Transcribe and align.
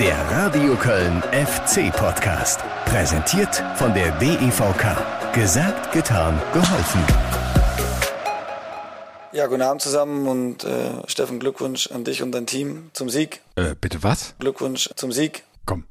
Der 0.00 0.16
Radio 0.30 0.76
Köln 0.76 1.22
FC 1.32 1.92
Podcast. 1.92 2.60
Präsentiert 2.84 3.56
von 3.74 3.92
der 3.94 4.12
DEVK. 4.20 5.32
Gesagt, 5.34 5.92
getan, 5.92 6.40
geholfen. 6.52 7.00
Ja, 9.32 9.48
guten 9.48 9.62
Abend 9.62 9.82
zusammen 9.82 10.28
und 10.28 10.62
äh, 10.62 11.02
Steffen, 11.08 11.40
Glückwunsch 11.40 11.90
an 11.90 12.04
dich 12.04 12.22
und 12.22 12.30
dein 12.30 12.46
Team 12.46 12.90
zum 12.92 13.10
Sieg. 13.10 13.40
Äh, 13.56 13.74
bitte 13.80 14.04
was? 14.04 14.36
Glückwunsch 14.38 14.88
zum 14.94 15.10
Sieg. 15.10 15.42
Komm, 15.66 15.82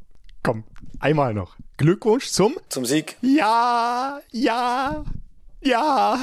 komm, 0.42 0.64
einmal 1.02 1.34
noch. 1.34 1.58
Glückwunsch 1.76 2.28
zum? 2.28 2.56
Zum 2.70 2.86
Sieg. 2.86 3.18
Ja, 3.22 4.22
ja, 4.32 5.04
ja. 5.68 6.20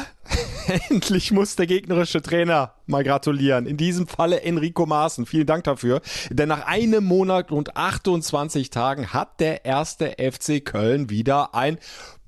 Endlich 0.88 1.30
muss 1.30 1.56
der 1.56 1.66
gegnerische 1.66 2.22
Trainer 2.22 2.74
mal 2.86 3.04
gratulieren. 3.04 3.66
In 3.66 3.76
diesem 3.76 4.06
Falle 4.06 4.42
Enrico 4.42 4.86
Maaßen. 4.86 5.26
Vielen 5.26 5.46
Dank 5.46 5.64
dafür. 5.64 6.00
Denn 6.30 6.48
nach 6.48 6.66
einem 6.66 7.04
Monat 7.04 7.52
und 7.52 7.76
28 7.76 8.70
Tagen 8.70 9.12
hat 9.12 9.40
der 9.40 9.64
erste 9.64 10.16
FC 10.18 10.64
Köln 10.64 11.10
wieder 11.10 11.54
ein 11.54 11.78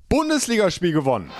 Bundesligaspiel 0.09 0.93
gewonnen. 0.93 1.31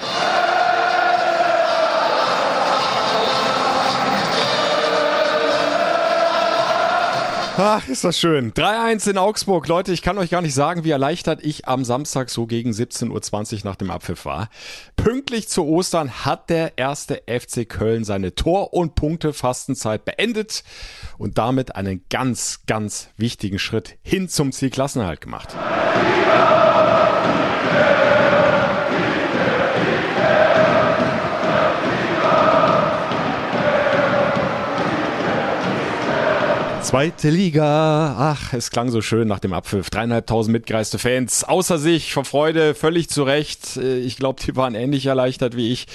Ach, 7.60 7.88
ist 7.88 8.04
das 8.04 8.20
schön. 8.20 8.54
3-1 8.54 9.10
in 9.10 9.18
Augsburg. 9.18 9.68
Leute, 9.68 9.92
ich 9.92 10.04
kann 10.04 10.20
euch 10.20 10.30
gar 10.30 10.44
nicht 10.44 10.54
sagen, 10.54 10.84
wie 10.84 10.92
erleichtert 10.92 11.44
ich 11.44 11.68
am 11.68 11.84
Samstag 11.86 12.30
so 12.30 12.46
gegen 12.46 12.70
17.20 12.70 13.54
Uhr 13.54 13.60
nach 13.64 13.76
dem 13.76 13.90
Abpfiff 13.90 14.26
war. 14.26 14.50
Pünktlich 14.96 15.50
zu 15.50 15.66
Ostern 15.66 16.24
hat 16.24 16.52
der 16.52 16.78
erste 16.78 17.24
FC 17.26 17.68
Köln 17.68 18.04
seine 18.04 18.36
Tor- 18.36 18.76
und 18.76 18.94
Punktefastenzeit 18.94 20.06
beendet 20.06 20.64
und 21.18 21.40
damit 21.40 21.76
einen 21.76 22.06
ganz, 22.12 22.60
ganz 22.68 23.10
wichtigen 23.18 23.58
Schritt 23.58 23.98
hin 24.04 24.30
zum 24.30 24.52
Zielklassenerhalt 24.52 25.22
gemacht. 25.22 25.56
Zweite 36.88 37.30
Liga. 37.30 38.16
Ach, 38.18 38.54
es 38.54 38.72
klang 38.72 38.90
so 38.92 39.02
schön 39.02 39.28
nach 39.28 39.40
dem 39.40 39.52
Abpfiff. 39.52 39.90
Dreieinhalbtausend 39.90 40.54
mitgereiste 40.54 40.98
Fans. 40.98 41.44
Außer 41.44 41.80
sich, 41.80 42.14
vor 42.14 42.24
Freude, 42.24 42.76
völlig 42.76 43.10
zu 43.10 43.24
Recht. 43.24 43.76
Äh, 43.76 43.98
ich 43.98 44.16
glaube, 44.16 44.42
die 44.42 44.56
waren 44.56 44.74
ähnlich 44.74 45.06
erleichtert 45.06 45.58
wie 45.58 45.74
ich. 45.74 45.88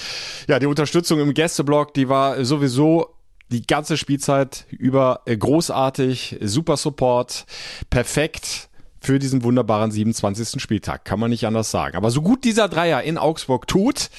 Ja, 0.47 0.59
die 0.59 0.67
Unterstützung 0.67 1.19
im 1.19 1.33
Gästeblock, 1.33 1.95
die 1.95 2.09
war 2.09 2.45
sowieso 2.45 3.15
die 3.49 3.65
ganze 3.65 3.97
Spielzeit 3.97 4.67
über 4.69 5.21
äh, 5.25 5.35
großartig. 5.35 6.37
Super 6.41 6.77
Support. 6.77 7.47
Perfekt 7.89 8.69
für 9.01 9.17
diesen 9.17 9.43
wunderbaren 9.43 9.89
27. 9.89 10.61
Spieltag. 10.61 11.05
Kann 11.05 11.19
man 11.19 11.31
nicht 11.31 11.47
anders 11.47 11.71
sagen. 11.71 11.97
Aber 11.97 12.11
so 12.11 12.21
gut 12.21 12.43
dieser 12.43 12.69
Dreier 12.69 13.01
in 13.01 13.17
Augsburg 13.17 13.65
tut, 13.65 14.11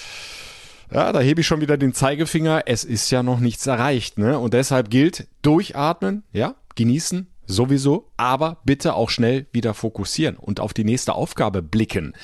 ja, 0.93 1.13
da 1.13 1.21
hebe 1.21 1.41
ich 1.41 1.47
schon 1.47 1.61
wieder 1.61 1.77
den 1.77 1.95
Zeigefinger. 1.95 2.63
Es 2.67 2.83
ist 2.83 3.11
ja 3.11 3.23
noch 3.23 3.39
nichts 3.39 3.65
erreicht, 3.69 4.19
ne? 4.19 4.41
Und 4.41 4.55
deshalb 4.55 4.91
gilt 4.91 5.29
durchatmen, 5.43 6.25
ja, 6.33 6.57
genießen, 6.75 7.29
sowieso, 7.47 8.11
aber 8.17 8.59
bitte 8.65 8.95
auch 8.95 9.11
schnell 9.11 9.47
wieder 9.53 9.75
fokussieren 9.75 10.37
und 10.37 10.61
auf 10.61 10.73
die 10.75 10.85
nächste 10.85 11.15
Aufgabe 11.15 11.63
blicken. 11.63 12.15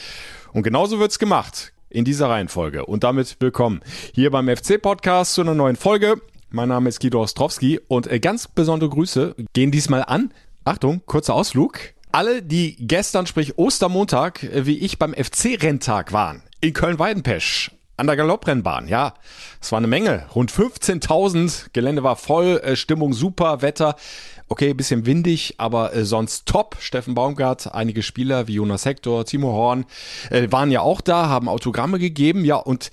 Und 0.53 0.62
genauso 0.62 0.98
wird's 0.98 1.19
gemacht 1.19 1.73
in 1.89 2.05
dieser 2.05 2.29
Reihenfolge. 2.29 2.87
Und 2.87 3.05
damit 3.05 3.37
willkommen 3.41 3.81
hier 4.15 4.31
beim 4.31 4.48
FC-Podcast 4.48 5.34
zu 5.34 5.42
einer 5.42 5.55
neuen 5.55 5.77
Folge. 5.77 6.20
Mein 6.51 6.69
Name 6.69 6.89
ist 6.89 7.01
Guido 7.01 7.23
Ostrowski 7.23 7.81
und 7.87 8.07
äh, 8.07 8.19
ganz 8.19 8.48
besondere 8.48 8.91
Grüße 8.91 9.37
gehen 9.53 9.70
diesmal 9.70 10.05
an. 10.05 10.33
Achtung, 10.64 11.03
kurzer 11.07 11.35
Ausflug. 11.35 11.79
Alle, 12.12 12.42
die 12.42 12.77
gestern, 12.81 13.27
sprich 13.27 13.57
Ostermontag, 13.57 14.42
äh, 14.42 14.67
wie 14.67 14.79
ich 14.79 14.98
beim 14.98 15.14
FC-Renntag 15.14 16.12
waren, 16.12 16.42
in 16.61 16.73
Köln-Weidenpesch, 16.73 17.70
an 17.97 18.07
der 18.07 18.17
Galopprennbahn. 18.17 18.89
Ja, 18.89 19.14
es 19.61 19.70
war 19.70 19.79
eine 19.79 19.86
Menge. 19.86 20.27
Rund 20.35 20.51
15.000. 20.51 21.67
Gelände 21.73 22.03
war 22.03 22.17
voll, 22.17 22.61
äh, 22.64 22.74
Stimmung 22.74 23.13
super, 23.13 23.63
Wetter. 23.63 23.95
Okay, 24.52 24.74
bisschen 24.74 25.06
windig, 25.06 25.55
aber 25.58 25.94
äh, 25.94 26.05
sonst 26.05 26.44
top. 26.44 26.77
Steffen 26.80 27.14
Baumgart, 27.14 27.72
einige 27.72 28.02
Spieler 28.02 28.48
wie 28.48 28.55
Jonas 28.55 28.84
Hector, 28.84 29.24
Timo 29.24 29.52
Horn 29.52 29.84
äh, 30.28 30.50
waren 30.50 30.72
ja 30.72 30.80
auch 30.80 31.00
da, 31.00 31.28
haben 31.28 31.48
Autogramme 31.48 32.00
gegeben. 32.00 32.44
Ja, 32.44 32.56
und 32.56 32.90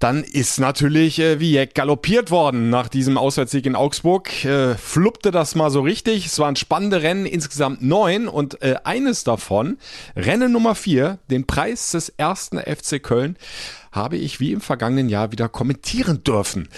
dann 0.00 0.24
ist 0.24 0.58
natürlich 0.58 1.20
äh, 1.20 1.38
Vieck 1.38 1.76
galoppiert 1.76 2.32
worden 2.32 2.70
nach 2.70 2.88
diesem 2.88 3.18
Auswärtssieg 3.18 3.66
in 3.66 3.76
Augsburg. 3.76 4.44
Äh, 4.44 4.74
fluppte 4.74 5.30
das 5.30 5.54
mal 5.54 5.70
so 5.70 5.80
richtig. 5.82 6.26
Es 6.26 6.40
waren 6.40 6.56
spannende 6.56 7.02
Rennen, 7.02 7.24
insgesamt 7.24 7.82
neun. 7.82 8.26
Und 8.26 8.60
äh, 8.60 8.74
eines 8.82 9.22
davon, 9.22 9.78
Rennen 10.16 10.50
Nummer 10.50 10.74
vier, 10.74 11.20
den 11.30 11.46
Preis 11.46 11.92
des 11.92 12.08
ersten 12.08 12.58
FC 12.58 13.00
Köln, 13.00 13.36
habe 13.92 14.16
ich 14.16 14.40
wie 14.40 14.50
im 14.50 14.60
vergangenen 14.60 15.08
Jahr 15.08 15.30
wieder 15.30 15.48
kommentieren 15.48 16.24
dürfen. 16.24 16.68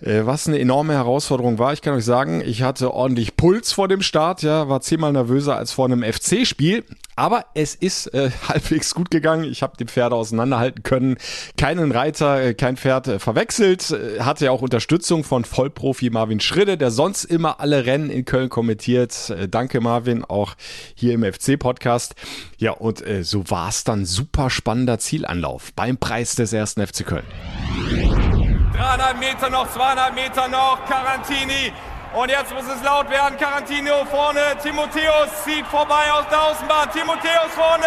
Äh, 0.00 0.24
was 0.24 0.48
eine 0.48 0.58
enorme 0.58 0.94
Herausforderung 0.94 1.58
war. 1.58 1.72
Ich 1.72 1.82
kann 1.82 1.94
euch 1.94 2.04
sagen, 2.04 2.42
ich 2.44 2.62
hatte 2.62 2.92
ordentlich 2.94 3.36
Puls 3.36 3.72
vor 3.72 3.88
dem 3.88 4.02
Start, 4.02 4.42
ja, 4.42 4.68
war 4.68 4.80
zehnmal 4.80 5.12
nervöser 5.12 5.56
als 5.56 5.72
vor 5.72 5.86
einem 5.86 6.02
FC-Spiel. 6.02 6.84
Aber 7.16 7.44
es 7.52 7.74
ist 7.74 8.06
äh, 8.14 8.30
halbwegs 8.48 8.94
gut 8.94 9.10
gegangen. 9.10 9.44
Ich 9.44 9.62
habe 9.62 9.76
die 9.78 9.84
Pferde 9.84 10.16
auseinanderhalten 10.16 10.82
können. 10.82 11.18
Keinen 11.58 11.92
Reiter, 11.92 12.42
äh, 12.42 12.54
kein 12.54 12.78
Pferd 12.78 13.08
äh, 13.08 13.18
verwechselt. 13.18 13.94
Hatte 14.20 14.46
ja 14.46 14.50
auch 14.52 14.62
Unterstützung 14.62 15.24
von 15.24 15.44
Vollprofi 15.44 16.08
Marvin 16.08 16.40
Schridde, 16.40 16.78
der 16.78 16.90
sonst 16.90 17.24
immer 17.24 17.60
alle 17.60 17.84
Rennen 17.84 18.08
in 18.10 18.24
Köln 18.24 18.48
kommentiert. 18.48 19.34
Danke 19.50 19.80
Marvin, 19.80 20.24
auch 20.24 20.54
hier 20.94 21.14
im 21.14 21.24
FC-Podcast. 21.24 22.14
Ja, 22.58 22.72
und 22.72 23.06
äh, 23.06 23.22
so 23.22 23.50
war 23.50 23.68
es 23.68 23.84
dann 23.84 24.06
super 24.06 24.48
spannender 24.48 24.98
Zielanlauf 24.98 25.72
beim 25.74 25.98
Preis 25.98 26.36
des 26.36 26.52
ersten 26.52 26.86
FC 26.86 27.04
Köln. 27.04 28.39
Dreieinhalb 28.80 29.18
Meter 29.18 29.50
noch, 29.50 29.70
zweieinhalb 29.70 30.14
Meter 30.14 30.48
noch, 30.48 30.78
Carantini. 30.88 31.70
Und 32.14 32.30
jetzt 32.30 32.50
muss 32.54 32.64
es 32.64 32.82
laut 32.82 33.10
werden. 33.10 33.36
Carantino 33.36 34.06
vorne, 34.06 34.40
Timotheus 34.62 35.44
zieht 35.44 35.66
vorbei 35.66 36.10
aus 36.10 36.24
der 36.30 36.40
Außenbahn. 36.40 36.90
Timotheus 36.90 37.52
vorne, 37.54 37.84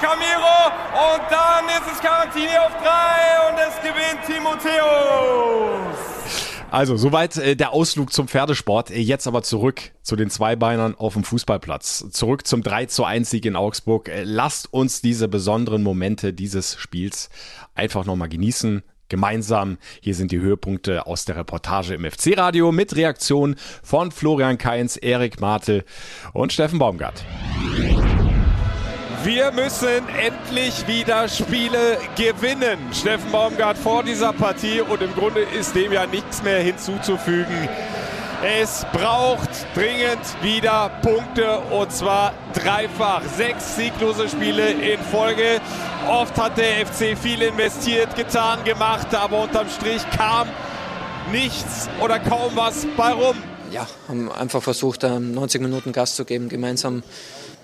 Camiro. 0.00 0.70
Und 0.94 1.22
dann 1.32 1.64
ist 1.66 1.92
es 1.92 2.00
Carantini 2.00 2.56
auf 2.58 2.70
drei 2.80 3.50
und 3.50 3.58
es 3.58 3.74
gewinnt 3.82 4.24
Timotheus. 4.24 5.98
Also, 6.70 6.96
soweit 6.96 7.36
äh, 7.36 7.56
der 7.56 7.72
Ausflug 7.72 8.12
zum 8.12 8.28
Pferdesport. 8.28 8.92
Äh, 8.92 9.00
Jetzt 9.00 9.26
aber 9.26 9.42
zurück 9.42 9.90
zu 10.02 10.14
den 10.14 10.30
Zweibeinern 10.30 10.94
auf 10.94 11.14
dem 11.14 11.24
Fußballplatz. 11.24 12.04
Zurück 12.12 12.46
zum 12.46 12.62
3 12.62 12.86
zu 12.86 13.02
1 13.02 13.28
Sieg 13.30 13.46
in 13.46 13.56
Augsburg. 13.56 14.08
Äh, 14.08 14.22
Lasst 14.22 14.72
uns 14.72 15.02
diese 15.02 15.26
besonderen 15.26 15.82
Momente 15.82 16.32
dieses 16.32 16.76
Spiels 16.78 17.30
einfach 17.74 18.04
nochmal 18.04 18.28
genießen. 18.28 18.84
Gemeinsam. 19.10 19.76
Hier 20.00 20.14
sind 20.14 20.32
die 20.32 20.40
Höhepunkte 20.40 21.06
aus 21.06 21.26
der 21.26 21.36
Reportage 21.36 21.92
im 21.94 22.10
FC-Radio 22.10 22.72
mit 22.72 22.96
Reaktionen 22.96 23.56
von 23.82 24.10
Florian 24.10 24.56
Kainz, 24.56 24.96
Erik 24.96 25.40
Martel 25.40 25.84
und 26.32 26.54
Steffen 26.54 26.78
Baumgart. 26.78 27.22
Wir 29.22 29.52
müssen 29.52 30.08
endlich 30.18 30.86
wieder 30.86 31.28
Spiele 31.28 31.98
gewinnen. 32.16 32.78
Steffen 32.94 33.30
Baumgart 33.30 33.76
vor 33.76 34.02
dieser 34.02 34.32
Partie 34.32 34.80
und 34.80 35.02
im 35.02 35.12
Grunde 35.12 35.40
ist 35.42 35.74
dem 35.74 35.92
ja 35.92 36.06
nichts 36.06 36.42
mehr 36.42 36.60
hinzuzufügen. 36.62 37.68
Es 38.42 38.86
braucht 38.94 39.50
dringend 39.74 40.18
wieder 40.40 40.90
Punkte 41.02 41.58
und 41.58 41.92
zwar 41.92 42.32
dreifach. 42.54 43.20
Sechs 43.36 43.76
sieglose 43.76 44.30
Spiele 44.30 44.70
in 44.70 44.98
Folge. 44.98 45.60
Oft 46.08 46.38
hat 46.38 46.56
der 46.56 46.86
FC 46.86 47.18
viel 47.18 47.42
investiert, 47.42 48.16
getan, 48.16 48.64
gemacht, 48.64 49.14
aber 49.14 49.42
unterm 49.42 49.68
Strich 49.68 50.08
kam 50.16 50.48
nichts 51.30 51.90
oder 52.02 52.18
kaum 52.18 52.52
was 52.54 52.86
bei 52.96 53.12
rum. 53.12 53.36
Ja, 53.72 53.86
haben 54.08 54.32
einfach 54.32 54.62
versucht, 54.62 55.02
90 55.02 55.60
Minuten 55.60 55.92
Gas 55.92 56.16
zu 56.16 56.24
geben, 56.24 56.48
gemeinsam 56.48 57.02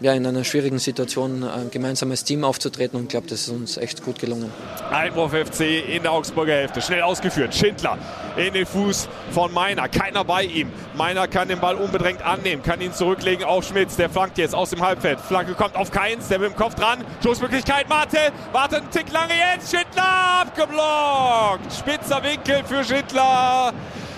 ja, 0.00 0.12
in 0.12 0.26
einer 0.26 0.44
schwierigen 0.44 0.78
Situation 0.78 1.42
ein 1.42 1.70
gemeinsames 1.70 2.22
Team 2.22 2.44
aufzutreten 2.44 2.98
und 2.98 3.04
ich 3.04 3.08
glaube, 3.08 3.26
das 3.28 3.42
ist 3.42 3.48
uns 3.48 3.76
echt 3.78 4.04
gut 4.04 4.18
gelungen. 4.18 4.52
Einwurf 4.90 5.32
FC 5.32 5.88
in 5.88 6.02
der 6.02 6.12
Augsburger 6.12 6.52
Hälfte. 6.52 6.82
Schnell 6.82 7.02
ausgeführt. 7.02 7.54
Schindler 7.54 7.98
in 8.36 8.52
den 8.52 8.66
Fuß 8.66 9.08
von 9.30 9.52
Meiner. 9.52 9.88
Keiner 9.88 10.24
bei 10.24 10.42
ihm. 10.44 10.70
Meiner 10.94 11.26
kann 11.28 11.48
den 11.48 11.60
Ball 11.60 11.76
unbedingt 11.76 12.22
annehmen, 12.22 12.62
kann 12.62 12.80
ihn 12.80 12.92
zurücklegen 12.92 13.44
auf 13.44 13.64
Schmitz. 13.64 13.96
Der 13.96 14.10
flankt 14.10 14.36
jetzt 14.36 14.54
aus 14.54 14.70
dem 14.70 14.82
Halbfeld. 14.82 15.18
Flanke 15.20 15.54
kommt 15.54 15.76
auf 15.76 15.90
Keins, 15.90 16.28
der 16.28 16.40
mit 16.40 16.50
dem 16.50 16.56
Kopf 16.56 16.74
dran. 16.74 17.02
Schussmöglichkeit, 17.22 17.88
Mate. 17.88 18.18
Wartet 18.52 18.80
einen 18.80 18.90
Tick 18.90 19.10
lange 19.10 19.32
jetzt. 19.32 19.74
Schindler 19.74 20.42
abgeblockt. 20.42 21.72
Spitzer 21.72 22.22
Winkel 22.22 22.62
für 22.64 22.84
Schindler. 22.84 23.72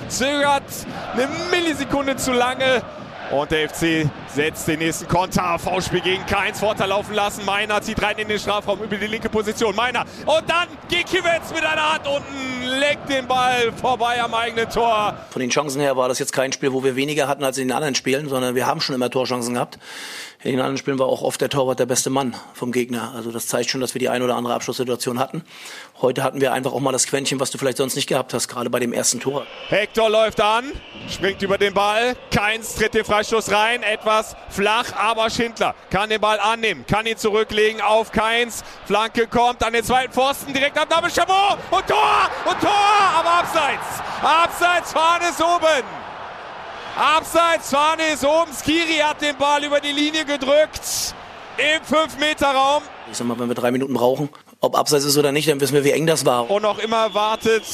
Zögert 0.09 0.65
eine 1.13 1.29
Millisekunde 1.53 2.17
zu 2.17 2.33
lange. 2.33 2.83
Und 3.31 3.51
der 3.51 3.69
FC 3.69 4.11
setzt 4.38 4.69
den 4.69 4.79
nächsten 4.79 5.08
Konter. 5.08 5.58
V-Spiel 5.58 6.00
gegen 6.00 6.25
Keins. 6.26 6.61
Vorteil 6.61 6.90
laufen 6.90 7.12
lassen. 7.12 7.44
Meiner 7.44 7.82
zieht 7.82 8.00
rein 8.00 8.17
in 8.19 8.29
den 8.29 8.38
Strafraum 8.38 8.81
über 8.81 8.96
die 8.96 9.08
linke 9.08 9.29
Position. 9.29 9.75
Meiner. 9.75 10.05
Und 10.26 10.49
dann 10.49 10.69
Gikiewicz 10.88 11.50
mit 11.52 11.64
einer 11.64 11.94
Hand 11.94 12.06
unten. 12.06 12.79
Legt 12.79 13.08
den 13.08 13.26
Ball 13.26 13.73
vorbei 13.73 14.23
am 14.23 14.32
eigenen 14.35 14.70
Tor. 14.70 15.17
Von 15.31 15.40
den 15.40 15.50
Chancen 15.50 15.81
her 15.81 15.96
war 15.96 16.08
das 16.08 16.20
jetzt 16.20 16.32
kein 16.32 16.52
Spiel, 16.52 16.73
wo 16.73 16.85
wir 16.85 16.94
weniger 16.94 17.26
hatten 17.26 17.43
als 17.43 17.58
in 17.58 17.67
den 17.67 17.75
anderen 17.75 17.96
Spielen, 17.96 18.29
sondern 18.29 18.55
wir 18.55 18.64
haben 18.64 18.81
schon 18.81 18.94
immer 18.94 19.11
Torchancen 19.11 19.55
gehabt. 19.55 19.81
In 20.44 20.52
den 20.52 20.61
anderen 20.61 20.79
Spielen 20.79 21.00
war 21.00 21.06
auch 21.06 21.23
oft 21.23 21.40
der 21.40 21.49
Torwart 21.49 21.81
der 21.81 21.87
beste 21.87 22.11
Mann 22.11 22.37
vom 22.55 22.70
Gegner. 22.70 23.12
Also 23.17 23.32
das 23.32 23.49
zeigt 23.49 23.70
schon, 23.70 23.81
dass 23.81 23.94
wir 23.94 23.99
die 23.99 24.08
ein 24.08 24.23
oder 24.23 24.37
andere 24.37 24.55
Abschlusssituation 24.55 25.19
hatten. 25.19 25.43
Heute 26.00 26.23
hatten 26.23 26.40
wir 26.40 26.52
einfach 26.52 26.73
auch 26.73 26.79
mal 26.79 26.93
das 26.93 27.08
Quäntchen, 27.08 27.40
was 27.40 27.50
du 27.50 27.58
vielleicht 27.58 27.79
sonst 27.79 27.96
nicht 27.96 28.06
gehabt 28.06 28.32
hast, 28.32 28.46
gerade 28.46 28.70
bei 28.70 28.79
dem 28.79 28.93
ersten 28.93 29.19
Tor. 29.19 29.49
Hector 29.69 30.08
läuft 30.08 30.40
an, 30.40 30.70
springt 31.11 31.43
über 31.43 31.58
den 31.58 31.75
Ball. 31.75 32.14
Keins 32.31 32.76
tritt 32.76 32.94
den 32.94 33.05
Freistoß 33.05 33.50
rein, 33.50 33.82
etwas 33.82 34.28
flach, 34.49 34.93
aber 34.97 35.31
Schindler 35.31 35.75
kann 35.91 36.09
den 36.09 36.21
Ball 36.21 36.41
annehmen, 36.41 36.85
kann 36.87 37.07
ihn 37.07 37.17
zurücklegen 37.17 37.81
auf 37.81 38.13
Keins. 38.13 38.63
Flanke 38.87 39.27
kommt 39.27 39.63
an 39.65 39.73
den 39.73 39.85
zweiten 39.85 40.13
Pfosten, 40.13 40.53
direkt 40.53 40.79
ab 40.79 40.89
Name 40.91 41.09
Chabot 41.11 41.59
und 41.71 41.87
Tor 41.87 42.31
und 42.45 42.61
Tor, 42.61 42.71
aber 43.19 43.31
abseits. 43.41 44.03
Abseits, 44.23 44.93
Fahne 44.93 45.29
ist 45.29 45.41
oben. 45.41 45.85
Abseits, 46.97 47.71
Fahne 47.71 48.03
ist 48.13 48.25
oben. 48.25 48.53
Skiri 48.53 48.99
hat 48.99 49.21
den 49.21 49.37
Ball 49.37 49.63
über 49.63 49.81
die 49.81 49.93
Linie 49.93 50.25
gedrückt. 50.25 51.15
Im 51.57 51.83
5-Meter-Raum. 51.83 52.83
Ich 53.11 53.17
sag 53.17 53.27
mal, 53.27 53.39
wenn 53.39 53.49
wir 53.49 53.55
drei 53.55 53.73
Minuten 53.73 53.95
brauchen, 53.95 54.29
ob 54.61 54.77
abseits 54.77 55.05
ist 55.05 55.17
oder 55.19 55.33
nicht, 55.33 55.49
dann 55.49 55.61
wissen 55.61 55.75
wir, 55.75 55.83
wie 55.83 55.91
eng 55.91 56.07
das 56.07 56.25
war. 56.25 56.49
Und 56.49 56.63
noch 56.63 56.79
immer 56.79 57.15
wartet 57.15 57.65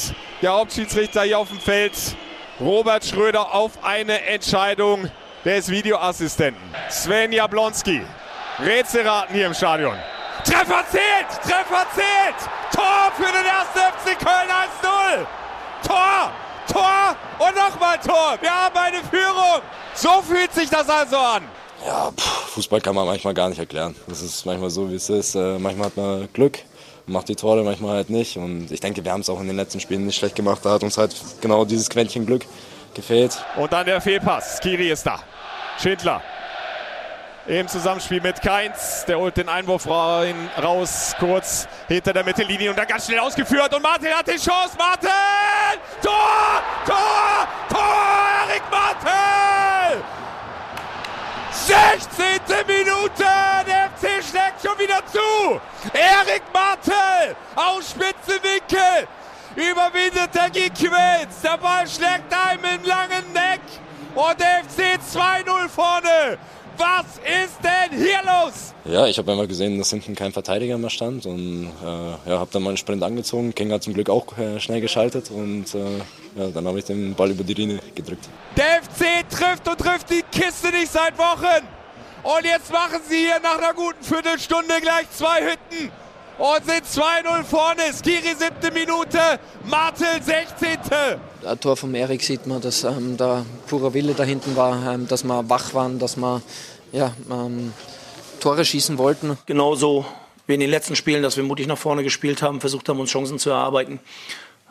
der 0.41 0.53
Hauptschiedsrichter 0.53 1.21
hier 1.23 1.37
auf 1.37 1.49
dem 1.49 1.59
Feld, 1.59 1.93
Robert 2.59 3.05
Schröder, 3.05 3.53
auf 3.53 3.83
eine 3.83 4.21
Entscheidung 4.25 5.09
des 5.45 5.69
Videoassistenten. 5.69 6.61
Sven 6.89 7.31
Jablonski. 7.31 8.01
Rätselraten 8.59 9.35
hier 9.35 9.47
im 9.47 9.53
Stadion. 9.53 9.95
Treffer 10.43 10.83
zählt! 10.91 11.27
Treffer 11.43 11.85
zählt! 11.93 12.35
Tor 12.73 13.11
für 13.15 13.31
den 13.31 13.45
1. 13.45 13.93
FC 13.93 14.19
Köln 14.19 14.49
1-0! 14.49 15.25
Tor! 15.87 16.31
Tor 16.71 17.15
und 17.37 17.55
nochmal 17.55 17.99
Tor. 17.99 18.37
Wir 18.41 18.49
haben 18.51 18.75
eine 18.75 18.97
Führung. 19.03 19.61
So 19.93 20.21
fühlt 20.21 20.51
sich 20.53 20.69
das 20.69 20.89
also 20.89 21.17
an. 21.17 21.43
Ja, 21.85 22.11
pff, 22.11 22.23
Fußball 22.53 22.81
kann 22.81 22.95
man 22.95 23.05
manchmal 23.05 23.35
gar 23.35 23.49
nicht 23.49 23.59
erklären. 23.59 23.95
Das 24.07 24.21
ist 24.21 24.45
manchmal 24.45 24.71
so, 24.71 24.89
wie 24.89 24.95
es 24.95 25.09
ist. 25.09 25.35
Äh, 25.35 25.59
manchmal 25.59 25.87
hat 25.87 25.97
man 25.97 26.27
Glück, 26.33 26.59
macht 27.05 27.29
die 27.29 27.35
Tore, 27.35 27.63
manchmal 27.63 27.97
halt 27.97 28.09
nicht. 28.09 28.37
Und 28.37 28.71
ich 28.71 28.79
denke, 28.79 29.03
wir 29.05 29.11
haben 29.11 29.21
es 29.21 29.29
auch 29.29 29.39
in 29.39 29.47
den 29.47 29.55
letzten 29.55 29.79
Spielen 29.79 30.07
nicht 30.07 30.17
schlecht 30.17 30.35
gemacht. 30.35 30.61
Da 30.63 30.71
hat 30.71 30.83
uns 30.83 30.97
halt 30.97 31.15
genau 31.41 31.65
dieses 31.65 31.89
Quäntchen 31.89 32.25
Glück 32.25 32.45
gefehlt. 32.95 33.37
Und 33.57 33.71
dann 33.71 33.85
der 33.85 34.01
Fehlpass. 34.01 34.59
Kiri 34.59 34.89
ist 34.89 35.05
da. 35.05 35.19
Schindler 35.77 36.21
im 37.47 37.67
Zusammenspiel 37.67 38.21
mit 38.21 38.41
Keins. 38.41 39.05
Der 39.05 39.19
holt 39.19 39.37
den 39.37 39.49
Einwurf 39.49 39.87
raus, 39.87 41.15
kurz 41.19 41.67
hinter 41.87 42.13
der 42.13 42.23
Mittellinie 42.23 42.71
und 42.71 42.77
dann 42.77 42.87
ganz 42.87 43.05
schnell 43.05 43.19
ausgeführt. 43.19 43.73
Und 43.73 43.83
Martin 43.83 44.13
hat 44.13 44.27
die 44.27 44.37
Chance. 44.37 44.75
Martin! 44.77 45.09
Tor! 46.01 46.63
Tor! 46.85 47.47
Tor! 47.69 48.49
Erik 48.49 48.63
Martin! 48.71 50.03
16. 51.51 52.19
Minute! 52.67 53.25
Der 53.67 53.89
FC 53.95 54.23
schlägt 54.23 54.61
schon 54.63 54.77
wieder 54.79 55.01
zu! 55.11 55.59
Erik 55.93 56.43
Martel 56.53 57.35
aus 57.55 57.91
Spitzenwinkel! 57.91 59.07
Überwindet 59.55 60.33
der 60.33 60.49
Gikiewicz! 60.49 61.41
Der 61.43 61.57
Ball 61.57 61.87
schlägt 61.87 62.33
einem 62.33 62.65
im 62.65 62.83
langen 62.83 63.33
Neck! 63.33 63.61
Und 64.15 64.39
der 64.39 64.63
FC 64.63 64.97
2-0 65.13 65.67
vorne! 65.67 66.37
Was 66.77 67.05
ist 67.17 67.57
denn 67.63 67.97
hier 67.97 68.19
los? 68.23 68.73
Ja, 68.85 69.07
ich 69.07 69.17
habe 69.17 69.31
einmal 69.31 69.47
gesehen, 69.47 69.77
dass 69.77 69.89
hinten 69.89 70.15
kein 70.15 70.31
Verteidiger 70.31 70.77
mehr 70.77 70.89
stand 70.89 71.25
und 71.25 71.67
äh, 71.83 72.29
ja, 72.29 72.39
habe 72.39 72.49
dann 72.51 72.63
meinen 72.63 72.77
Sprint 72.77 73.03
angezogen. 73.03 73.53
King 73.53 73.71
hat 73.71 73.83
zum 73.83 73.93
Glück 73.93 74.09
auch 74.09 74.37
äh, 74.37 74.59
schnell 74.59 74.81
geschaltet 74.81 75.31
und 75.31 75.73
äh, 75.73 75.79
ja, 76.37 76.47
dann 76.53 76.65
habe 76.65 76.79
ich 76.79 76.85
den 76.85 77.13
Ball 77.13 77.31
über 77.31 77.43
die 77.43 77.53
Linie 77.53 77.79
gedrückt. 77.93 78.27
Der 78.57 78.81
FC 78.83 79.29
trifft 79.29 79.67
und 79.67 79.77
trifft 79.77 80.09
die 80.09 80.23
Kiste 80.31 80.69
nicht 80.71 80.91
seit 80.91 81.17
Wochen. 81.17 81.65
Und 82.23 82.45
jetzt 82.45 82.71
machen 82.71 82.99
sie 83.07 83.17
hier 83.17 83.39
nach 83.41 83.57
einer 83.57 83.73
guten 83.73 84.03
Viertelstunde 84.03 84.81
gleich 84.81 85.09
zwei 85.11 85.41
Hütten 85.41 85.91
und 86.37 86.65
sind 86.65 86.85
2-0 86.85 87.43
vorne. 87.43 87.81
Skiri 87.93 88.35
siebte 88.37 88.71
Minute, 88.71 89.19
Martel 89.67 90.21
16. 90.21 90.77
Ein 91.45 91.59
Tor 91.59 91.77
vom 91.77 91.95
Erik 91.95 92.23
sieht 92.23 92.45
man, 92.47 92.61
dass 92.61 92.83
ähm, 92.83 93.17
da 93.17 93.45
purer 93.67 93.93
Wille 93.93 94.13
da 94.13 94.23
hinten 94.23 94.55
war, 94.55 94.93
ähm, 94.93 95.07
dass 95.07 95.23
wir 95.23 95.49
wach 95.49 95.73
waren, 95.73 95.99
dass 95.99 96.17
wir 96.17 96.41
ja, 96.91 97.13
ähm, 97.29 97.73
Tore 98.39 98.65
schießen 98.65 98.97
wollten. 98.97 99.37
Genauso 99.45 100.05
wie 100.47 100.53
in 100.53 100.59
den 100.59 100.69
letzten 100.69 100.95
Spielen, 100.95 101.23
dass 101.23 101.37
wir 101.37 101.43
mutig 101.43 101.67
nach 101.67 101.77
vorne 101.77 102.03
gespielt 102.03 102.41
haben, 102.41 102.59
versucht 102.59 102.89
haben, 102.89 102.99
uns 102.99 103.09
Chancen 103.09 103.39
zu 103.39 103.49
erarbeiten. 103.49 103.99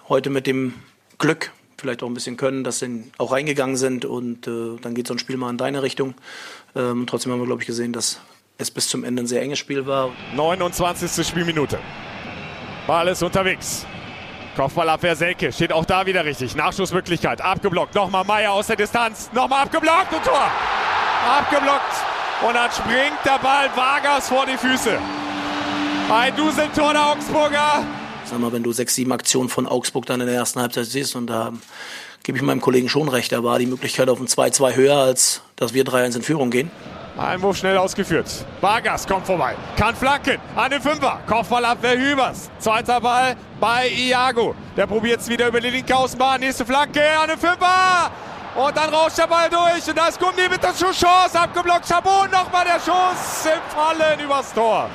Heute 0.09 0.31
mit 0.31 0.47
dem 0.47 0.75
Glück, 1.19 1.51
vielleicht 1.79 2.03
auch 2.03 2.09
ein 2.09 2.15
bisschen 2.15 2.37
Können, 2.37 2.63
dass 2.65 2.81
sie 2.81 3.05
auch 3.19 3.33
reingegangen 3.33 3.77
sind 3.77 4.05
und 4.05 4.47
äh, 4.47 4.77
dann 4.81 4.95
geht 4.95 5.07
so 5.07 5.15
ein 5.15 5.19
Spiel 5.19 5.37
mal 5.37 5.51
in 5.51 5.57
deine 5.57 5.83
Richtung. 5.83 6.15
Ähm, 6.77 7.07
trotzdem 7.07 7.33
haben 7.33 7.41
wir, 7.41 7.47
glaube 7.47 7.63
ich, 7.63 7.67
gesehen, 7.67 7.93
dass 7.93 8.21
es 8.59 8.71
bis 8.71 8.89
zum 8.89 9.05
Ende 9.05 9.23
ein 9.23 9.27
sehr 9.27 9.43
enges 9.43 9.59
Spiel 9.59 9.87
war. 9.87 10.11
29. 10.35 11.27
Spielminute. 11.27 11.79
Ball 12.87 13.09
ist 13.09 13.23
unterwegs. 13.23 13.87
Kopfballabwehr 14.57 15.17
Selke 15.17 15.53
steht 15.53 15.73
auch 15.73 15.85
da 15.85 16.07
wieder 16.07 16.25
richtig. 16.25 16.55
Nachschussmöglichkeit. 16.55 17.41
Abgeblockt. 17.41 17.95
Nochmal 17.95 18.25
Meier 18.25 18.53
aus 18.53 18.69
der 18.69 18.77
Distanz. 18.77 19.31
Nochmal 19.33 19.63
abgeblockt 19.63 20.13
und 20.13 20.25
Tor. 20.25 20.51
Abgeblockt. 21.39 21.95
Und 22.47 22.55
dann 22.55 22.71
springt 22.71 23.19
der 23.25 23.39
Ball 23.39 23.69
Vargas 23.75 24.29
vor 24.29 24.47
die 24.47 24.57
Füße. 24.57 24.99
Ein 26.13 26.37
Duseltor 26.37 26.93
der 26.93 27.07
Augsburger. 27.07 27.85
Sag 28.25 28.39
mal, 28.39 28.53
wenn 28.53 28.63
du 28.63 28.73
sechs, 28.73 28.95
sieben 28.95 29.13
Aktionen 29.13 29.49
von 29.49 29.67
Augsburg 29.67 30.07
dann 30.07 30.21
in 30.21 30.27
der 30.27 30.37
ersten 30.37 30.61
Halbzeit 30.61 30.87
siehst 30.87 31.17
und 31.17 31.27
da 31.27 31.53
gebe 32.23 32.39
ich 32.39 32.45
meinem 32.45 32.61
Kollegen 32.61 32.89
schon 32.89 33.09
recht, 33.09 33.33
da 33.33 33.43
war 33.43 33.59
die 33.59 33.67
Möglichkeit 33.67 34.09
auf 34.09 34.21
ein 34.21 34.27
2-2 34.27 34.77
höher, 34.77 34.97
als 34.97 35.43
dass 35.57 35.75
wir 35.75 35.85
3-1 35.85 36.17
in 36.17 36.23
Führung 36.23 36.51
gehen. 36.51 36.71
Einwurf 37.17 37.59
schnell 37.59 37.77
ausgeführt. 37.79 38.27
Vargas 38.61 39.07
kommt 39.07 39.27
vorbei. 39.27 39.55
Kann 39.77 39.95
flanken. 39.95 40.39
An 40.57 40.71
den 40.71 40.81
Fünfer. 40.83 41.21
Kopfballabwehr 41.29 41.97
Hübers. 41.97 42.51
Zweiter 42.59 43.01
Ball 43.01 43.37
bei 43.61 43.89
Iago. 43.89 44.55
Der 44.77 44.87
probiert 44.87 45.21
es 45.21 45.29
wieder 45.29 45.47
über 45.49 45.61
die 45.61 45.71
linke 45.71 45.95
Außenbahn. 45.95 46.41
Nächste 46.41 46.67
Flanke 46.67 47.03
an 47.23 47.29
den 47.29 47.39
Fünfer. 47.39 48.11
Und 48.57 48.77
dann 48.77 48.93
rauscht 48.93 49.19
der 49.19 49.29
Ball 49.29 49.49
durch. 49.49 49.89
Und 49.89 49.97
da 49.97 50.09
ist 50.09 50.19
Gummi 50.19 50.49
mit 50.51 50.63
der 50.63 50.73
Chance. 50.73 51.39
Abgeblockt. 51.39 51.87
Chabot. 51.87 52.33
Nochmal 52.33 52.65
der 52.65 52.81
Schuss 52.81 53.47
im 53.47 53.61
Fallen 53.77 54.19
übers 54.19 54.53
Tor. 54.53 54.91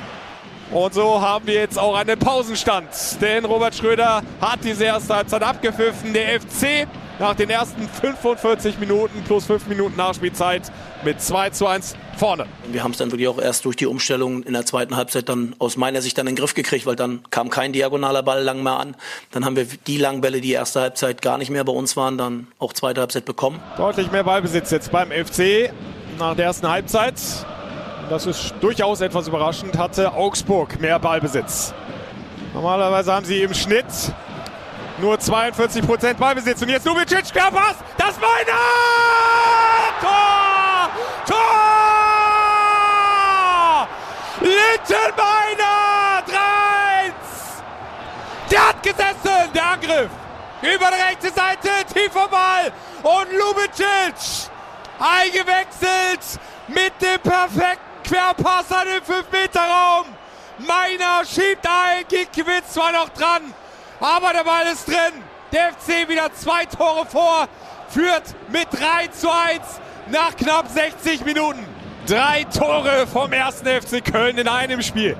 Und 0.70 0.94
so 0.94 1.20
haben 1.20 1.46
wir 1.46 1.54
jetzt 1.54 1.78
auch 1.78 1.96
einen 1.96 2.18
Pausenstand. 2.18 2.88
Denn 3.20 3.44
Robert 3.46 3.74
Schröder 3.74 4.22
hat 4.40 4.60
diese 4.62 4.84
erste 4.84 5.16
Halbzeit 5.16 5.42
abgepfiffen. 5.42 6.12
Der 6.12 6.40
FC 6.40 6.86
nach 7.20 7.34
den 7.34 7.50
ersten 7.50 7.86
45 7.86 8.80
Minuten 8.80 9.22
plus 9.24 9.44
5 9.44 9.66
Minuten 9.66 9.94
Nachspielzeit 9.94 10.72
mit 11.04 11.20
2 11.20 11.50
zu 11.50 11.66
1 11.66 11.94
vorne. 12.16 12.46
Wir 12.72 12.82
haben 12.82 12.92
es 12.92 12.96
dann 12.96 13.10
wirklich 13.10 13.28
auch 13.28 13.38
erst 13.38 13.66
durch 13.66 13.76
die 13.76 13.84
Umstellung 13.84 14.42
in 14.42 14.54
der 14.54 14.64
zweiten 14.64 14.96
Halbzeit 14.96 15.28
dann 15.28 15.54
aus 15.58 15.76
meiner 15.76 16.00
Sicht 16.00 16.16
dann 16.16 16.26
in 16.26 16.34
den 16.34 16.40
Griff 16.40 16.54
gekriegt, 16.54 16.86
weil 16.86 16.96
dann 16.96 17.20
kam 17.30 17.50
kein 17.50 17.74
diagonaler 17.74 18.22
Ball 18.22 18.42
lang 18.42 18.62
mehr 18.62 18.78
an. 18.80 18.96
Dann 19.32 19.44
haben 19.44 19.54
wir 19.54 19.66
die 19.86 19.98
Langbälle, 19.98 20.40
die 20.40 20.52
erste 20.52 20.80
Halbzeit 20.80 21.20
gar 21.20 21.36
nicht 21.36 21.50
mehr 21.50 21.62
bei 21.62 21.72
uns 21.72 21.94
waren, 21.94 22.16
dann 22.16 22.46
auch 22.58 22.72
zweite 22.72 23.02
Halbzeit 23.02 23.26
bekommen. 23.26 23.60
Deutlich 23.76 24.10
mehr 24.10 24.24
Ballbesitz 24.24 24.70
jetzt 24.70 24.90
beim 24.90 25.10
FC 25.10 25.70
nach 26.18 26.34
der 26.34 26.46
ersten 26.46 26.70
Halbzeit. 26.70 27.14
Das 28.08 28.24
ist 28.24 28.54
durchaus 28.62 29.02
etwas 29.02 29.28
überraschend, 29.28 29.76
hatte 29.76 30.14
Augsburg 30.14 30.80
mehr 30.80 30.98
Ballbesitz. 30.98 31.74
Normalerweise 32.54 33.12
haben 33.12 33.26
sie 33.26 33.42
im 33.42 33.52
Schnitt 33.52 33.84
nur 35.00 35.18
42 35.18 35.86
Prozent 35.86 36.18
Ballbesitz. 36.18 36.62
Und 36.62 36.68
jetzt 36.68 36.86
Lubicic, 36.86 37.32
Querpass, 37.32 37.76
das 37.96 38.18
meiner! 38.20 38.58
Tor! 40.00 40.90
Tor! 41.26 41.38
Littenbeiner! 44.40 46.22
3-1! 46.26 47.12
Der 48.50 48.68
hat 48.68 48.82
gesessen, 48.82 49.52
der 49.54 49.66
Angriff. 49.66 50.10
Über 50.62 50.90
die 50.90 51.02
rechte 51.02 51.30
Seite, 51.32 51.70
tiefer 51.92 52.28
Ball. 52.28 52.72
Und 53.02 53.32
Lubicic 53.32 54.50
eingewechselt 54.98 56.38
mit 56.68 56.92
dem 57.00 57.20
perfekten 57.20 58.02
Querpass 58.04 58.70
an 58.70 58.86
den 58.86 59.02
5-Meter-Raum. 59.02 60.06
Meiner 60.58 61.24
schiebt 61.24 61.66
ein, 61.66 62.04
Gikiewicz 62.06 62.74
zwar 62.74 62.92
noch 62.92 63.08
dran, 63.10 63.54
aber 64.00 64.32
der 64.32 64.44
Ball 64.44 64.66
ist 64.72 64.88
drin. 64.88 65.22
Der 65.52 65.72
FC 65.72 66.08
wieder 66.08 66.32
zwei 66.34 66.64
Tore 66.64 67.06
vor, 67.06 67.48
führt 67.88 68.22
mit 68.52 68.68
3 68.72 69.08
zu 69.08 69.28
1 69.30 69.60
nach 70.10 70.36
knapp 70.36 70.68
60 70.68 71.24
Minuten. 71.24 71.64
Drei 72.06 72.44
Tore 72.44 73.06
vom 73.06 73.32
ersten 73.32 73.66
FC 73.66 74.04
Köln 74.04 74.38
in 74.38 74.48
einem 74.48 74.82
Spiel. 74.82 75.16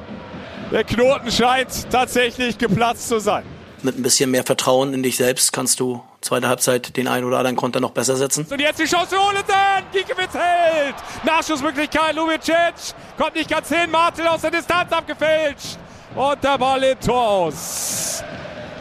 Der 0.72 0.84
Knoten 0.84 1.30
scheint 1.32 1.90
tatsächlich 1.90 2.58
geplatzt 2.58 3.08
zu 3.08 3.18
sein. 3.18 3.44
Mit 3.82 3.99
ein 3.99 4.02
bisschen 4.02 4.30
mehr 4.30 4.44
Vertrauen 4.44 4.94
in 4.94 5.02
dich 5.02 5.16
selbst 5.16 5.52
kannst 5.52 5.80
du 5.80 6.02
zweite 6.20 6.49
Halbzeit 6.49 6.96
den 6.96 7.08
einen 7.08 7.25
oder 7.25 7.38
anderen 7.38 7.56
Konter 7.56 7.80
noch 7.80 7.90
besser 7.90 8.16
setzen. 8.16 8.46
Und 8.49 8.60
jetzt 8.60 8.78
die 8.78 8.84
Chance 8.84 9.16
für 9.16 9.20
Olesen. 9.20 9.44
Giekewitz 9.92 10.34
hält. 10.34 10.94
Nachschussmöglichkeit. 11.25 12.14
Lubicic 12.14 12.94
kommt 13.18 13.34
nicht 13.34 13.50
ganz 13.50 13.68
hin. 13.68 13.90
Martel 13.90 14.26
aus 14.28 14.42
der 14.42 14.50
Distanz 14.50 14.92
abgefälscht. 14.92 15.78
Und 16.14 16.44
der 16.44 16.58
Ball 16.58 16.82
im 16.82 17.00
Tor 17.00 17.28
aus. 17.28 18.22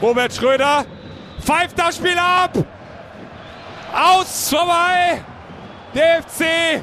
Robert 0.01 0.33
Schröder 0.33 0.85
pfeift 1.41 1.77
das 1.77 1.97
Spiel 1.97 2.17
ab. 2.17 2.53
Aus, 3.93 4.49
vorbei. 4.49 5.21
Der 5.93 6.23
FC 6.23 6.81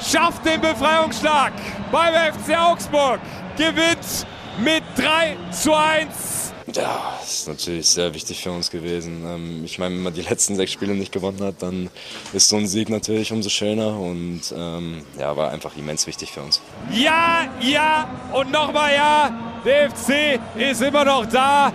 schafft 0.00 0.44
den 0.44 0.60
Befreiungsschlag 0.60 1.52
beim 1.90 2.14
FC 2.32 2.56
Augsburg. 2.56 3.20
Gewinnt 3.56 4.26
mit 4.62 4.84
3 4.96 5.36
zu 5.50 5.74
1. 5.74 6.52
Ja, 6.74 7.16
das 7.18 7.40
ist 7.40 7.48
natürlich 7.48 7.88
sehr 7.88 8.12
wichtig 8.12 8.42
für 8.42 8.52
uns 8.52 8.70
gewesen. 8.70 9.24
Ähm, 9.26 9.64
ich 9.64 9.78
meine, 9.78 9.94
wenn 9.94 10.02
man 10.02 10.12
die 10.12 10.20
letzten 10.20 10.54
sechs 10.54 10.72
Spiele 10.72 10.94
nicht 10.94 11.12
gewonnen 11.12 11.42
hat, 11.42 11.56
dann 11.60 11.88
ist 12.34 12.48
so 12.48 12.56
ein 12.56 12.66
Sieg 12.66 12.90
natürlich 12.90 13.32
umso 13.32 13.48
schöner 13.48 13.98
und 13.98 14.42
ähm, 14.54 15.02
ja, 15.18 15.34
war 15.34 15.50
einfach 15.50 15.76
immens 15.76 16.06
wichtig 16.06 16.30
für 16.30 16.42
uns. 16.42 16.60
Ja, 16.92 17.46
ja 17.60 18.08
und 18.32 18.52
nochmal 18.52 18.94
ja. 18.94 19.30
Der 19.64 19.90
FC 19.90 20.38
ist 20.56 20.82
immer 20.82 21.04
noch 21.04 21.26
da, 21.26 21.72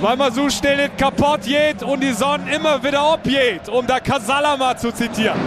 weil 0.00 0.16
man 0.16 0.32
so 0.32 0.50
schnell 0.50 0.90
kaputt 0.96 1.42
geht 1.42 1.82
und 1.82 2.00
die 2.00 2.12
Sonne 2.12 2.54
immer 2.54 2.82
wieder 2.82 3.00
abgeht, 3.00 3.68
um 3.68 3.86
da 3.86 4.00
Kasala 4.00 4.56
mal 4.56 4.76
zu 4.76 4.92
zitieren. 4.92 5.38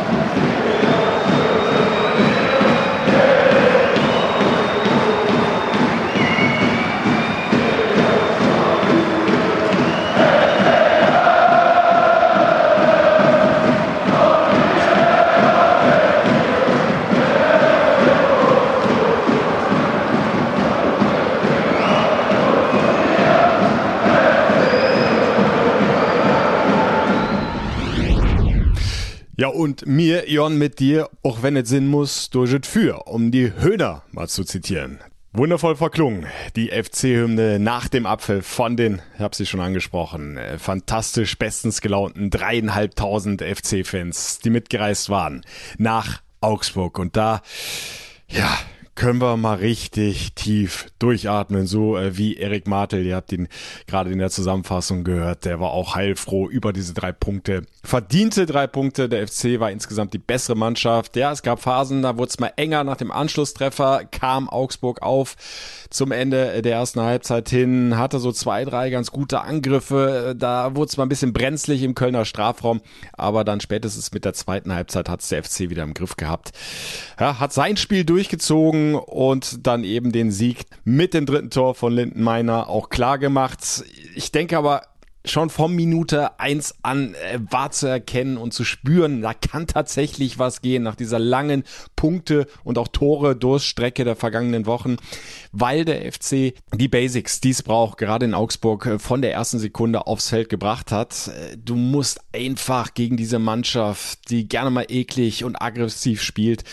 Und 29.58 29.88
mir, 29.88 30.30
Jon, 30.30 30.58
mit 30.58 30.80
dir, 30.80 31.10
auch 31.24 31.42
wenn 31.42 31.58
es 31.58 31.70
Sinn 31.70 31.88
muss, 31.88 32.30
durch 32.30 32.54
es 32.54 32.68
für, 32.68 33.08
um 33.08 33.32
die 33.32 33.54
Höhner 33.54 34.04
mal 34.12 34.28
zu 34.28 34.44
zitieren. 34.44 35.00
Wundervoll 35.34 35.76
verklungen, 35.76 36.26
die 36.56 36.70
FC-Hymne 36.70 37.60
nach 37.60 37.88
dem 37.88 38.06
Apfel 38.06 38.42
von 38.42 38.78
den, 38.78 39.02
ich 39.16 39.20
habe 39.20 39.36
sie 39.36 39.46
schon 39.46 39.60
angesprochen, 39.60 40.38
äh, 40.38 40.58
fantastisch 40.58 41.38
bestens 41.38 41.82
gelaunten 41.82 42.30
dreieinhalbtausend 42.30 43.42
FC-Fans, 43.42 44.40
die 44.40 44.50
mitgereist 44.50 45.10
waren 45.10 45.44
nach 45.78 46.22
Augsburg. 46.40 46.98
Und 46.98 47.18
da, 47.18 47.42
ja, 48.30 48.58
können 48.98 49.22
wir 49.22 49.38
mal 49.38 49.58
richtig 49.58 50.34
tief 50.34 50.88
durchatmen, 50.98 51.68
so 51.68 51.98
äh, 51.98 52.18
wie 52.18 52.36
Erik 52.36 52.68
Martel, 52.68 53.06
ihr 53.06 53.16
habt 53.16 53.32
ihn 53.32 53.48
gerade 53.86 54.12
in 54.12 54.18
der 54.18 54.32
Zusammenfassung 54.32 55.04
gehört, 55.04 55.46
der 55.46 55.60
war 55.60 55.70
auch 55.70 55.96
heilfroh 55.96 56.50
über 56.50 56.74
diese 56.74 56.96
drei 56.96 57.12
Punkte. 57.12 57.62
Verdiente 57.84 58.48
drei 58.48 58.66
Punkte, 58.66 59.08
der 59.08 59.28
FC 59.28 59.60
war 59.60 59.72
insgesamt 59.72 60.14
die 60.14 60.18
bessere 60.18 60.58
Mannschaft. 60.58 61.16
Ja, 61.16 61.32
es 61.32 61.44
gab 61.44 61.62
Phasen, 61.62 62.02
da 62.02 62.18
wurde 62.18 62.30
es 62.30 62.40
mal 62.40 62.52
enger 62.56 62.84
nach 62.84 62.98
dem 62.98 63.12
Anschlusstreffer, 63.12 64.06
kam 64.06 64.50
Augsburg 64.50 65.04
auf 65.04 65.36
zum 65.90 66.12
Ende 66.12 66.62
der 66.64 66.74
ersten 66.74 67.00
Halbzeit 67.02 67.50
hin, 67.50 67.98
hatte 67.98 68.20
so 68.20 68.32
zwei, 68.32 68.66
drei 68.66 68.90
ganz 68.90 69.12
gute 69.12 69.42
Angriffe, 69.42 70.36
da 70.38 70.76
wurde 70.76 70.90
es 70.90 70.98
mal 70.98 71.06
ein 71.06 71.10
bisschen 71.10 71.34
brenzlig 71.34 71.84
im 71.84 71.94
Kölner 71.96 72.26
Strafraum, 72.26 72.82
aber 73.14 73.44
dann 73.44 73.62
spätestens 73.62 74.12
mit 74.12 74.26
der 74.26 74.34
zweiten 74.34 74.74
Halbzeit 74.74 75.08
hat 75.08 75.22
es 75.22 75.30
der 75.30 75.44
FC 75.44 75.70
wieder 75.70 75.84
im 75.84 75.94
Griff 75.94 76.18
gehabt. 76.18 76.52
Ja, 77.20 77.40
hat 77.40 77.54
sein 77.54 77.78
Spiel 77.78 78.04
durchgezogen, 78.04 78.87
und 78.96 79.66
dann 79.66 79.84
eben 79.84 80.12
den 80.12 80.32
Sieg 80.32 80.66
mit 80.84 81.14
dem 81.14 81.26
dritten 81.26 81.50
Tor 81.50 81.76
von 81.76 81.94
Linden 81.94 82.24
Meiner 82.24 82.70
auch 82.70 82.90
klar 82.90 83.18
gemacht. 83.18 83.84
Ich 84.16 84.32
denke 84.32 84.58
aber, 84.58 84.82
schon 85.30 85.50
von 85.50 85.74
Minute 85.74 86.40
eins 86.40 86.76
an 86.82 87.14
äh, 87.16 87.40
war 87.50 87.72
zu 87.72 87.88
erkennen 87.88 88.38
und 88.38 88.54
zu 88.54 88.64
spüren, 88.64 89.22
da 89.22 89.34
kann 89.34 89.68
tatsächlich 89.68 90.40
was 90.40 90.62
gehen 90.62 90.84
nach 90.84 90.96
dieser 90.96 91.20
langen 91.20 91.64
Punkte 91.96 92.48
und 92.64 92.78
auch 92.78 92.88
Tore 92.88 93.36
Durststrecke 93.36 94.04
der 94.04 94.16
vergangenen 94.16 94.66
Wochen, 94.66 94.98
weil 95.52 95.86
der 95.86 96.12
FC 96.12 96.54
die 96.74 96.88
Basics, 96.88 97.42
die 97.42 97.52
es 97.52 97.64
braucht, 97.64 97.98
gerade 97.98 98.26
in 98.26 98.34
Augsburg 98.34 98.86
äh, 98.86 99.00
von 99.00 99.22
der 99.22 99.34
ersten 99.34 99.60
Sekunde 99.60 100.08
aufs 100.08 100.30
Feld 100.30 100.50
gebracht 100.50 100.92
hat. 100.92 101.28
Äh, 101.28 101.58
du 101.58 101.76
musst 101.76 102.20
einfach 102.34 102.94
gegen 102.94 103.18
diese 103.18 103.40
Mannschaft, 103.40 104.30
die 104.30 104.48
gerne 104.48 104.72
mal 104.72 104.86
eklig 104.88 105.44
und 105.44 105.62
aggressiv 105.62 106.22
spielt, 106.22 106.64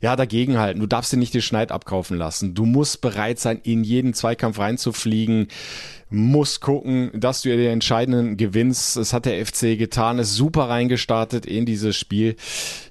ja, 0.00 0.16
dagegenhalten. 0.16 0.80
Du 0.80 0.86
darfst 0.86 1.12
dir 1.12 1.16
nicht 1.16 1.34
den 1.34 1.42
Schneid 1.42 1.72
abkaufen 1.72 2.16
lassen. 2.16 2.54
Du 2.54 2.66
musst 2.66 3.00
bereit 3.00 3.38
sein, 3.38 3.60
in 3.62 3.84
jeden 3.84 4.14
Zweikampf 4.14 4.58
reinzufliegen 4.58 5.48
musst 6.08 6.60
gucken, 6.60 7.10
dass 7.14 7.42
du 7.42 7.48
den 7.48 7.70
entscheidenden 7.70 8.36
gewinnst. 8.36 8.96
Das 8.96 9.12
hat 9.12 9.26
der 9.26 9.44
FC 9.44 9.76
getan, 9.76 10.18
ist 10.18 10.34
super 10.34 10.68
reingestartet 10.68 11.46
in 11.46 11.66
dieses 11.66 11.96
Spiel. 11.96 12.36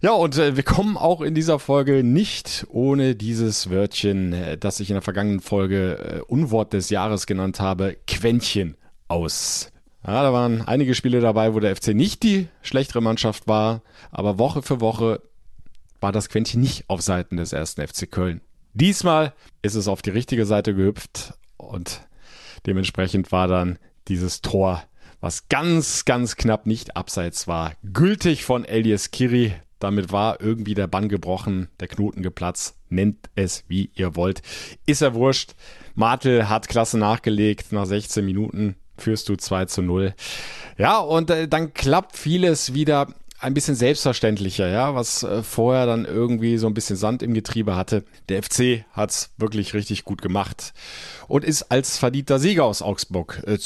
Ja, 0.01 0.11
und 0.11 0.37
äh, 0.37 0.55
wir 0.55 0.63
kommen 0.63 0.97
auch 0.97 1.21
in 1.21 1.33
dieser 1.33 1.59
Folge 1.59 2.03
nicht 2.03 2.65
ohne 2.69 3.15
dieses 3.15 3.69
Wörtchen, 3.69 4.33
äh, 4.33 4.57
das 4.57 4.79
ich 4.79 4.89
in 4.89 4.95
der 4.95 5.01
vergangenen 5.01 5.39
Folge 5.39 5.97
äh, 5.97 6.21
Unwort 6.21 6.73
des 6.73 6.89
Jahres 6.89 7.25
genannt 7.25 7.59
habe, 7.59 7.95
Quäntchen 8.07 8.75
aus. 9.07 9.71
Ja, 10.05 10.21
da 10.21 10.33
waren 10.33 10.61
einige 10.61 10.93
Spiele 10.93 11.19
dabei, 11.19 11.53
wo 11.53 11.59
der 11.59 11.75
FC 11.75 11.89
nicht 11.89 12.21
die 12.21 12.47
schlechtere 12.61 13.01
Mannschaft 13.01 13.47
war, 13.47 13.81
aber 14.11 14.37
Woche 14.37 14.61
für 14.61 14.79
Woche 14.81 15.21
war 16.05 16.11
das 16.11 16.29
Quäntchen 16.29 16.61
nicht 16.61 16.87
auf 16.87 17.01
Seiten 17.01 17.37
des 17.37 17.51
ersten 17.51 17.81
FC 17.81 18.11
Köln. 18.11 18.41
Diesmal 18.75 19.33
ist 19.63 19.73
es 19.73 19.87
auf 19.87 20.03
die 20.03 20.11
richtige 20.11 20.45
Seite 20.45 20.75
gehüpft 20.75 21.33
und 21.57 22.01
dementsprechend 22.67 23.31
war 23.31 23.47
dann 23.47 23.79
dieses 24.07 24.41
Tor, 24.41 24.83
was 25.19 25.49
ganz, 25.49 26.05
ganz 26.05 26.35
knapp 26.35 26.67
nicht 26.67 26.95
abseits 26.95 27.47
war, 27.47 27.73
gültig 27.91 28.45
von 28.45 28.65
Elias 28.65 29.09
Kiri. 29.09 29.55
Damit 29.79 30.11
war 30.11 30.39
irgendwie 30.41 30.75
der 30.75 30.85
Bann 30.85 31.09
gebrochen, 31.09 31.69
der 31.79 31.87
Knoten 31.87 32.21
geplatzt. 32.21 32.75
Nennt 32.89 33.27
es 33.33 33.63
wie 33.67 33.89
ihr 33.95 34.15
wollt. 34.15 34.43
Ist 34.85 35.01
er 35.01 35.15
wurscht. 35.15 35.55
Martel 35.95 36.49
hat 36.49 36.67
klasse 36.67 36.99
nachgelegt. 36.99 37.71
Nach 37.71 37.87
16 37.87 38.23
Minuten 38.23 38.75
führst 38.95 39.27
du 39.27 39.37
2 39.37 39.65
zu 39.65 39.81
0. 39.81 40.13
Ja, 40.77 40.99
und 40.99 41.31
äh, 41.31 41.47
dann 41.47 41.73
klappt 41.73 42.15
vieles 42.15 42.75
wieder 42.75 43.07
ein 43.45 43.53
bisschen 43.53 43.75
selbstverständlicher, 43.75 44.67
ja, 44.67 44.95
was 44.95 45.23
äh, 45.23 45.43
vorher 45.43 45.85
dann 45.85 46.05
irgendwie 46.05 46.57
so 46.57 46.67
ein 46.67 46.73
bisschen 46.73 46.95
Sand 46.95 47.21
im 47.21 47.33
Getriebe 47.33 47.75
hatte. 47.75 48.03
Der 48.27 48.41
FC 48.41 48.85
hat's 48.91 49.29
wirklich 49.37 49.73
richtig 49.73 50.03
gut 50.03 50.21
gemacht 50.21 50.73
und 51.27 51.45
ist 51.45 51.71
als 51.71 51.97
verdienter 51.97 52.39
Sieger 52.39 52.65
aus 52.65 52.81
Augsburg 52.81 53.43
äh, 53.45 53.59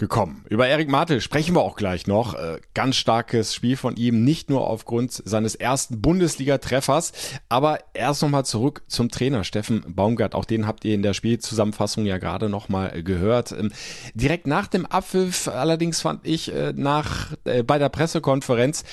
gekommen. 0.00 0.44
Über 0.48 0.66
Erik 0.66 0.88
Martel 0.88 1.20
sprechen 1.20 1.54
wir 1.54 1.60
auch 1.60 1.76
gleich 1.76 2.08
noch. 2.08 2.34
Äh, 2.34 2.58
ganz 2.74 2.96
starkes 2.96 3.54
Spiel 3.54 3.76
von 3.76 3.96
ihm, 3.96 4.24
nicht 4.24 4.50
nur 4.50 4.66
aufgrund 4.66 5.12
seines 5.12 5.54
ersten 5.54 6.00
Bundesliga-Treffers, 6.00 7.12
aber 7.48 7.78
erst 7.94 8.22
nochmal 8.22 8.44
zurück 8.44 8.82
zum 8.88 9.10
Trainer 9.10 9.44
Steffen 9.44 9.84
Baumgart. 9.86 10.34
Auch 10.34 10.46
den 10.46 10.66
habt 10.66 10.84
ihr 10.84 10.94
in 10.94 11.02
der 11.02 11.14
Spielzusammenfassung 11.14 12.06
ja 12.06 12.18
gerade 12.18 12.48
nochmal 12.48 13.02
gehört. 13.04 13.52
Ähm, 13.52 13.70
direkt 14.14 14.48
nach 14.48 14.66
dem 14.66 14.86
Abpfiff 14.86 15.46
allerdings 15.46 16.00
fand 16.00 16.26
ich 16.26 16.52
äh, 16.52 16.72
nach 16.74 17.32
äh, 17.44 17.62
bei 17.62 17.78
der 17.78 17.90
Pressekonferenz 17.90 18.84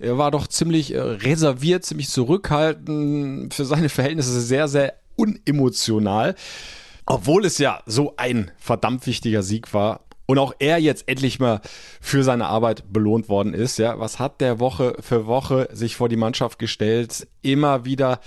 war 0.00 0.30
doch 0.30 0.46
ziemlich 0.46 0.92
reserviert, 0.94 1.84
ziemlich 1.84 2.10
zurückhaltend, 2.10 3.54
für 3.54 3.64
seine 3.64 3.88
Verhältnisse 3.88 4.40
sehr, 4.42 4.68
sehr 4.68 4.94
unemotional. 5.16 6.34
Obwohl 7.06 7.44
es 7.44 7.58
ja 7.58 7.82
so 7.86 8.14
ein 8.16 8.50
verdammt 8.58 9.06
wichtiger 9.06 9.42
Sieg 9.42 9.72
war, 9.72 10.05
und 10.26 10.38
auch 10.38 10.52
er 10.58 10.78
jetzt 10.78 11.08
endlich 11.08 11.38
mal 11.38 11.60
für 12.00 12.24
seine 12.24 12.46
Arbeit 12.46 12.92
belohnt 12.92 13.28
worden 13.28 13.54
ist. 13.54 13.78
Ja, 13.78 13.98
was 13.98 14.18
hat 14.18 14.40
der 14.40 14.58
Woche 14.58 14.96
für 15.00 15.26
Woche 15.26 15.68
sich 15.72 15.96
vor 15.96 16.08
die 16.08 16.16
Mannschaft 16.16 16.58
gestellt, 16.58 17.26
immer 17.42 17.84
wieder 17.84 18.20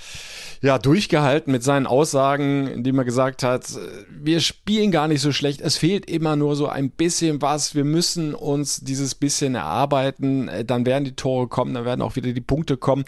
ja 0.61 0.79
durchgehalten 0.79 1.51
mit 1.51 1.63
seinen 1.63 1.85
Aussagen, 1.85 2.67
indem 2.67 2.97
er 2.97 3.05
gesagt 3.05 3.43
hat, 3.43 3.67
wir 4.09 4.39
spielen 4.39 4.91
gar 4.91 5.07
nicht 5.07 5.21
so 5.21 5.31
schlecht, 5.31 5.61
es 5.61 5.77
fehlt 5.77 6.09
immer 6.09 6.35
nur 6.35 6.55
so 6.55 6.67
ein 6.67 6.89
bisschen 6.89 7.41
was, 7.41 7.75
wir 7.75 7.83
müssen 7.83 8.33
uns 8.33 8.79
dieses 8.79 9.15
bisschen 9.15 9.55
erarbeiten, 9.55 10.49
dann 10.65 10.85
werden 10.85 11.03
die 11.03 11.15
Tore 11.15 11.47
kommen, 11.47 11.73
dann 11.73 11.85
werden 11.85 12.01
auch 12.01 12.15
wieder 12.15 12.31
die 12.31 12.41
Punkte 12.41 12.77
kommen. 12.77 13.03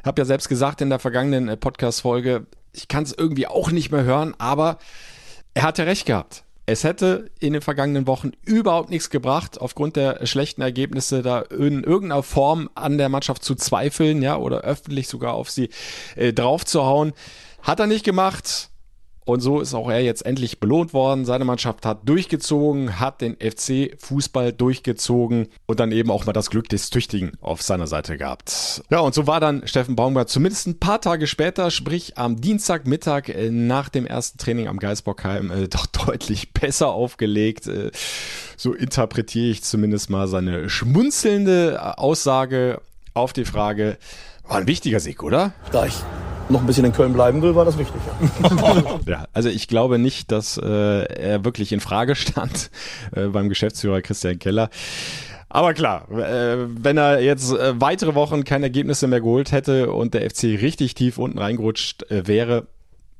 Ich 0.00 0.06
habe 0.06 0.20
ja 0.20 0.24
selbst 0.24 0.48
gesagt 0.48 0.80
in 0.80 0.88
der 0.88 0.98
vergangenen 0.98 1.58
Podcast 1.58 2.02
Folge, 2.02 2.46
ich 2.72 2.86
kann 2.86 3.02
es 3.02 3.12
irgendwie 3.12 3.48
auch 3.48 3.72
nicht 3.72 3.90
mehr 3.90 4.04
hören, 4.04 4.34
aber 4.38 4.78
er 5.54 5.64
hatte 5.64 5.84
recht 5.84 6.06
gehabt. 6.06 6.44
Es 6.70 6.84
hätte 6.84 7.32
in 7.40 7.52
den 7.52 7.62
vergangenen 7.62 8.06
Wochen 8.06 8.30
überhaupt 8.44 8.90
nichts 8.90 9.10
gebracht, 9.10 9.60
aufgrund 9.60 9.96
der 9.96 10.24
schlechten 10.24 10.62
Ergebnisse 10.62 11.20
da 11.20 11.40
in 11.40 11.82
irgendeiner 11.82 12.22
Form 12.22 12.70
an 12.76 12.96
der 12.96 13.08
Mannschaft 13.08 13.42
zu 13.42 13.56
zweifeln, 13.56 14.22
ja, 14.22 14.36
oder 14.36 14.60
öffentlich 14.60 15.08
sogar 15.08 15.34
auf 15.34 15.50
sie 15.50 15.70
äh, 16.14 16.32
draufzuhauen. 16.32 17.12
Hat 17.62 17.80
er 17.80 17.88
nicht 17.88 18.04
gemacht. 18.04 18.70
Und 19.30 19.42
so 19.42 19.60
ist 19.60 19.74
auch 19.74 19.88
er 19.88 20.00
jetzt 20.00 20.26
endlich 20.26 20.58
belohnt 20.58 20.92
worden. 20.92 21.24
Seine 21.24 21.44
Mannschaft 21.44 21.86
hat 21.86 22.00
durchgezogen, 22.08 22.98
hat 22.98 23.20
den 23.20 23.36
FC 23.36 23.94
Fußball 23.96 24.52
durchgezogen 24.52 25.46
und 25.66 25.78
dann 25.78 25.92
eben 25.92 26.10
auch 26.10 26.26
mal 26.26 26.32
das 26.32 26.50
Glück 26.50 26.68
des 26.68 26.90
Tüchtigen 26.90 27.34
auf 27.40 27.62
seiner 27.62 27.86
Seite 27.86 28.18
gehabt. 28.18 28.82
Ja, 28.90 28.98
und 28.98 29.14
so 29.14 29.28
war 29.28 29.38
dann 29.38 29.64
Steffen 29.68 29.94
Baumgart 29.94 30.30
zumindest 30.30 30.66
ein 30.66 30.80
paar 30.80 31.00
Tage 31.00 31.28
später, 31.28 31.70
sprich 31.70 32.18
am 32.18 32.40
Dienstagmittag 32.40 33.28
äh, 33.28 33.50
nach 33.50 33.88
dem 33.88 34.04
ersten 34.04 34.38
Training 34.38 34.66
am 34.66 34.80
Geisbockheim, 34.80 35.52
äh, 35.52 35.68
doch 35.68 35.86
deutlich 36.06 36.52
besser 36.52 36.88
aufgelegt. 36.88 37.68
Äh, 37.68 37.92
so 38.56 38.72
interpretiere 38.72 39.52
ich 39.52 39.62
zumindest 39.62 40.10
mal 40.10 40.26
seine 40.26 40.68
schmunzelnde 40.68 41.98
Aussage 41.98 42.80
auf 43.14 43.32
die 43.32 43.44
Frage, 43.44 43.96
war 44.48 44.56
ein 44.56 44.66
wichtiger 44.66 44.98
Sieg, 44.98 45.22
oder? 45.22 45.52
Da 45.70 45.86
ich 45.86 45.94
noch 46.50 46.60
ein 46.60 46.66
bisschen 46.66 46.84
in 46.84 46.92
Köln 46.92 47.12
bleiben 47.12 47.42
will, 47.42 47.54
war 47.54 47.64
das 47.64 47.78
wichtig. 47.78 48.00
Ja, 48.40 49.00
ja 49.06 49.24
also 49.32 49.48
ich 49.48 49.68
glaube 49.68 49.98
nicht, 49.98 50.30
dass 50.32 50.58
äh, 50.58 51.04
er 51.04 51.44
wirklich 51.44 51.72
in 51.72 51.80
Frage 51.80 52.14
stand 52.14 52.70
äh, 53.14 53.26
beim 53.26 53.48
Geschäftsführer 53.48 54.02
Christian 54.02 54.38
Keller. 54.38 54.70
Aber 55.48 55.74
klar, 55.74 56.08
äh, 56.12 56.58
wenn 56.68 56.96
er 56.96 57.20
jetzt 57.20 57.52
äh, 57.52 57.80
weitere 57.80 58.14
Wochen 58.14 58.44
keine 58.44 58.66
Ergebnisse 58.66 59.08
mehr 59.08 59.20
geholt 59.20 59.50
hätte 59.50 59.92
und 59.92 60.14
der 60.14 60.28
FC 60.30 60.44
richtig 60.44 60.94
tief 60.94 61.18
unten 61.18 61.38
reingerutscht 61.38 62.08
äh, 62.10 62.26
wäre, 62.28 62.68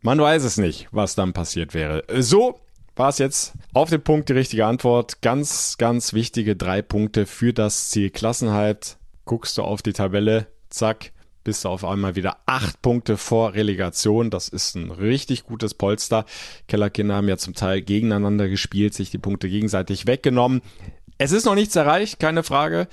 man 0.02 0.18
weiß 0.18 0.44
es 0.44 0.56
nicht, 0.56 0.88
was 0.92 1.16
dann 1.16 1.32
passiert 1.32 1.74
wäre. 1.74 2.04
So 2.20 2.60
war 2.94 3.08
es 3.08 3.18
jetzt 3.18 3.54
auf 3.74 3.90
den 3.90 4.02
Punkt 4.02 4.28
die 4.28 4.34
richtige 4.34 4.66
Antwort. 4.66 5.22
Ganz, 5.22 5.76
ganz 5.76 6.12
wichtige 6.12 6.54
drei 6.54 6.82
Punkte 6.82 7.26
für 7.26 7.52
das 7.52 7.88
Ziel 7.88 8.10
Klassenheit. 8.10 8.96
Guckst 9.24 9.58
du 9.58 9.62
auf 9.62 9.82
die 9.82 9.92
Tabelle, 9.92 10.46
zack, 10.68 11.12
bist 11.44 11.64
du 11.64 11.68
auf 11.68 11.84
einmal 11.84 12.16
wieder 12.16 12.38
acht 12.46 12.82
Punkte 12.82 13.16
vor 13.16 13.54
Relegation. 13.54 14.30
Das 14.30 14.48
ist 14.48 14.74
ein 14.76 14.90
richtig 14.90 15.44
gutes 15.44 15.74
Polster. 15.74 16.24
Kellerkinder 16.68 17.16
haben 17.16 17.28
ja 17.28 17.36
zum 17.36 17.54
Teil 17.54 17.82
gegeneinander 17.82 18.48
gespielt, 18.48 18.94
sich 18.94 19.10
die 19.10 19.18
Punkte 19.18 19.48
gegenseitig 19.48 20.06
weggenommen. 20.06 20.62
Es 21.18 21.32
ist 21.32 21.44
noch 21.44 21.54
nichts 21.54 21.76
erreicht, 21.76 22.18
keine 22.18 22.42
Frage. 22.42 22.88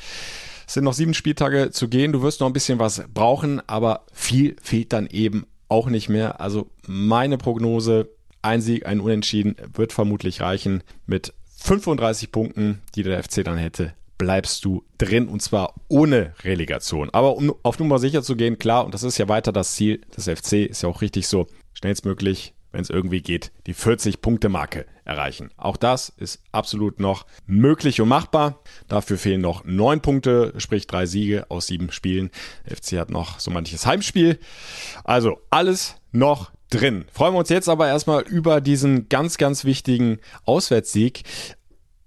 Es 0.68 0.74
sind 0.74 0.84
noch 0.84 0.94
sieben 0.94 1.14
Spieltage 1.14 1.72
zu 1.72 1.88
gehen. 1.88 2.12
Du 2.12 2.22
wirst 2.22 2.42
noch 2.42 2.48
ein 2.48 2.54
bisschen 2.54 2.80
was 2.80 3.04
brauchen, 3.14 3.62
aber 3.68 4.06
viel 4.12 4.56
fehlt 4.62 4.92
dann 4.92 5.08
eben 5.08 5.46
auch 5.70 5.88
nicht 5.88 6.10
mehr. 6.10 6.42
Also 6.42 6.70
meine 6.86 7.38
Prognose, 7.38 8.10
ein 8.42 8.62
Sieg, 8.62 8.86
ein 8.86 9.00
Unentschieden 9.00 9.56
wird 9.74 9.94
vermutlich 9.94 10.42
reichen 10.42 10.84
mit 11.06 11.34
35 11.60 12.32
Punkten, 12.32 12.82
die 12.96 13.04
der 13.04 13.24
FC 13.24 13.44
dann 13.44 13.58
hätte 13.58 13.94
bleibst 14.18 14.66
du 14.66 14.84
drin 14.98 15.28
und 15.28 15.42
zwar 15.42 15.76
ohne 15.88 16.34
Relegation. 16.44 17.10
Aber 17.12 17.36
um 17.36 17.54
auf 17.64 17.80
Nummer 17.80 18.00
sicher 18.00 18.24
zu 18.24 18.36
gehen, 18.36 18.58
klar, 18.58 18.86
und 18.86 18.94
das 18.94 19.04
ist 19.04 19.18
ja 19.18 19.28
weiter 19.28 19.52
das 19.52 19.74
Ziel 19.76 20.02
des 20.16 20.26
FC, 20.26 20.70
ist 20.70 20.84
ja 20.84 20.90
auch 20.90 21.02
richtig 21.02 21.28
so, 21.28 21.48
schnellstmöglich, 21.74 22.54
wenn 22.72 22.82
es 22.82 22.90
irgendwie 22.90 23.22
geht, 23.22 23.52
die 23.66 23.74
40-Punkte-Marke 23.74 24.86
erreichen. 25.06 25.52
Auch 25.58 25.78
das 25.78 26.10
ist 26.10 26.42
absolut 26.52 27.00
noch 27.00 27.26
möglich 27.46 28.02
und 28.02 28.10
machbar. 28.10 28.60
Dafür 28.88 29.18
fehlen 29.18 29.42
noch 29.42 29.64
neun 29.64 30.02
Punkte, 30.02 30.54
sprich 30.58 30.86
drei 30.86 31.06
Siege 31.06 31.46
aus 31.50 31.68
sieben 31.68 31.92
Spielen. 31.92 32.30
Der 32.68 32.78
FC 32.78 33.00
hat 33.00 33.10
noch 33.10 33.40
so 33.40 33.52
manches 33.52 33.86
Heimspiel. 33.86 34.40
Also 35.04 35.40
alles 35.50 35.96
noch 36.12 36.52
drin. 36.70 37.06
Freuen 37.12 37.34
wir 37.34 37.40
uns 37.40 37.50
jetzt 37.50 37.70
aber 37.70 37.88
erstmal 37.88 38.24
über 38.24 38.60
diesen 38.60 39.08
ganz, 39.10 39.38
ganz 39.38 39.64
wichtigen 39.64 40.20
Auswärtssieg. 40.46 41.24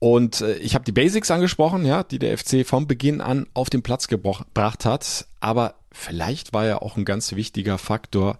Und 0.00 0.40
äh, 0.40 0.56
ich 0.56 0.74
habe 0.74 0.84
die 0.84 0.92
Basics 0.92 1.30
angesprochen, 1.30 1.84
ja, 1.84 2.02
die 2.02 2.18
der 2.18 2.36
FC 2.36 2.66
vom 2.66 2.88
Beginn 2.88 3.20
an 3.20 3.46
auf 3.54 3.70
den 3.70 3.82
Platz 3.82 4.08
gebracht 4.08 4.84
hat. 4.84 5.26
Aber 5.40 5.74
vielleicht 5.92 6.52
war 6.54 6.66
ja 6.66 6.80
auch 6.80 6.96
ein 6.96 7.04
ganz 7.04 7.32
wichtiger 7.32 7.76
Faktor 7.76 8.38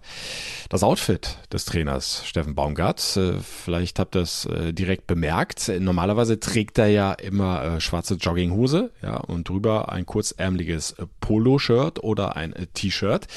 das 0.69 0.83
Outfit 0.83 1.37
des 1.53 1.65
Trainers 1.65 2.25
Steffen 2.25 2.55
Baumgart. 2.55 3.15
Äh, 3.15 3.33
vielleicht 3.39 3.99
habt 3.99 4.15
ihr 4.15 4.23
es 4.23 4.45
äh, 4.45 4.73
direkt 4.73 5.05
bemerkt. 5.05 5.71
Normalerweise 5.79 6.39
trägt 6.39 6.79
er 6.79 6.87
ja 6.87 7.13
immer 7.13 7.63
äh, 7.63 7.79
schwarze 7.79 8.15
Jogginghose, 8.15 8.91
ja, 9.03 9.17
und 9.17 9.47
drüber 9.47 9.91
ein 9.91 10.07
kurzärmliches 10.07 10.93
äh, 10.93 11.05
Poloshirt 11.19 12.03
oder 12.03 12.35
ein 12.35 12.53
äh, 12.53 12.65
T-Shirt. 12.73 13.27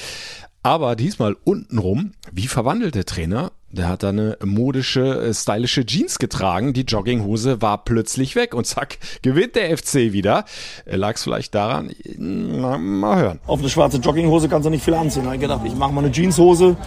Aber 0.63 0.95
diesmal 0.95 1.37
untenrum, 1.43 2.13
wie 2.31 2.47
verwandelt 2.47 2.95
der 2.95 3.05
Trainer? 3.05 3.51
Der 3.75 3.89
hat 3.89 4.03
da 4.03 4.09
eine 4.09 4.37
modische, 4.41 5.21
äh, 5.21 5.33
stylische 5.33 5.85
Jeans 5.85 6.17
getragen. 6.17 6.71
Die 6.71 6.83
Jogginghose 6.83 7.61
war 7.61 7.83
plötzlich 7.83 8.37
weg 8.37 8.53
und 8.53 8.65
zack, 8.65 8.99
gewinnt 9.21 9.55
der 9.55 9.77
FC 9.77 10.13
wieder. 10.13 10.45
Äh, 10.85 10.95
Lag 10.95 11.15
es 11.15 11.23
vielleicht 11.23 11.53
daran? 11.55 11.91
Na, 12.17 12.77
mal 12.77 13.17
hören. 13.17 13.39
Auf 13.45 13.59
eine 13.59 13.69
schwarze 13.69 13.97
Jogginghose 13.97 14.47
kannst 14.47 14.65
du 14.65 14.69
nicht 14.69 14.83
viel 14.83 14.93
anziehen. 14.93 15.27
Ich 15.33 15.41
gedacht, 15.41 15.61
ich 15.65 15.75
mache 15.75 15.91
mal 15.91 16.05
eine 16.05 16.13
Jeanshose, 16.13 16.77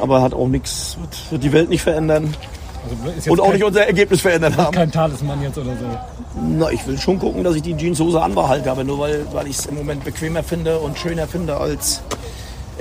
aber 0.00 0.20
hat 0.20 0.34
auch 0.34 0.48
nichts, 0.48 0.98
wird 1.30 1.44
die 1.44 1.52
Welt 1.52 1.68
nicht 1.68 1.82
verändern. 1.82 2.34
Also 3.16 3.30
und 3.30 3.40
auch 3.40 3.52
nicht 3.52 3.64
unser 3.64 3.86
Ergebnis 3.86 4.20
verändert 4.20 4.56
haben. 4.56 4.74
Kein 4.74 4.90
Talisman 4.90 5.42
jetzt 5.42 5.58
oder 5.58 5.76
so. 5.76 5.98
Na, 6.40 6.70
ich 6.70 6.84
will 6.88 6.98
schon 6.98 7.20
gucken, 7.20 7.44
dass 7.44 7.54
ich 7.54 7.62
die 7.62 7.76
Jeanshose 7.76 8.20
anbehalte, 8.20 8.70
aber 8.70 8.82
nur 8.82 8.98
weil, 8.98 9.26
weil 9.32 9.46
ich 9.46 9.58
es 9.58 9.66
im 9.66 9.76
Moment 9.76 10.04
bequemer 10.04 10.42
finde 10.42 10.78
und 10.80 10.98
schöner 10.98 11.28
finde 11.28 11.56
als 11.56 12.02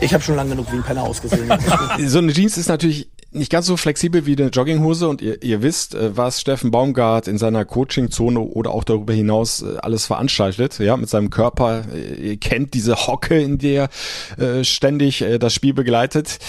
ich 0.01 0.13
habe 0.13 0.21
schon 0.21 0.35
lange 0.35 0.51
genug 0.51 0.71
wie 0.71 0.77
ein 0.77 0.83
Penner 0.83 1.03
ausgesehen. 1.03 1.49
so 2.05 2.17
eine 2.17 2.33
Jeans 2.33 2.57
ist 2.57 2.67
natürlich 2.67 3.07
nicht 3.35 3.51
ganz 3.51 3.65
so 3.67 3.77
flexibel 3.77 4.25
wie 4.25 4.35
eine 4.35 4.49
Jogginghose 4.49 5.07
und 5.07 5.21
ihr, 5.21 5.41
ihr 5.43 5.61
wisst, 5.61 5.95
äh, 5.95 6.15
was 6.17 6.41
Steffen 6.41 6.71
Baumgart 6.71 7.27
in 7.27 7.37
seiner 7.37 7.65
Coachingzone 7.65 8.39
oder 8.39 8.71
auch 8.71 8.83
darüber 8.83 9.13
hinaus 9.13 9.61
äh, 9.61 9.77
alles 9.81 10.05
veranstaltet, 10.05 10.79
ja, 10.79 10.97
mit 10.97 11.09
seinem 11.09 11.29
Körper. 11.29 11.83
Äh, 11.93 12.29
ihr 12.29 12.37
kennt 12.37 12.73
diese 12.73 12.95
Hocke, 12.95 13.39
in 13.39 13.57
der 13.57 13.89
äh, 14.37 14.63
ständig 14.63 15.21
äh, 15.21 15.37
das 15.37 15.53
Spiel 15.53 15.73
begleitet. 15.73 16.39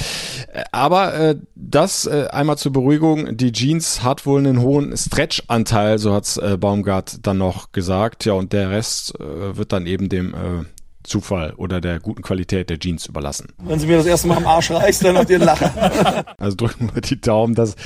Aber 0.72 1.14
äh, 1.14 1.36
das 1.54 2.06
äh, 2.06 2.28
einmal 2.30 2.58
zur 2.58 2.72
Beruhigung, 2.72 3.36
die 3.36 3.52
Jeans 3.52 4.02
hat 4.02 4.26
wohl 4.26 4.40
einen 4.40 4.60
hohen 4.60 4.96
Stretch-Anteil, 4.96 5.98
so 5.98 6.12
hat's 6.12 6.36
äh, 6.36 6.56
Baumgart 6.58 7.26
dann 7.26 7.38
noch 7.38 7.72
gesagt. 7.72 8.24
Ja, 8.24 8.34
und 8.34 8.52
der 8.52 8.70
Rest 8.70 9.14
äh, 9.20 9.56
wird 9.56 9.72
dann 9.72 9.86
eben 9.86 10.08
dem 10.08 10.34
äh, 10.34 10.64
Zufall 11.06 11.54
oder 11.56 11.80
der 11.80 12.00
guten 12.00 12.22
Qualität 12.22 12.70
der 12.70 12.78
Jeans 12.78 13.06
überlassen. 13.06 13.48
Wenn 13.58 13.78
sie 13.78 13.86
mir 13.86 13.96
das 13.96 14.06
erste 14.06 14.28
Mal 14.28 14.36
am 14.38 14.46
Arsch 14.46 14.70
reißt, 14.70 15.04
dann 15.04 15.16
habt 15.16 15.30
ihr 15.30 15.36
einen 15.36 15.46
Lachen. 15.46 15.70
Also 16.38 16.56
drücken 16.56 16.90
wir 16.94 17.02
die 17.02 17.20
Daumen, 17.20 17.54
dass 17.54 17.76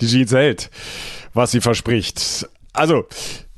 die 0.00 0.06
Jeans 0.06 0.32
hält, 0.32 0.70
was 1.32 1.50
sie 1.50 1.60
verspricht. 1.60 2.48
Also, 2.72 3.06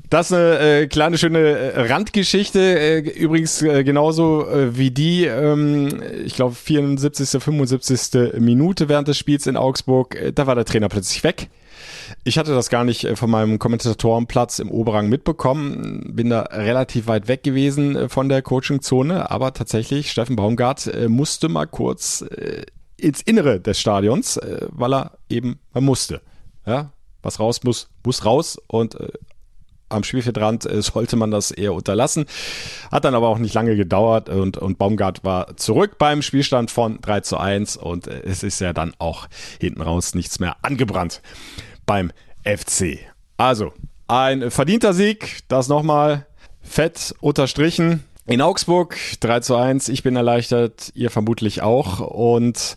das 0.08 0.30
ist 0.30 0.36
eine 0.36 0.58
äh, 0.58 0.86
kleine 0.86 1.18
schöne 1.18 1.38
äh, 1.38 1.92
Randgeschichte, 1.92 2.60
äh, 2.60 2.98
übrigens 2.98 3.60
äh, 3.62 3.82
genauso 3.82 4.48
äh, 4.48 4.76
wie 4.76 4.90
die, 4.90 5.24
ähm, 5.24 6.00
ich 6.24 6.34
glaube 6.34 6.54
74., 6.54 7.42
75. 7.42 8.38
Minute 8.38 8.88
während 8.88 9.08
des 9.08 9.18
Spiels 9.18 9.46
in 9.46 9.56
Augsburg, 9.56 10.14
äh, 10.14 10.32
da 10.32 10.46
war 10.46 10.54
der 10.54 10.64
Trainer 10.64 10.88
plötzlich 10.88 11.24
weg. 11.24 11.48
Ich 12.26 12.38
hatte 12.38 12.52
das 12.52 12.70
gar 12.70 12.82
nicht 12.82 13.04
äh, 13.04 13.14
von 13.14 13.30
meinem 13.30 13.60
Kommentatorenplatz 13.60 14.58
im 14.58 14.68
Oberrang 14.68 15.08
mitbekommen, 15.08 16.10
bin 16.12 16.30
da 16.30 16.40
relativ 16.40 17.06
weit 17.06 17.28
weg 17.28 17.44
gewesen 17.44 17.94
äh, 17.94 18.08
von 18.08 18.28
der 18.28 18.42
Coachingzone, 18.42 19.30
aber 19.30 19.52
tatsächlich, 19.54 20.10
Steffen 20.10 20.34
Baumgart 20.34 20.88
äh, 20.88 21.08
musste 21.08 21.48
mal 21.48 21.66
kurz 21.66 22.24
ins 22.96 23.22
Innere 23.22 23.60
des 23.60 23.78
Stadions, 23.78 24.40
weil 24.70 24.92
er 24.92 25.12
eben 25.28 25.60
man 25.72 25.84
musste. 25.84 26.20
Ja, 26.66 26.90
was 27.22 27.38
raus 27.38 27.62
muss, 27.62 27.90
muss 28.04 28.24
raus. 28.24 28.58
Und 28.66 28.96
am 29.88 30.02
Spielfeldrand 30.02 30.66
sollte 30.82 31.16
man 31.16 31.30
das 31.30 31.50
eher 31.50 31.74
unterlassen. 31.74 32.24
Hat 32.90 33.04
dann 33.04 33.14
aber 33.14 33.28
auch 33.28 33.38
nicht 33.38 33.54
lange 33.54 33.76
gedauert 33.76 34.28
und, 34.30 34.56
und 34.56 34.78
Baumgart 34.78 35.24
war 35.24 35.56
zurück 35.56 35.98
beim 35.98 36.22
Spielstand 36.22 36.70
von 36.70 37.00
3 37.02 37.20
zu 37.20 37.36
1 37.36 37.76
und 37.76 38.06
es 38.06 38.42
ist 38.42 38.60
ja 38.60 38.72
dann 38.72 38.94
auch 38.98 39.28
hinten 39.60 39.82
raus 39.82 40.14
nichts 40.14 40.40
mehr 40.40 40.56
angebrannt 40.62 41.20
beim 41.86 42.12
FC. 42.44 42.98
Also, 43.36 43.72
ein 44.08 44.50
verdienter 44.50 44.92
Sieg, 44.92 45.40
das 45.48 45.68
nochmal 45.68 46.26
fett 46.62 47.14
unterstrichen. 47.20 48.04
In 48.26 48.42
Augsburg 48.42 48.96
3 49.20 49.40
zu 49.40 49.56
1. 49.56 49.88
Ich 49.88 50.02
bin 50.02 50.16
erleichtert, 50.16 50.90
ihr 50.94 51.10
vermutlich 51.10 51.62
auch. 51.62 52.00
Und 52.00 52.76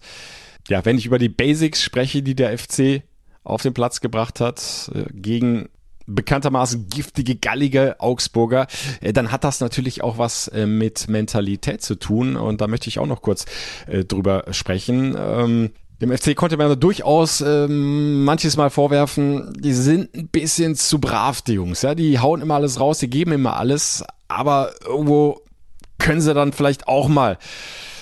ja, 0.68 0.86
wenn 0.86 0.98
ich 0.98 1.08
über 1.08 1.18
die 1.18 1.30
Basics 1.30 1.82
spreche, 1.82 2.22
die 2.22 2.36
der 2.36 2.56
FC 2.58 3.02
auf 3.44 3.64
den 3.64 3.74
Platz 3.74 4.00
gebracht 4.00 4.40
hat, 4.40 4.92
äh, 4.94 5.06
gegen 5.12 5.70
bekanntermaßen 6.06 6.88
giftige, 6.90 7.36
gallige 7.36 8.00
Augsburger, 8.00 8.68
äh, 9.02 9.12
dann 9.12 9.32
hat 9.32 9.44
das 9.44 9.60
natürlich 9.60 10.04
auch 10.04 10.20
was 10.20 10.48
äh, 10.50 10.68
mit 10.68 11.08
Mentalität 11.08 11.82
zu 11.82 11.96
tun. 11.96 12.36
Und 12.36 12.62
da 12.62 12.68
möchte 12.68 12.90
ich 12.90 13.00
auch 13.00 13.08
noch 13.08 13.22
kurz 13.22 13.46
drüber 13.88 14.46
sprechen. 14.52 15.72
Dem 16.02 16.16
FC 16.16 16.34
konnte 16.34 16.56
man 16.56 16.80
durchaus 16.80 17.42
ähm, 17.42 18.24
manches 18.24 18.56
Mal 18.56 18.70
vorwerfen, 18.70 19.52
die 19.60 19.74
sind 19.74 20.14
ein 20.16 20.30
bisschen 20.30 20.76
zu 20.76 21.00
brav, 21.00 21.42
die 21.42 21.54
Jungs. 21.54 21.82
Ja, 21.82 21.94
die 21.94 22.20
hauen 22.20 22.42
immer 22.42 22.56
alles 22.56 22.80
raus, 22.80 23.00
die 23.00 23.10
geben 23.10 23.34
immer 23.34 23.58
alles, 23.58 24.06
aber 24.30 24.72
irgendwo 24.86 25.42
können 25.98 26.22
sie 26.22 26.34
dann 26.34 26.54
vielleicht 26.54 26.88
auch 26.88 27.10
mal 27.10 27.38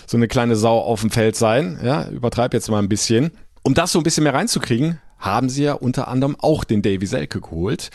so 0.06 0.16
eine 0.16 0.28
kleine 0.28 0.56
Sau 0.56 0.80
auf 0.80 1.02
dem 1.02 1.10
Feld 1.10 1.36
sein. 1.36 1.80
Ja, 1.84 2.08
übertreib 2.08 2.54
jetzt 2.54 2.70
mal 2.70 2.80
ein 2.80 2.90
bisschen. 2.90 3.32
Um 3.64 3.74
das 3.74 3.92
so 3.92 4.00
ein 4.00 4.04
bisschen 4.04 4.24
mehr 4.24 4.34
reinzukriegen, 4.36 5.02
haben 5.18 5.50
sie 5.50 5.64
ja 5.64 5.74
unter 5.74 6.08
anderem 6.08 6.36
auch 6.40 6.64
den 6.64 6.84
Davy 6.84 7.08
Selke 7.08 7.42
geholt. 7.42 7.90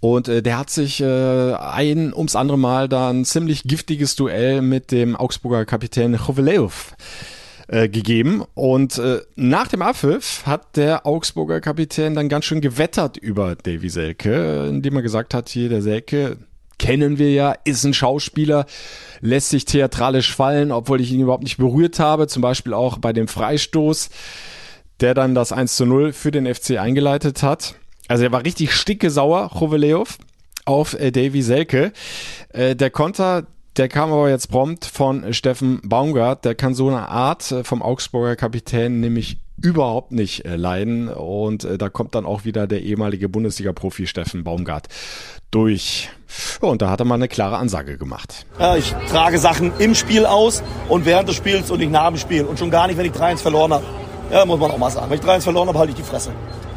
Und 0.00 0.28
äh, 0.28 0.42
der 0.42 0.58
hat 0.58 0.68
sich 0.68 1.00
äh, 1.00 1.54
ein 1.54 2.12
ums 2.12 2.36
andere 2.36 2.58
Mal 2.58 2.88
da 2.90 3.08
ein 3.08 3.24
ziemlich 3.24 3.62
giftiges 3.64 4.16
Duell 4.16 4.60
mit 4.60 4.92
dem 4.92 5.16
Augsburger 5.16 5.64
Kapitän 5.64 6.16
Chovelev 6.18 6.94
äh, 7.70 7.88
gegeben. 7.88 8.42
Und 8.54 8.98
äh, 8.98 9.20
nach 9.36 9.68
dem 9.68 9.82
Abpfiff 9.82 10.42
hat 10.44 10.76
der 10.76 11.06
Augsburger 11.06 11.60
Kapitän 11.60 12.14
dann 12.14 12.28
ganz 12.28 12.44
schön 12.44 12.60
gewettert 12.60 13.16
über 13.16 13.54
Davy 13.54 13.88
Selke, 13.88 14.66
indem 14.68 14.96
er 14.96 15.02
gesagt 15.02 15.34
hat, 15.34 15.48
hier 15.48 15.68
der 15.68 15.80
Selke, 15.80 16.36
kennen 16.80 17.18
wir 17.18 17.30
ja, 17.30 17.54
ist 17.64 17.84
ein 17.84 17.94
Schauspieler, 17.94 18.66
lässt 19.20 19.50
sich 19.50 19.66
theatralisch 19.66 20.34
fallen, 20.34 20.72
obwohl 20.72 21.00
ich 21.00 21.12
ihn 21.12 21.20
überhaupt 21.20 21.44
nicht 21.44 21.58
berührt 21.58 22.00
habe, 22.00 22.26
zum 22.26 22.42
Beispiel 22.42 22.74
auch 22.74 22.98
bei 22.98 23.12
dem 23.12 23.28
Freistoß, 23.28 24.10
der 24.98 25.14
dann 25.14 25.36
das 25.36 25.52
1 25.52 25.76
zu 25.76 25.86
0 25.86 26.12
für 26.12 26.32
den 26.32 26.52
FC 26.52 26.78
eingeleitet 26.78 27.42
hat. 27.44 27.76
Also 28.08 28.24
er 28.24 28.32
war 28.32 28.44
richtig 28.44 28.72
sticke 28.72 29.10
sauer, 29.10 29.50
auf 30.64 30.94
äh, 30.94 31.12
Davy 31.12 31.42
Selke. 31.42 31.92
Äh, 32.48 32.74
der 32.74 32.90
Konter, 32.90 33.46
der 33.76 33.88
kam 33.88 34.12
aber 34.12 34.28
jetzt 34.30 34.50
prompt 34.50 34.84
von 34.84 35.32
Steffen 35.32 35.80
Baumgart. 35.84 36.44
Der 36.44 36.54
kann 36.54 36.74
so 36.74 36.88
eine 36.88 37.08
Art 37.08 37.50
äh, 37.52 37.64
vom 37.64 37.82
Augsburger 37.82 38.36
Kapitän 38.36 39.00
nämlich 39.00 39.38
überhaupt 39.62 40.12
nicht 40.12 40.44
äh, 40.44 40.56
leiden. 40.56 41.08
Und 41.08 41.64
äh, 41.64 41.78
da 41.78 41.88
kommt 41.88 42.14
dann 42.14 42.26
auch 42.26 42.44
wieder 42.44 42.66
der 42.66 42.82
ehemalige 42.82 43.28
Bundesliga-Profi 43.28 44.06
Steffen 44.06 44.42
Baumgart 44.42 44.88
durch. 45.50 46.10
Und 46.60 46.82
da 46.82 46.90
hat 46.90 47.00
er 47.00 47.06
mal 47.06 47.16
eine 47.16 47.28
klare 47.28 47.58
Ansage 47.58 47.98
gemacht. 47.98 48.46
Ich 48.78 48.94
trage 49.10 49.38
Sachen 49.38 49.72
im 49.80 49.96
Spiel 49.96 50.24
aus 50.24 50.62
und 50.88 51.04
während 51.04 51.28
des 51.28 51.36
Spiels 51.36 51.70
und 51.72 51.80
nicht 51.80 51.90
nach 51.90 52.08
dem 52.08 52.18
Spiel. 52.18 52.44
Und 52.44 52.58
schon 52.58 52.70
gar 52.70 52.86
nicht, 52.86 52.96
wenn 52.96 53.06
ich 53.06 53.12
3-1 53.12 53.38
verloren 53.38 53.72
habe. 53.72 53.84
Ja, 54.30 54.44
muss 54.44 54.60
man 54.60 54.70
auch 54.70 54.78
mal 54.78 54.90
sagen. 54.90 55.10
Wenn 55.10 55.18
ich 55.18 55.24
3-1 55.24 55.40
verloren 55.40 55.66
habe, 55.66 55.78
halte 55.78 55.90
ich 55.90 55.96
die 55.96 56.04
Fresse. 56.04 56.30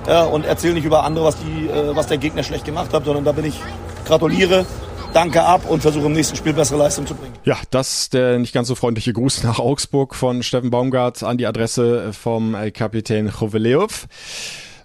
Ja, 0.08 0.24
und 0.24 0.46
erzähle 0.46 0.74
nicht 0.74 0.86
über 0.86 1.04
andere, 1.04 1.26
was, 1.26 1.38
die, 1.38 1.70
was 1.94 2.08
der 2.08 2.18
Gegner 2.18 2.42
schlecht 2.42 2.66
gemacht 2.66 2.94
hat, 2.94 3.06
sondern 3.06 3.24
da 3.24 3.32
bin 3.32 3.46
ich, 3.46 3.62
gratuliere, 4.06 4.66
danke 5.14 5.44
ab 5.44 5.70
und 5.70 5.82
versuche 5.82 6.06
im 6.06 6.14
nächsten 6.14 6.36
Spiel 6.36 6.54
bessere 6.54 6.80
Leistung 6.80 7.06
zu 7.08 7.16
bringen. 7.16 7.34
Ja, 7.44 7.58
das 7.72 8.10
der 8.10 8.40
nicht 8.40 8.54
ganz 8.54 8.68
so 8.68 8.76
freundliche 8.76 9.14
Gruß 9.14 9.44
nach 9.44 9.60
Augsburg 9.60 10.16
von 10.16 10.44
Steffen 10.44 10.70
Baumgart 10.70 11.24
an 11.24 11.38
die 11.38 11.46
Adresse 11.46 12.14
vom 12.14 12.56
äh, 12.56 12.72
Kapitän 12.72 13.32
Choveleov 13.32 14.08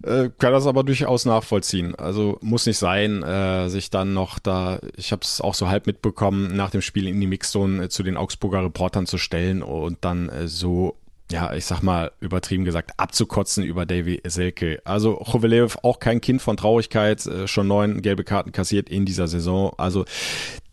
äh, 0.03 0.31
kann 0.39 0.53
das 0.53 0.67
aber 0.67 0.85
durchaus 0.85 1.25
nachvollziehen. 1.25 1.95
Also 1.95 2.39
muss 2.41 2.67
nicht 2.67 2.79
sein, 2.79 3.23
äh, 3.23 3.69
sich 3.69 3.91
dann 3.91 4.15
noch 4.15 4.39
da, 4.39 4.81
ich 4.97 5.13
habe 5.13 5.23
es 5.23 5.41
auch 5.41 5.55
so 5.55 5.69
halb 5.69 5.87
mitbekommen, 5.87 6.55
nach 6.57 6.71
dem 6.71 6.83
Spiel 6.83 7.09
in 7.09 7.21
die 7.21 7.27
Mixzone 7.27 7.85
äh, 7.85 7.89
zu 7.89 8.03
den 8.03 8.17
Augsburger 8.17 8.65
Reportern 8.65 9.07
zu 9.07 9.19
stellen 9.19 9.63
und 9.63 9.99
dann 10.03 10.29
äh, 10.29 10.49
so 10.49 10.97
ja, 11.31 11.53
ich 11.55 11.67
sag 11.67 11.83
mal, 11.83 12.13
übertrieben 12.21 12.65
gesagt, 12.65 12.93
abzukotzen 12.97 13.65
über 13.65 13.87
Davy 13.87 14.21
Selke. 14.27 14.81
Also 14.85 15.17
Chovelev 15.17 15.79
auch 15.83 16.01
kein 16.01 16.21
Kind 16.21 16.41
von 16.41 16.57
Traurigkeit, 16.57 17.25
äh, 17.27 17.47
schon 17.47 17.69
neun 17.69 18.03
gelbe 18.03 18.25
Karten 18.25 18.53
kassiert 18.53 18.89
in 18.89 19.05
dieser 19.05 19.29
Saison. 19.29 19.73
Also 19.77 20.05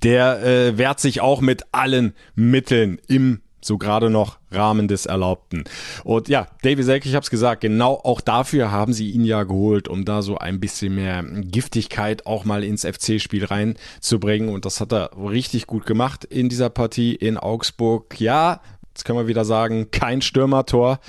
der 0.04 0.44
äh, 0.44 0.78
wehrt 0.78 1.00
sich 1.00 1.22
auch 1.22 1.42
mit 1.42 1.64
allen 1.72 2.14
Mitteln 2.36 3.00
im 3.08 3.42
so 3.66 3.80
gerade 3.80 4.10
noch 4.10 4.38
Rahmen 4.52 4.88
des 4.88 5.06
Erlaubten. 5.08 5.64
Und 6.04 6.30
ja, 6.30 6.48
Davy 6.62 6.84
Selke, 6.84 7.10
ich 7.10 7.16
habe 7.16 7.24
es 7.24 7.32
gesagt, 7.32 7.62
genau 7.62 7.96
auch 7.96 8.22
dafür 8.22 8.72
haben 8.72 8.94
sie 8.94 9.10
ihn 9.10 9.26
ja 9.26 9.44
geholt, 9.44 9.88
um 9.88 10.06
da 10.06 10.22
so 10.22 10.38
ein 10.38 10.60
bisschen 10.60 10.96
mehr 10.96 11.24
Giftigkeit 11.24 12.26
auch 12.28 12.46
mal 12.46 12.64
ins 12.64 12.86
FC-Spiel 12.86 13.46
reinzubringen. 13.46 14.50
Und 14.50 14.66
das 14.66 14.80
hat 14.82 14.94
er 14.94 15.12
richtig 15.18 15.66
gut 15.66 15.86
gemacht 15.86 16.26
in 16.26 16.48
dieser 16.48 16.70
Partie 16.70 17.16
in 17.16 17.38
Augsburg. 17.38 18.20
Ja, 18.20 18.62
Jetzt 18.96 19.04
können 19.04 19.20
wir 19.20 19.28
wieder 19.28 19.44
sagen, 19.44 19.92
kein 19.92 20.22
Stürmertor. 20.22 21.02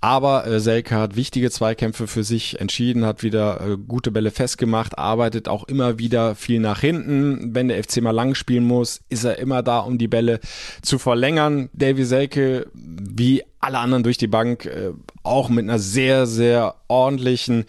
Aber 0.00 0.46
äh, 0.46 0.58
Selke 0.58 0.94
hat 0.94 1.16
wichtige 1.16 1.50
Zweikämpfe 1.50 2.06
für 2.06 2.24
sich 2.24 2.62
entschieden, 2.62 3.04
hat 3.04 3.22
wieder 3.22 3.60
äh, 3.60 3.76
gute 3.76 4.10
Bälle 4.10 4.30
festgemacht, 4.30 4.96
arbeitet 4.96 5.46
auch 5.46 5.64
immer 5.64 5.98
wieder 5.98 6.34
viel 6.34 6.60
nach 6.60 6.80
hinten. 6.80 7.54
Wenn 7.54 7.68
der 7.68 7.84
FC 7.84 8.00
mal 8.00 8.12
lang 8.12 8.34
spielen 8.34 8.64
muss, 8.64 9.02
ist 9.10 9.24
er 9.24 9.38
immer 9.38 9.62
da, 9.62 9.80
um 9.80 9.98
die 9.98 10.08
Bälle 10.08 10.40
zu 10.80 10.98
verlängern. 10.98 11.68
Davy 11.74 12.06
Selke, 12.06 12.68
wie 12.72 13.42
alle 13.60 13.80
anderen 13.80 14.02
durch 14.02 14.16
die 14.16 14.28
Bank, 14.28 14.64
äh, 14.64 14.92
auch 15.22 15.50
mit 15.50 15.64
einer 15.64 15.78
sehr, 15.78 16.26
sehr 16.26 16.76
ordentlichen 16.88 17.66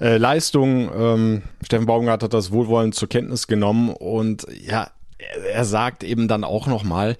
äh, 0.00 0.16
Leistung. 0.16 0.90
Ähm, 0.96 1.42
Steffen 1.62 1.84
Baumgart 1.84 2.22
hat 2.22 2.32
das 2.32 2.52
wohlwollend 2.52 2.94
zur 2.94 3.10
Kenntnis 3.10 3.48
genommen 3.48 3.90
und 3.90 4.46
ja, 4.66 4.88
er, 5.18 5.44
er 5.44 5.64
sagt 5.66 6.04
eben 6.04 6.26
dann 6.26 6.42
auch 6.42 6.66
nochmal, 6.66 7.08
mal 7.08 7.16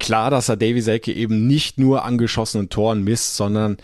klar, 0.00 0.30
dass 0.30 0.48
er 0.48 0.56
Davy 0.56 0.80
Selke 0.80 1.12
eben 1.12 1.46
nicht 1.46 1.78
nur 1.78 2.04
an 2.04 2.18
geschossenen 2.18 2.68
Toren 2.68 3.04
misst, 3.04 3.36
sondern 3.36 3.76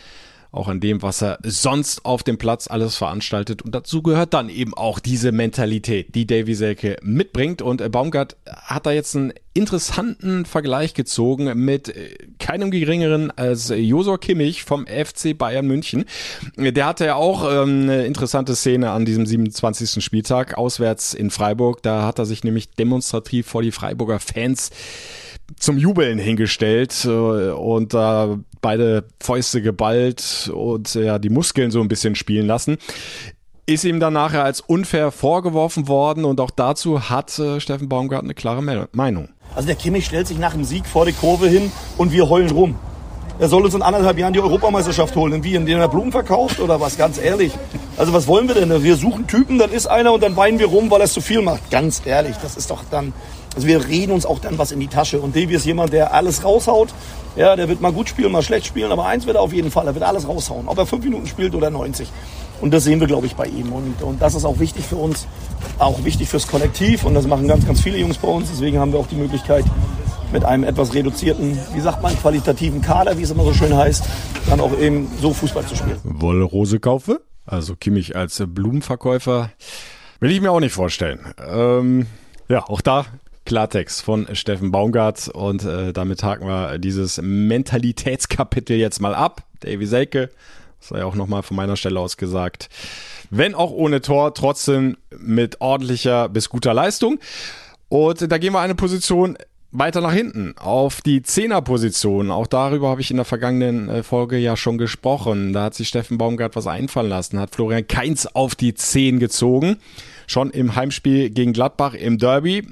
auch 0.57 0.69
an 0.69 0.81
dem, 0.81 1.03
was 1.03 1.23
er 1.23 1.39
sonst 1.43 2.05
auf 2.05 2.23
dem 2.23 2.39
Platz 2.39 2.69
alles 2.69 2.97
veranstaltet. 2.97 3.63
Und 3.63 3.75
dazu 3.75 4.03
gehört 4.03 4.35
dann 4.35 4.49
eben 4.49 4.75
auch 4.75 4.99
diese 4.99 5.31
Mentalität, 5.33 6.15
die 6.15 6.27
Davy 6.27 6.55
Selke 6.55 6.97
mitbringt. 7.03 7.63
Und 7.63 7.81
äh, 7.81 7.89
Baumgart 7.89 8.37
hat 8.47 8.87
da 8.87 8.93
jetzt 8.93 9.15
einen 9.15 9.33
interessanten 9.53 10.45
Vergleich 10.45 10.95
gezogen 10.95 11.53
mit 11.65 11.89
äh, 11.89 12.17
keinem 12.39 12.71
geringeren 12.71 13.31
als 13.31 13.73
Josor 13.75 14.19
Kimmich 14.19 14.65
vom 14.65 14.87
FC 14.87 15.37
Bayern 15.37 15.67
München. 15.67 16.05
Der 16.57 16.87
hatte 16.87 17.07
ja 17.07 17.17
auch 17.17 17.45
ähm, 17.45 17.83
eine 17.83 18.07
interessante 18.07 18.57
Szene 18.57 18.91
an 18.91 19.05
diesem 19.05 19.27
27. 19.27 20.03
Spieltag 20.03 20.57
auswärts 20.57 21.15
in 21.15 21.31
Freiburg. 21.31 21.83
Da 21.83 22.03
hat 22.03 22.19
er 22.19 22.27
sich 22.27 22.45
nämlich 22.45 22.71
demonstrativ 22.71 23.47
vor 23.47 23.63
die 23.63 23.73
Freiburger 23.73 24.21
Fans 24.21 24.71
zum 25.59 25.79
Jubeln 25.79 26.19
hingestellt 26.19 27.05
äh, 27.05 27.09
und 27.09 27.95
da 27.95 28.39
beide 28.61 29.05
Fäuste 29.21 29.63
geballt 29.63 30.51
und 30.53 30.95
ja, 30.95 31.19
die 31.19 31.31
Muskeln 31.31 31.71
so 31.71 31.81
ein 31.81 31.89
bisschen 31.89 32.15
spielen 32.15 32.47
lassen. 32.47 32.79
Ist 33.67 33.85
ihm 33.85 33.99
dann 33.99 34.13
nachher 34.13 34.45
als 34.45 34.61
unfair 34.61 35.11
vorgeworfen 35.11 35.89
worden 35.89 36.25
und 36.25 36.41
auch 36.41 36.51
dazu 36.51 37.09
hat 37.11 37.39
äh, 37.39 37.61
Steffen 37.61 37.89
Baumgart 37.89 38.23
eine 38.23 38.35
klare 38.35 38.63
Meinung. 38.93 39.29
Also 39.55 39.67
der 39.67 39.77
Kimmich 39.77 40.07
stellt 40.07 40.27
sich 40.27 40.39
nach 40.39 40.53
dem 40.53 40.65
Sieg 40.65 40.87
vor 40.87 41.07
die 41.07 41.13
Kurve 41.13 41.49
hin 41.49 41.71
und 41.97 42.13
wir 42.13 42.29
heulen 42.29 42.51
rum. 42.51 42.77
Er 43.39 43.49
soll 43.49 43.65
uns 43.65 43.75
in 43.75 43.83
anderthalb 43.83 44.19
Jahren 44.19 44.33
die 44.33 44.41
Europameisterschaft 44.41 45.15
holen. 45.15 45.45
Wie, 45.45 45.55
indem 45.55 45.79
er 45.79 45.89
Blumen 45.89 46.11
verkauft 46.11 46.59
oder 46.59 46.81
was? 46.81 46.97
Ganz 46.97 47.19
ehrlich. 47.19 47.53
Also 47.99 48.15
was 48.15 48.27
wollen 48.27 48.49
wir 48.49 48.55
denn? 48.55 48.83
Wir 48.83 48.97
suchen 48.97 49.27
Typen, 49.27 49.59
dann 49.59 49.73
ist 49.73 49.87
einer 49.87 50.13
und 50.13 50.23
dann 50.23 50.37
weinen 50.37 50.59
wir 50.59 50.67
rum, 50.67 50.91
weil 50.91 51.01
er 51.01 51.05
es 51.05 51.13
zu 51.13 51.21
viel 51.21 51.43
macht. 51.43 51.71
Ganz 51.71 52.03
ehrlich, 52.07 52.37
das 52.43 52.57
ist 52.57 52.71
doch 52.71 52.83
dann, 52.91 53.13
also 53.57 53.67
wir 53.67 53.89
reden 53.89 54.13
uns 54.13 54.27
auch 54.27 54.39
dann 54.39 54.59
was 54.59 54.71
in 54.71 54.81
die 54.81 54.87
Tasche. 54.87 55.21
Und 55.21 55.35
Davy 55.35 55.55
ist 55.55 55.65
jemand, 55.65 55.93
der 55.93 56.15
alles 56.15 56.45
raushaut. 56.45 56.91
Ja, 57.37 57.57
der 57.57 57.69
wird 57.69 57.81
mal 57.81 57.93
gut 57.93 58.09
spielen, 58.09 58.31
mal 58.31 58.43
schlecht 58.43 58.67
spielen, 58.67 58.93
aber 58.93 59.07
eins 59.07 59.27
wird 59.27 59.37
er 59.37 59.43
auf 59.43 59.53
jeden 59.53 59.71
Fall, 59.71 59.87
er 59.87 59.95
wird 59.95 60.05
alles 60.05 60.29
raushauen. 60.29 60.69
Ob 60.69 60.79
er 60.79 60.87
fünf 60.87 61.05
Minuten 61.05 61.27
spielt 61.27 61.55
oder 61.55 61.71
90. 61.71 62.09
Und 62.61 62.73
das 62.73 62.85
sehen 62.85 63.01
wir, 63.01 63.07
glaube 63.07 63.27
ich, 63.27 63.35
bei 63.35 63.47
ihm. 63.47 63.73
Und, 63.73 64.03
und 64.03 64.23
das 64.23 64.35
ist 64.35 64.45
auch 64.45 64.59
wichtig 64.59 64.85
für 64.85 64.97
uns, 64.97 65.27
auch 65.79 66.05
wichtig 66.05 66.29
fürs 66.29 66.47
Kollektiv. 66.47 67.05
Und 67.05 67.15
das 67.15 67.27
machen 67.27 67.49
ganz, 67.49 67.67
ganz 67.67 67.81
viele 67.81 67.99
Jungs 67.99 68.19
bei 68.19 68.29
uns. 68.29 68.51
Deswegen 68.51 68.79
haben 68.79 68.93
wir 68.93 69.01
auch 69.01 69.07
die 69.07 69.17
Möglichkeit, 69.17 69.65
mit 70.33 70.45
einem 70.45 70.65
etwas 70.65 70.93
reduzierten, 70.93 71.59
wie 71.75 71.81
sagt 71.81 72.03
man, 72.03 72.15
qualitativen 72.19 72.83
Kader, 72.83 73.17
wie 73.17 73.23
es 73.23 73.31
immer 73.31 73.45
so 73.45 73.55
schön 73.55 73.75
heißt, 73.75 74.05
dann 74.49 74.61
auch 74.61 74.77
eben 74.79 75.09
so 75.21 75.33
Fußball 75.33 75.65
zu 75.67 75.77
spielen. 75.77 75.99
Wolle 76.05 76.45
Rose 76.45 76.81
kaufe? 76.81 77.21
Also 77.47 77.77
Kimmich 77.77 78.17
als 78.17 78.43
Blumenverkäufer 78.47 79.51
will 80.21 80.31
ich 80.31 80.41
mir 80.41 80.51
auch 80.51 80.61
nicht 80.61 80.73
vorstellen. 80.73 81.21
Ähm, 81.47 82.07
ja, 82.49 82.65
auch 82.65 82.81
da 82.81 83.07
Klartext 83.47 84.03
von 84.03 84.29
Steffen 84.35 84.71
Baumgart 84.71 85.29
und 85.29 85.65
äh, 85.65 85.93
damit 85.93 86.23
haken 86.23 86.47
wir 86.47 86.79
dieses 86.79 87.21
Mentalitätskapitel 87.23 88.77
jetzt 88.77 89.01
mal 89.01 89.15
ab. 89.15 89.45
Davy 89.61 89.87
Selke, 89.87 90.31
sei 90.81 91.05
auch 91.05 91.15
nochmal 91.15 91.43
von 91.43 91.57
meiner 91.57 91.77
Stelle 91.77 91.99
aus 91.99 92.19
gesagt, 92.19 92.69
wenn 93.31 93.55
auch 93.55 93.71
ohne 93.71 94.03
Tor, 94.03 94.35
trotzdem 94.35 94.99
mit 95.17 95.61
ordentlicher 95.61 96.29
bis 96.29 96.49
guter 96.49 96.75
Leistung. 96.75 97.19
Und 97.89 98.31
da 98.31 98.39
gehen 98.39 98.53
wir 98.53 98.61
eine 98.61 98.75
Position 98.75 99.39
weiter 99.71 100.01
nach 100.01 100.13
hinten 100.13 100.55
auf 100.59 101.01
die 101.01 101.23
Zehnerposition. 101.23 102.31
Auch 102.31 102.47
darüber 102.47 102.89
habe 102.89 103.01
ich 103.01 103.11
in 103.11 103.17
der 103.17 103.25
vergangenen 103.25 103.89
äh, 103.89 104.03
Folge 104.03 104.37
ja 104.37 104.57
schon 104.57 104.79
gesprochen. 104.79 105.53
Da 105.53 105.65
hat 105.65 105.75
sich 105.75 105.89
Steffen 105.89 106.19
Baumgart 106.19 106.57
was 106.57 106.67
einfallen 106.67 107.09
lassen, 107.09 107.39
hat 107.39 107.55
Florian 107.55 107.87
Keins 107.87 108.27
auf 108.27 108.55
die 108.55 108.75
Zehn 108.75 109.19
gezogen 109.19 109.79
schon 110.27 110.51
im 110.51 110.75
Heimspiel 110.77 111.31
gegen 111.31 111.53
Gladbach 111.53 111.95
im 111.95 112.19
Derby. 112.19 112.67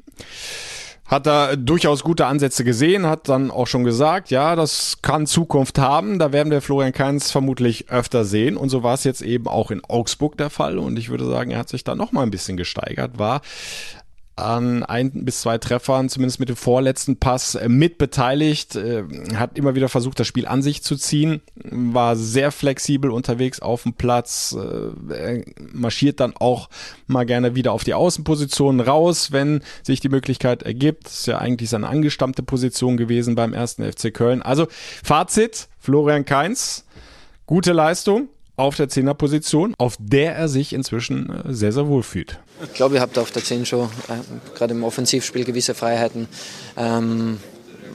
Hat 1.06 1.26
er 1.26 1.58
durchaus 1.58 2.02
gute 2.02 2.24
Ansätze 2.26 2.64
gesehen, 2.64 3.06
hat 3.06 3.28
dann 3.28 3.50
auch 3.50 3.66
schon 3.66 3.84
gesagt, 3.84 4.30
ja, 4.30 4.56
das 4.56 5.02
kann 5.02 5.26
Zukunft 5.26 5.78
haben. 5.78 6.18
Da 6.18 6.32
werden 6.32 6.50
wir 6.50 6.62
Florian 6.62 6.92
Kainz 6.92 7.30
vermutlich 7.30 7.90
öfter 7.90 8.24
sehen. 8.24 8.56
Und 8.56 8.70
so 8.70 8.82
war 8.82 8.94
es 8.94 9.04
jetzt 9.04 9.20
eben 9.20 9.46
auch 9.46 9.70
in 9.70 9.84
Augsburg 9.84 10.38
der 10.38 10.48
Fall. 10.48 10.78
Und 10.78 10.98
ich 10.98 11.10
würde 11.10 11.26
sagen, 11.26 11.50
er 11.50 11.58
hat 11.58 11.68
sich 11.68 11.84
da 11.84 11.94
noch 11.94 12.12
mal 12.12 12.22
ein 12.22 12.30
bisschen 12.30 12.56
gesteigert, 12.56 13.18
war 13.18 13.42
an 14.36 14.82
ein 14.82 15.24
bis 15.24 15.42
zwei 15.42 15.58
Treffern, 15.58 16.08
zumindest 16.08 16.40
mit 16.40 16.48
dem 16.48 16.56
vorletzten 16.56 17.16
Pass, 17.16 17.54
äh, 17.54 17.68
mit 17.68 17.98
beteiligt, 17.98 18.74
äh, 18.74 19.04
hat 19.36 19.56
immer 19.56 19.74
wieder 19.74 19.88
versucht, 19.88 20.18
das 20.18 20.26
Spiel 20.26 20.46
an 20.46 20.62
sich 20.62 20.82
zu 20.82 20.96
ziehen, 20.96 21.40
war 21.54 22.16
sehr 22.16 22.50
flexibel 22.50 23.10
unterwegs 23.10 23.60
auf 23.60 23.84
dem 23.84 23.94
Platz, 23.94 24.56
äh, 24.58 25.44
marschiert 25.72 26.18
dann 26.18 26.34
auch 26.36 26.68
mal 27.06 27.24
gerne 27.24 27.54
wieder 27.54 27.72
auf 27.72 27.84
die 27.84 27.94
Außenposition 27.94 28.80
raus, 28.80 29.30
wenn 29.30 29.62
sich 29.82 30.00
die 30.00 30.08
Möglichkeit 30.08 30.64
ergibt. 30.64 31.06
Das 31.06 31.20
ist 31.20 31.26
ja 31.26 31.38
eigentlich 31.38 31.70
seine 31.70 31.88
angestammte 31.88 32.42
Position 32.42 32.96
gewesen 32.96 33.36
beim 33.36 33.52
ersten 33.52 33.84
FC 33.84 34.12
Köln. 34.12 34.42
Also 34.42 34.66
Fazit, 35.04 35.68
Florian 35.78 36.24
Kainz, 36.24 36.84
gute 37.46 37.72
Leistung, 37.72 38.28
auf 38.56 38.76
der 38.76 38.88
Zehnerposition, 38.88 39.74
auf 39.78 39.96
der 39.98 40.36
er 40.36 40.48
sich 40.48 40.72
inzwischen 40.72 41.30
äh, 41.30 41.54
sehr, 41.54 41.72
sehr 41.72 41.88
wohl 41.88 42.02
fühlt. 42.02 42.38
Ich 42.62 42.74
glaube, 42.74 42.96
ihr 42.96 43.00
habt 43.00 43.18
auf 43.18 43.30
der 43.30 43.42
Zehn 43.42 43.66
schon 43.66 43.88
äh, 44.08 44.54
gerade 44.54 44.74
im 44.74 44.84
Offensivspiel 44.84 45.44
gewisse 45.44 45.74
Freiheiten. 45.74 46.28
Ähm, 46.76 47.38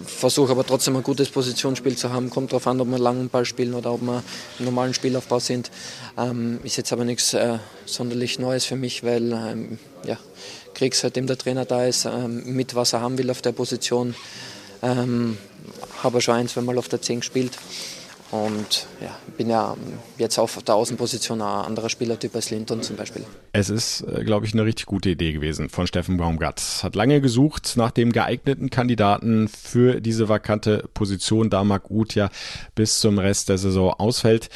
versuche 0.06 0.52
aber 0.52 0.66
trotzdem 0.66 0.96
ein 0.96 1.04
gutes 1.04 1.30
Positionsspiel 1.30 1.96
zu 1.96 2.12
haben. 2.12 2.30
Kommt 2.30 2.52
darauf 2.52 2.68
an, 2.68 2.82
ob 2.82 2.88
wir 2.88 2.96
einen 2.96 3.04
langen 3.04 3.30
Ball 3.30 3.46
spielen 3.46 3.74
oder 3.74 3.94
ob 3.94 4.02
wir 4.02 4.24
im 4.60 4.66
normalen 4.66 4.94
Spielaufbau 4.94 5.40
sind. 5.40 5.72
Ähm, 6.18 6.60
ist 6.64 6.78
jetzt 6.78 6.92
aber 6.92 7.06
nichts 7.06 7.34
äh, 7.34 7.60
sonderlich 7.86 8.40
Neues 8.40 8.66
für 8.66 8.76
mich, 8.76 9.04
weil 9.04 9.32
ähm, 9.32 9.80
ja, 10.06 10.18
krieg 10.74 10.96
seitdem 10.96 11.28
der 11.28 11.38
Trainer 11.38 11.66
da 11.66 11.86
ist, 11.86 12.06
ähm, 12.06 12.44
mit 12.56 12.76
was 12.76 12.94
er 12.94 13.02
haben 13.02 13.18
will 13.18 13.30
auf 13.30 13.42
der 13.42 13.52
Position. 13.52 14.16
Ähm, 14.82 15.38
habe 16.04 16.22
schon 16.22 16.36
ein, 16.36 16.48
zwei 16.48 16.62
Mal 16.62 16.78
auf 16.78 16.88
der 16.88 17.02
10 17.02 17.20
gespielt. 17.20 17.58
Und 18.32 18.88
ja, 19.02 19.16
bin 19.38 19.50
ja 19.50 19.76
jetzt 20.20 20.38
auf 20.38 20.62
der 20.62 20.76
Außenposition 20.76 21.42
ein 21.42 21.66
anderer 21.66 21.90
Spielertyp 21.90 22.36
als 22.36 22.52
Linton 22.52 22.84
zum 22.84 22.96
Beispiel. 22.96 23.26
Es 23.54 23.72
ist, 23.72 24.02
äh, 24.02 24.24
glaube 24.24 24.46
ich, 24.46 24.54
eine 24.54 24.66
richtig 24.66 24.86
gute 24.86 25.10
Idee 25.10 25.34
gewesen 25.34 25.70
von 25.70 25.88
Steffen 25.88 26.18
Baumgart. 26.18 26.62
Hat 26.84 26.96
lange 26.96 27.22
gesucht 27.22 27.74
nach 27.76 27.90
dem 27.90 28.12
geeigneten 28.12 28.70
Kandidaten 28.70 29.48
für 29.48 30.00
diese 30.00 30.30
vakante 30.30 30.88
Position, 30.94 31.50
da 31.50 31.64
Marc 31.64 31.90
Uth 31.90 32.14
ja 32.14 32.30
bis 32.76 33.00
zum 33.00 33.18
Rest 33.18 33.50
der 33.50 33.58
Saison 33.58 33.94
ausfällt. 33.94 34.50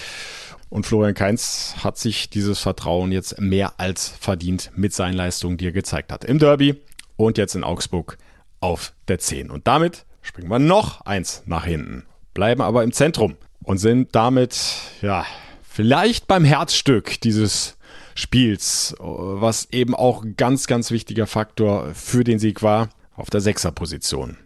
Und 0.70 0.86
Florian 0.86 1.16
Kainz 1.16 1.76
hat 1.84 1.98
sich 1.98 2.30
dieses 2.30 2.60
Vertrauen 2.60 3.12
jetzt 3.12 3.40
mehr 3.40 3.74
als 3.78 4.08
verdient 4.08 4.72
mit 4.76 4.94
seinen 4.94 5.14
Leistungen, 5.16 5.58
die 5.58 5.68
er 5.68 5.72
gezeigt 5.72 6.12
hat. 6.12 6.24
Im 6.26 6.38
Derby 6.40 6.80
und 7.16 7.38
jetzt 7.38 7.56
in 7.56 7.64
Augsburg 7.64 8.18
auf 8.60 8.94
der 9.08 9.20
10. 9.20 9.50
Und 9.50 9.68
damit 9.68 10.06
springen 10.22 10.50
wir 10.50 10.60
noch 10.60 11.02
eins 11.02 11.44
nach 11.46 11.66
hinten, 11.66 12.06
bleiben 12.34 12.62
aber 12.62 12.84
im 12.84 12.92
Zentrum 12.92 13.36
und 13.64 13.78
sind 13.78 14.10
damit, 14.14 14.58
ja, 15.02 15.26
vielleicht 15.62 16.28
beim 16.28 16.46
Herzstück 16.46 17.20
dieses 17.22 17.78
Spiels, 18.16 18.96
was 19.00 19.68
eben 19.72 19.96
auch 19.96 20.24
ganz, 20.38 20.68
ganz 20.68 20.92
wichtiger 20.92 21.28
Faktor 21.28 21.94
für 21.94 22.24
den 22.24 22.40
Sieg 22.40 22.62
war, 22.62 22.90
auf 23.16 23.30
der 23.30 23.42
Sechserposition. 23.42 24.38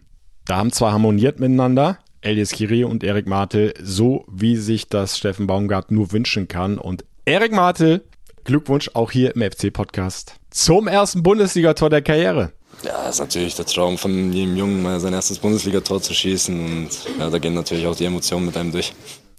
Da 0.46 0.56
haben 0.56 0.72
zwar 0.72 0.92
harmoniert 0.92 1.40
miteinander, 1.40 1.98
Elias 2.20 2.50
Kiri 2.50 2.84
und 2.84 3.04
Erik 3.04 3.26
Martel, 3.26 3.74
so 3.82 4.24
wie 4.28 4.56
sich 4.56 4.88
das 4.88 5.18
Steffen 5.18 5.46
Baumgart 5.46 5.90
nur 5.90 6.12
wünschen 6.12 6.48
kann. 6.48 6.78
Und 6.78 7.04
Erik 7.24 7.52
Martel, 7.52 8.02
Glückwunsch 8.44 8.90
auch 8.94 9.10
hier 9.10 9.36
im 9.36 9.42
FC-Podcast 9.42 10.36
zum 10.50 10.88
ersten 10.88 11.22
Bundesligator 11.22 11.90
der 11.90 12.02
Karriere. 12.02 12.52
Ja, 12.82 13.04
das 13.04 13.16
ist 13.16 13.20
natürlich 13.20 13.54
der 13.56 13.66
Traum 13.66 13.98
von 13.98 14.32
jedem 14.32 14.56
Jungen, 14.56 14.82
mal 14.82 15.00
sein 15.00 15.12
erstes 15.12 15.38
Bundesligator 15.38 16.00
zu 16.00 16.14
schießen. 16.14 16.60
Und 16.60 16.90
ja, 17.18 17.28
da 17.30 17.38
gehen 17.38 17.54
natürlich 17.54 17.86
auch 17.86 17.96
die 17.96 18.04
Emotionen 18.04 18.46
mit 18.46 18.56
einem 18.56 18.72
durch. 18.72 18.92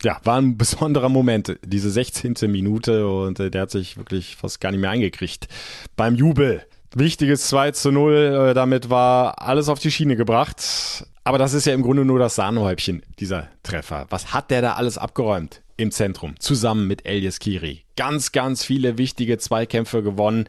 Ja, 0.03 0.19
war 0.23 0.37
ein 0.37 0.57
besonderer 0.57 1.09
Moment, 1.09 1.57
diese 1.63 1.89
16. 1.89 2.35
Minute 2.47 3.07
und 3.07 3.39
äh, 3.39 3.51
der 3.51 3.63
hat 3.63 3.71
sich 3.71 3.97
wirklich 3.97 4.35
fast 4.35 4.61
gar 4.61 4.71
nicht 4.71 4.79
mehr 4.79 4.91
eingekriegt 4.91 5.47
beim 5.95 6.15
Jubel. 6.15 6.63
Wichtiges 6.95 7.47
2 7.47 7.71
zu 7.71 7.91
0, 7.91 8.13
äh, 8.49 8.53
damit 8.53 8.89
war 8.89 9.41
alles 9.41 9.69
auf 9.69 9.79
die 9.79 9.91
Schiene 9.91 10.15
gebracht. 10.15 11.05
Aber 11.23 11.37
das 11.37 11.53
ist 11.53 11.65
ja 11.65 11.73
im 11.73 11.83
Grunde 11.83 12.05
nur 12.05 12.17
das 12.17 12.35
Sahnehäubchen, 12.35 13.03
dieser 13.19 13.49
Treffer. 13.61 14.07
Was 14.09 14.33
hat 14.33 14.51
der 14.51 14.61
da 14.61 14.73
alles 14.73 14.97
abgeräumt? 14.97 15.61
im 15.79 15.91
Zentrum, 15.91 16.35
zusammen 16.39 16.87
mit 16.87 17.05
Elias 17.05 17.39
Kiri. 17.39 17.85
Ganz, 17.95 18.33
ganz 18.33 18.65
viele 18.65 18.97
wichtige 18.97 19.37
Zweikämpfe 19.37 20.03
gewonnen 20.03 20.47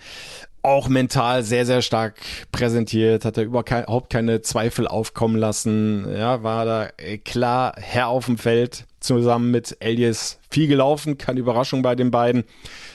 auch 0.62 0.88
mental 0.88 1.42
sehr, 1.42 1.66
sehr 1.66 1.82
stark 1.82 2.16
präsentiert, 2.52 3.24
hat 3.24 3.38
er 3.38 3.44
überhaupt 3.44 4.10
keine 4.10 4.42
Zweifel 4.42 4.86
aufkommen 4.86 5.36
lassen, 5.36 6.06
ja, 6.14 6.42
war 6.42 6.64
da 6.64 6.88
äh, 6.98 7.18
klar 7.18 7.74
Herr 7.76 8.08
auf 8.08 8.26
dem 8.26 8.38
Feld, 8.38 8.86
zusammen 9.00 9.50
mit 9.50 9.76
Elias 9.80 10.38
viel 10.50 10.68
gelaufen, 10.68 11.18
keine 11.18 11.40
Überraschung 11.40 11.82
bei 11.82 11.94
den 11.94 12.10
beiden, 12.10 12.44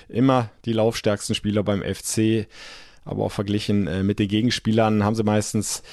immer 0.08 0.50
die 0.66 0.74
laufstärksten 0.74 1.36
Spieler 1.36 1.64
beim 1.64 1.82
FC, 1.82 2.48
aber 3.06 3.24
auch 3.24 3.32
verglichen 3.32 3.88
äh, 3.88 4.04
mit 4.04 4.20
den 4.20 4.28
Gegenspielern 4.28 5.04
haben 5.04 5.16
sie 5.16 5.24
meistens 5.24 5.84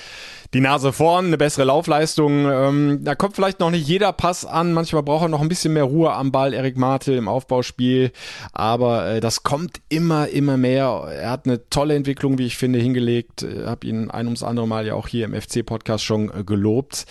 die 0.54 0.60
Nase 0.60 0.92
vorn, 0.92 1.26
eine 1.26 1.38
bessere 1.38 1.64
Laufleistung. 1.64 2.50
Ähm, 2.50 3.00
da 3.02 3.14
kommt 3.14 3.36
vielleicht 3.36 3.60
noch 3.60 3.70
nicht 3.70 3.86
jeder 3.86 4.12
Pass 4.12 4.44
an. 4.44 4.72
Manchmal 4.72 5.02
braucht 5.02 5.24
er 5.24 5.28
noch 5.28 5.40
ein 5.40 5.48
bisschen 5.48 5.72
mehr 5.72 5.84
Ruhe 5.84 6.12
am 6.12 6.30
Ball, 6.30 6.52
Erik 6.52 6.76
Martel 6.76 7.16
im 7.16 7.28
Aufbauspiel. 7.28 8.12
Aber 8.52 9.06
äh, 9.06 9.20
das 9.20 9.42
kommt 9.44 9.80
immer, 9.88 10.28
immer 10.28 10.56
mehr. 10.56 11.08
Er 11.10 11.30
hat 11.30 11.46
eine 11.46 11.68
tolle 11.70 11.94
Entwicklung, 11.94 12.38
wie 12.38 12.46
ich 12.46 12.56
finde, 12.56 12.78
hingelegt. 12.78 13.42
Ich 13.42 13.66
habe 13.66 13.86
ihn 13.86 14.10
ein 14.10 14.26
ums 14.26 14.42
andere 14.42 14.68
Mal 14.68 14.86
ja 14.86 14.94
auch 14.94 15.08
hier 15.08 15.24
im 15.24 15.34
FC-Podcast 15.34 16.04
schon 16.04 16.30
äh, 16.30 16.44
gelobt. 16.44 17.06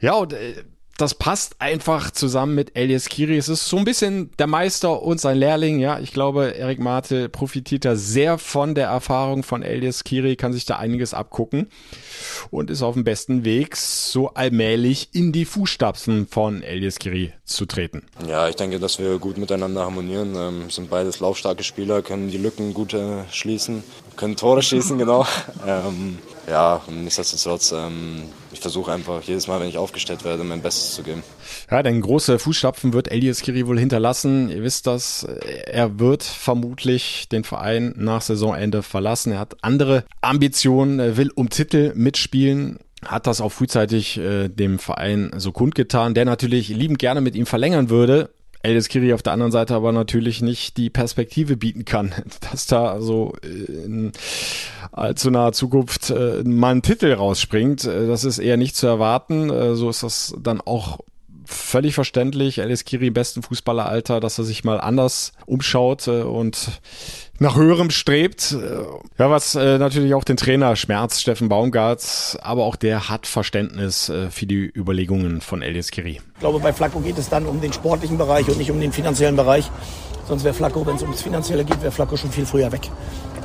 Ja, 0.00 0.14
und 0.14 0.32
äh, 0.32 0.54
das 0.98 1.14
passt 1.14 1.56
einfach 1.58 2.10
zusammen 2.10 2.54
mit 2.54 2.76
Elias 2.76 3.08
Kiri. 3.08 3.36
Es 3.36 3.48
ist 3.48 3.66
so 3.66 3.78
ein 3.78 3.84
bisschen 3.84 4.30
der 4.38 4.46
Meister 4.46 5.02
und 5.02 5.20
sein 5.20 5.38
Lehrling. 5.38 5.78
Ja, 5.78 5.98
ich 5.98 6.12
glaube, 6.12 6.54
Erik 6.56 6.80
Mate 6.80 7.28
profitiert 7.28 7.84
da 7.84 7.96
sehr 7.96 8.38
von 8.38 8.74
der 8.74 8.88
Erfahrung 8.88 9.42
von 9.42 9.62
Elias 9.62 10.04
Kiri, 10.04 10.36
kann 10.36 10.52
sich 10.52 10.66
da 10.66 10.76
einiges 10.76 11.14
abgucken 11.14 11.68
und 12.50 12.70
ist 12.70 12.82
auf 12.82 12.94
dem 12.94 13.04
besten 13.04 13.44
Weg, 13.44 13.76
so 13.76 14.28
allmählich 14.28 15.08
in 15.12 15.32
die 15.32 15.44
Fußstapfen 15.44 16.26
von 16.26 16.62
Elias 16.62 16.98
Kiri 16.98 17.32
zu 17.44 17.66
treten. 17.66 18.02
Ja, 18.28 18.48
ich 18.48 18.56
denke, 18.56 18.78
dass 18.78 18.98
wir 18.98 19.18
gut 19.18 19.38
miteinander 19.38 19.82
harmonieren. 19.82 20.34
Ähm, 20.36 20.70
sind 20.70 20.90
beides 20.90 21.20
laufstarke 21.20 21.64
Spieler, 21.64 22.02
können 22.02 22.30
die 22.30 22.38
Lücken 22.38 22.74
gut 22.74 22.94
äh, 22.94 23.24
schließen, 23.30 23.82
können 24.16 24.36
Tore 24.36 24.62
schießen, 24.62 24.98
genau. 25.02 25.26
ähm, 25.66 26.18
ja, 26.48 26.80
nichtsdestotrotz, 26.88 27.72
ähm, 27.72 28.22
ich 28.52 28.60
versuche 28.60 28.92
einfach 28.92 29.22
jedes 29.22 29.46
Mal, 29.46 29.60
wenn 29.60 29.68
ich 29.68 29.78
aufgestellt 29.78 30.24
werde, 30.24 30.44
mein 30.44 30.62
Bestes 30.62 30.94
zu 30.94 31.02
geben. 31.02 31.22
Ja, 31.70 31.82
denn 31.82 32.00
große 32.00 32.38
Fußstapfen 32.38 32.92
wird 32.92 33.10
Elias 33.10 33.40
Kiri 33.40 33.66
wohl 33.66 33.78
hinterlassen. 33.78 34.48
Ihr 34.48 34.62
wisst 34.62 34.86
das, 34.86 35.24
er 35.66 35.98
wird 35.98 36.22
vermutlich 36.22 37.28
den 37.30 37.44
Verein 37.44 37.94
nach 37.96 38.22
Saisonende 38.22 38.82
verlassen. 38.82 39.32
Er 39.32 39.38
hat 39.38 39.56
andere 39.62 40.04
Ambitionen, 40.20 40.98
er 40.98 41.16
will 41.16 41.30
um 41.34 41.48
Titel 41.48 41.92
mitspielen 41.94 42.78
hat 43.04 43.26
das 43.26 43.40
auch 43.40 43.50
frühzeitig 43.50 44.18
äh, 44.18 44.48
dem 44.48 44.78
Verein 44.78 45.32
so 45.36 45.52
kundgetan, 45.52 46.14
der 46.14 46.24
natürlich 46.24 46.68
liebend 46.68 46.98
gerne 46.98 47.20
mit 47.20 47.34
ihm 47.34 47.46
verlängern 47.46 47.90
würde. 47.90 48.30
Eldis 48.62 48.88
Kiri 48.88 49.12
auf 49.12 49.22
der 49.22 49.32
anderen 49.32 49.52
Seite 49.52 49.74
aber 49.74 49.92
natürlich 49.92 50.40
nicht 50.40 50.76
die 50.76 50.90
Perspektive 50.90 51.56
bieten 51.56 51.84
kann, 51.84 52.12
dass 52.50 52.66
da 52.66 53.00
so 53.00 53.34
in 53.42 54.12
allzu 54.92 55.30
naher 55.30 55.52
Zukunft 55.52 56.10
äh, 56.10 56.42
mal 56.44 56.74
ein 56.74 56.82
Titel 56.82 57.12
rausspringt. 57.12 57.84
Äh, 57.84 58.06
das 58.06 58.24
ist 58.24 58.38
eher 58.38 58.56
nicht 58.56 58.76
zu 58.76 58.86
erwarten. 58.86 59.50
Äh, 59.50 59.74
so 59.74 59.90
ist 59.90 60.02
das 60.02 60.34
dann 60.40 60.60
auch 60.60 61.00
völlig 61.52 61.94
verständlich. 61.94 62.58
Elis 62.58 62.84
Kiri 62.84 63.08
im 63.08 63.14
besten 63.14 63.42
Fußballeralter, 63.42 64.20
dass 64.20 64.38
er 64.38 64.44
sich 64.44 64.64
mal 64.64 64.80
anders 64.80 65.32
umschaut 65.46 66.08
und 66.08 66.80
nach 67.38 67.56
höherem 67.56 67.90
strebt. 67.90 68.56
Ja, 69.18 69.30
was 69.30 69.54
äh, 69.54 69.78
natürlich 69.78 70.14
auch 70.14 70.24
den 70.24 70.36
Trainer 70.36 70.76
schmerzt, 70.76 71.20
Steffen 71.20 71.48
Baumgart, 71.48 72.38
aber 72.40 72.64
auch 72.64 72.76
der 72.76 73.08
hat 73.08 73.26
Verständnis 73.26 74.08
äh, 74.08 74.30
für 74.30 74.46
die 74.46 74.70
Überlegungen 74.74 75.40
von 75.40 75.62
Elias 75.62 75.90
Kiri. 75.90 76.20
Ich 76.34 76.40
glaube, 76.40 76.60
bei 76.60 76.72
Flacco 76.72 77.00
geht 77.00 77.18
es 77.18 77.28
dann 77.28 77.46
um 77.46 77.60
den 77.60 77.72
sportlichen 77.72 78.16
Bereich 78.16 78.48
und 78.48 78.58
nicht 78.58 78.70
um 78.70 78.80
den 78.80 78.92
finanziellen 78.92 79.36
Bereich. 79.36 79.70
Sonst 80.28 80.44
wäre 80.44 80.54
Flacco, 80.54 80.86
wenn 80.86 80.96
es 80.96 81.02
ums 81.02 81.22
Finanzielle 81.22 81.64
geht, 81.64 81.82
wäre 81.82 81.92
Flacco 81.92 82.16
schon 82.16 82.30
viel 82.30 82.46
früher 82.46 82.70
weg. 82.70 82.88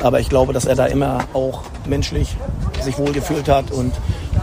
Aber 0.02 0.20
ich 0.20 0.30
glaube, 0.30 0.54
dass 0.54 0.66
er 0.66 0.76
da 0.76 0.86
immer 0.86 1.28
auch 1.34 1.64
menschlich 1.86 2.38
sich 2.82 2.98
wohlgefühlt 2.98 3.50
hat 3.50 3.72
und 3.72 3.94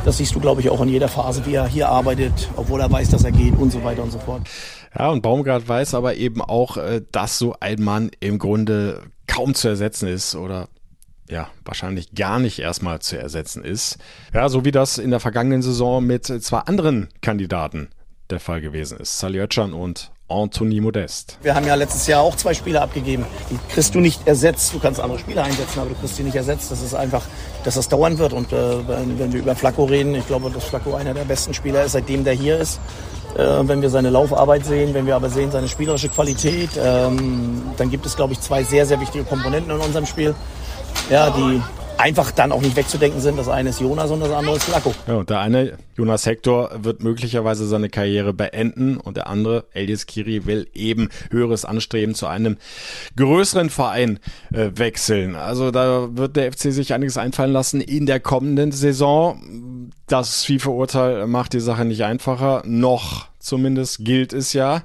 das 0.04 0.18
siehst 0.18 0.34
du, 0.34 0.40
glaube 0.40 0.60
ich, 0.60 0.70
auch 0.70 0.80
in 0.82 0.88
jeder 0.88 1.08
Phase, 1.08 1.46
wie 1.46 1.54
er 1.54 1.66
hier 1.66 1.88
arbeitet, 1.88 2.50
obwohl 2.56 2.80
er 2.80 2.90
weiß, 2.90 3.10
dass 3.10 3.24
er 3.24 3.32
geht 3.32 3.56
und 3.56 3.70
so 3.70 3.82
weiter 3.84 4.02
und 4.02 4.10
so 4.10 4.18
fort. 4.18 4.42
Ja, 4.96 5.08
und 5.10 5.22
Baumgart 5.22 5.66
weiß 5.66 5.94
aber 5.94 6.16
eben 6.16 6.42
auch, 6.42 6.76
äh, 6.76 7.02
dass 7.10 7.38
so 7.38 7.54
ein 7.60 7.82
Mann 7.82 8.10
im 8.20 8.38
Grunde 8.38 9.02
kaum 9.26 9.54
zu 9.54 9.68
ersetzen 9.68 10.08
ist 10.08 10.34
oder 10.34 10.68
ja, 11.28 11.48
wahrscheinlich 11.64 12.14
gar 12.14 12.38
nicht 12.38 12.58
erstmal 12.58 13.00
zu 13.00 13.18
ersetzen 13.18 13.64
ist. 13.64 13.98
Ja, 14.32 14.48
so 14.48 14.64
wie 14.64 14.72
das 14.72 14.98
in 14.98 15.10
der 15.10 15.20
vergangenen 15.20 15.62
Saison 15.62 16.04
mit 16.04 16.26
zwei 16.26 16.58
anderen 16.58 17.08
Kandidaten 17.22 17.88
der 18.30 18.40
Fall 18.40 18.60
gewesen 18.60 18.98
ist. 18.98 19.18
Sally 19.18 19.40
Oetschan 19.40 19.72
und 19.72 20.12
Anthony 20.28 20.80
Modest. 20.80 21.38
Wir 21.42 21.54
haben 21.54 21.66
ja 21.66 21.74
letztes 21.74 22.06
Jahr 22.06 22.22
auch 22.22 22.34
zwei 22.37 22.54
Spieler 22.54 22.82
abgegeben. 22.82 23.26
Die 23.50 23.58
kriegst 23.72 23.94
du 23.94 24.00
nicht 24.00 24.26
ersetzt. 24.26 24.72
Du 24.72 24.78
kannst 24.78 25.00
andere 25.00 25.18
Spieler 25.18 25.44
einsetzen, 25.44 25.80
aber 25.80 25.90
du 25.90 25.96
kriegst 25.96 26.16
sie 26.16 26.22
nicht 26.22 26.37
ersetzt. 26.37 26.70
Das 26.70 26.80
ist 26.80 26.94
einfach, 26.94 27.22
dass 27.64 27.74
das 27.74 27.88
dauern 27.88 28.18
wird. 28.18 28.32
Und 28.32 28.52
äh, 28.52 28.88
wenn, 28.88 29.18
wenn 29.18 29.32
wir 29.32 29.40
über 29.40 29.54
Flacco 29.54 29.84
reden, 29.84 30.14
ich 30.14 30.26
glaube, 30.26 30.50
dass 30.50 30.64
Flacco 30.64 30.94
einer 30.94 31.12
der 31.12 31.24
besten 31.24 31.52
Spieler 31.52 31.84
ist, 31.84 31.92
seitdem 31.92 32.24
der 32.24 32.32
hier 32.32 32.58
ist. 32.58 32.80
Äh, 33.37 33.68
wenn 33.68 33.82
wir 33.82 33.90
seine 33.90 34.10
Laufarbeit 34.10 34.64
sehen, 34.64 34.94
wenn 34.94 35.06
wir 35.06 35.16
aber 35.16 35.28
sehen 35.28 35.50
seine 35.50 35.68
spielerische 35.68 36.08
Qualität, 36.08 36.70
ähm, 36.82 37.62
dann 37.76 37.90
gibt 37.90 38.06
es, 38.06 38.16
glaube 38.16 38.32
ich, 38.32 38.40
zwei 38.40 38.62
sehr, 38.62 38.87
sehr 38.87 39.00
wichtige 39.00 39.24
Komponenten 39.24 39.72
in 39.72 39.80
unserem 39.80 40.06
Spiel, 40.06 40.34
ja, 41.10 41.30
die 41.30 41.60
einfach 41.98 42.30
dann 42.30 42.52
auch 42.52 42.61
nicht 42.61 42.76
wegzudenken 42.76 43.20
sind. 43.20 43.38
Das 43.38 43.48
eine 43.48 43.70
ist 43.70 43.80
Jonas 43.80 44.11
und 44.11 44.20
das 44.20 44.30
andere 44.30 44.57
ist 44.57 44.64
Flacco. 44.64 44.94
Ja, 45.07 45.14
und 45.14 45.30
der 45.30 45.40
eine, 45.40 45.78
Jonas 45.96 46.26
Hector, 46.26 46.70
wird 46.76 47.02
möglicherweise 47.02 47.66
seine 47.66 47.88
Karriere 47.88 48.33
beenden 48.33 48.96
und 48.96 49.16
der 49.16 49.28
andere, 49.28 49.64
Elias 49.72 50.07
Kiri, 50.07 50.46
will 50.46 50.68
eben 50.74 51.09
höheres 51.30 51.64
Anstreben 51.64 52.14
zu 52.14 52.26
einem 52.26 52.57
größeren 53.16 53.70
Verein 53.70 54.18
äh, 54.52 54.70
wechseln. 54.74 55.37
Also 55.37 55.70
da 55.70 56.09
wird 56.16 56.37
der 56.37 56.52
FC 56.52 56.72
sich 56.72 56.92
einiges 56.94 57.16
einfallen 57.16 57.52
lassen 57.52 57.80
in 57.80 58.07
der 58.07 58.20
kommenden 58.20 58.72
Saison. 58.72 59.90
Das 60.07 60.44
FIFA-Urteil 60.44 61.26
macht 61.26 61.52
die 61.52 61.61
Sache 61.61 61.85
nicht 61.85 62.04
einfacher, 62.04 62.62
noch 62.66 63.28
zumindest 63.44 64.04
gilt 64.04 64.33
es 64.33 64.52
ja. 64.52 64.83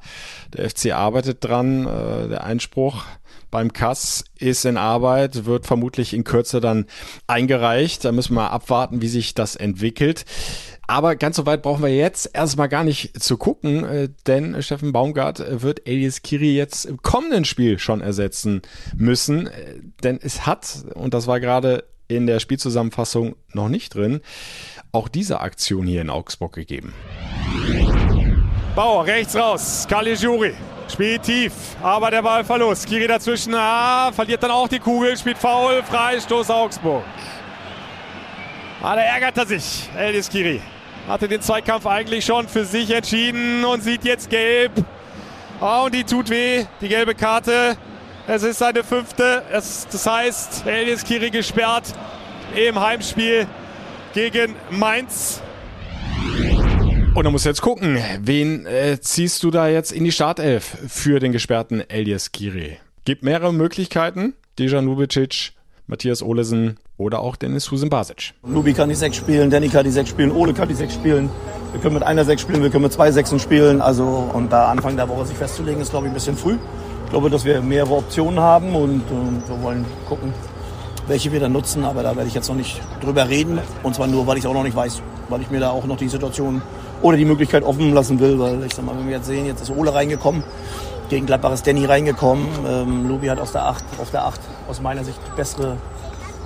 Der 0.54 0.70
FC 0.70 0.92
arbeitet 0.92 1.44
dran, 1.44 1.88
äh, 1.88 2.28
der 2.28 2.44
Einspruch 2.44 3.04
beim 3.52 3.74
Kass 3.74 4.24
ist 4.38 4.66
in 4.66 4.78
Arbeit, 4.78 5.46
wird 5.46 5.66
vermutlich 5.66 6.14
in 6.14 6.24
Kürze 6.24 6.62
dann 6.62 6.86
eingereicht. 7.28 8.06
Da 8.06 8.12
müssen 8.12 8.36
wir 8.36 8.52
abwarten, 8.52 9.02
wie 9.02 9.08
sich 9.08 9.34
das 9.34 9.56
entwickelt. 9.56 10.26
Aber 10.88 11.16
ganz 11.16 11.36
so 11.36 11.46
weit 11.46 11.62
brauchen 11.62 11.84
wir 11.84 11.96
jetzt 11.96 12.32
erstmal 12.34 12.68
gar 12.68 12.84
nicht 12.84 13.22
zu 13.22 13.38
gucken, 13.38 13.84
äh, 13.84 14.10
denn 14.26 14.60
Steffen 14.64 14.92
Baumgart 14.92 15.62
wird 15.62 15.88
Elias 15.88 16.24
Kiri 16.24 16.56
jetzt 16.56 16.86
im 16.86 17.00
kommenden 17.04 17.46
Spiel 17.46 17.78
schon 17.78 18.02
ersetzen 18.02 18.64
müssen. 18.96 19.46
Äh, 19.46 19.82
denn 20.04 20.20
es 20.20 20.48
hat, 20.48 20.86
und 20.96 21.14
das 21.14 21.28
war 21.28 21.40
gerade 21.40 21.84
in 22.08 22.26
der 22.26 22.40
Spielzusammenfassung 22.40 23.36
noch 23.54 23.70
nicht 23.70 23.94
drin, 23.94 24.22
auch 24.92 25.10
diese 25.10 25.42
Aktion 25.42 25.86
hier 25.86 26.02
in 26.02 26.10
Augsburg 26.10 26.54
gegeben. 26.54 26.94
Bauer 28.76 29.06
rechts 29.06 29.36
raus, 29.36 29.86
Caligiuri. 29.88 30.54
Spielt 30.92 31.24
tief, 31.24 31.54
aber 31.82 32.10
der 32.12 32.22
Ballverlust. 32.22 32.88
Kiri 32.88 33.08
dazwischen, 33.08 33.54
ah, 33.54 34.12
verliert 34.12 34.42
dann 34.42 34.52
auch 34.52 34.68
die 34.68 34.80
Kugel, 34.80 35.16
spielt 35.16 35.38
faul, 35.38 35.84
Freistoß 35.84 36.50
Augsburg. 36.50 37.04
Ah, 38.82 38.96
da 38.96 39.02
ärgert 39.02 39.38
er 39.38 39.46
sich, 39.46 39.90
Eldis 39.96 40.30
Kiri. 40.30 40.62
Hatte 41.08 41.28
den 41.28 41.42
Zweikampf 41.42 41.86
eigentlich 41.86 42.26
schon 42.26 42.48
für 42.48 42.66
sich 42.66 42.90
entschieden 42.92 43.64
und 43.66 43.84
sieht 43.84 44.04
jetzt 44.04 44.30
gelb. 44.30 44.72
Oh, 45.62 45.84
und 45.86 45.94
die 45.94 46.04
tut 46.04 46.30
weh, 46.30 46.66
die 46.82 46.88
gelbe 46.88 47.14
Karte. 47.14 47.78
Es 48.28 48.44
ist 48.44 48.60
seine 48.60 48.84
fünfte. 48.84 49.44
Es, 49.52 49.88
das 49.92 50.06
heißt, 50.06 50.66
Eldis 50.66 51.04
Kiri 51.04 51.30
gesperrt 51.30 51.94
im 52.56 52.80
Heimspiel 52.80 53.48
gegen 54.14 54.56
Mainz. 54.70 55.42
Und 57.16 57.26
da 57.26 57.32
musst 57.32 57.46
du 57.46 57.50
jetzt 57.50 57.62
gucken, 57.62 57.98
wen 58.22 58.66
äh, 58.66 59.00
ziehst 59.02 59.44
du 59.44 59.52
da 59.52 59.68
jetzt 59.68 59.92
in 59.92 60.04
die 60.04 60.12
Startelf 60.12 60.78
für 60.88 61.20
den 61.20 61.32
gesperrten 61.32 61.82
Elias 61.90 62.32
Kiri? 62.32 62.78
Gibt 63.04 63.24
mehrere 63.24 63.52
Möglichkeiten. 63.52 64.34
Dejan 64.58 64.86
Lubicic, 64.86 65.54
Matthias 65.88 66.22
Olesen 66.22 66.78
oder 66.98 67.20
auch 67.20 67.36
Dennis 67.36 67.72
Husen 67.72 67.90
Basic. 67.90 68.34
Lubi 68.44 68.74
kann 68.74 68.90
die 68.90 68.96
sechs 68.96 69.18
spielen, 69.18 69.50
Danny 69.50 69.70
kann 69.70 69.84
die 69.86 69.92
sechs 69.92 70.10
spielen, 70.10 70.32
Ole 70.32 70.54
kann 70.54 70.68
die 70.68 70.76
sechs 70.76 70.94
spielen. 70.94 71.30
Wir 71.72 71.82
können 71.82 71.96
mit 71.96 72.04
einer 72.04 72.26
sechs 72.26 72.42
spielen, 72.42 72.62
wir 72.62 72.70
können 72.70 72.84
mit 72.84 72.94
zwei 72.94 73.12
Sechsen 73.12 73.40
spielen. 73.40 73.82
Also 73.82 74.30
und 74.34 74.52
da 74.52 74.70
Anfang 74.70 74.96
der 74.96 75.10
Woche 75.10 75.26
sich 75.26 75.38
festzulegen, 75.38 75.82
ist 75.82 75.90
glaube 75.90 76.06
ich 76.06 76.12
ein 76.12 76.14
bisschen 76.14 76.38
früh. 76.38 76.58
Ich 77.06 77.10
glaube, 77.10 77.30
dass 77.32 77.44
wir 77.44 77.62
mehrere 77.62 77.96
Optionen 77.96 78.40
haben 78.40 78.76
und, 78.76 79.02
und 79.10 79.44
wir 79.48 79.62
wollen 79.64 79.84
gucken, 80.08 80.32
welche 81.08 81.32
wir 81.32 81.40
dann 81.40 81.54
nutzen. 81.54 81.84
Aber 81.84 82.04
da 82.04 82.16
werde 82.16 82.28
ich 82.28 82.36
jetzt 82.36 82.50
noch 82.50 82.56
nicht 82.56 82.80
drüber 83.02 83.28
reden. 83.28 83.60
Und 83.82 83.96
zwar 83.96 84.06
nur, 84.06 84.28
weil 84.28 84.38
ich 84.38 84.44
es 84.44 84.50
auch 84.50 84.54
noch 84.54 84.64
nicht 84.64 84.76
weiß. 84.76 85.02
Weil 85.28 85.42
ich 85.42 85.50
mir 85.50 85.60
da 85.60 85.72
auch 85.72 85.86
noch 85.86 85.98
die 85.98 86.08
Situation 86.08 86.62
oder 87.02 87.18
die 87.18 87.26
Möglichkeit 87.26 87.64
offen 87.64 87.94
lassen 87.94 88.20
will. 88.20 88.40
Weil 88.40 88.64
ich 88.64 88.74
sag 88.74 88.86
mal, 88.86 88.98
wenn 88.98 89.08
wir 89.08 89.18
jetzt 89.18 89.28
sehen, 89.28 89.46
jetzt 89.46 89.62
ist 89.62 89.70
Ole 89.70 89.94
reingekommen. 89.94 90.44
Gegen 91.10 91.26
Gladbach 91.26 91.54
ist 91.54 91.66
Danny 91.66 91.86
reingekommen. 91.86 92.48
Ähm, 92.68 93.08
Lubi 93.08 93.28
hat 93.28 93.40
aus 93.40 93.52
der 93.52 93.66
8, 93.66 93.84
auf 94.00 94.12
der 94.12 94.26
8 94.26 94.40
aus 94.68 94.82
meiner 94.82 95.04
Sicht 95.04 95.20
bessere 95.36 95.78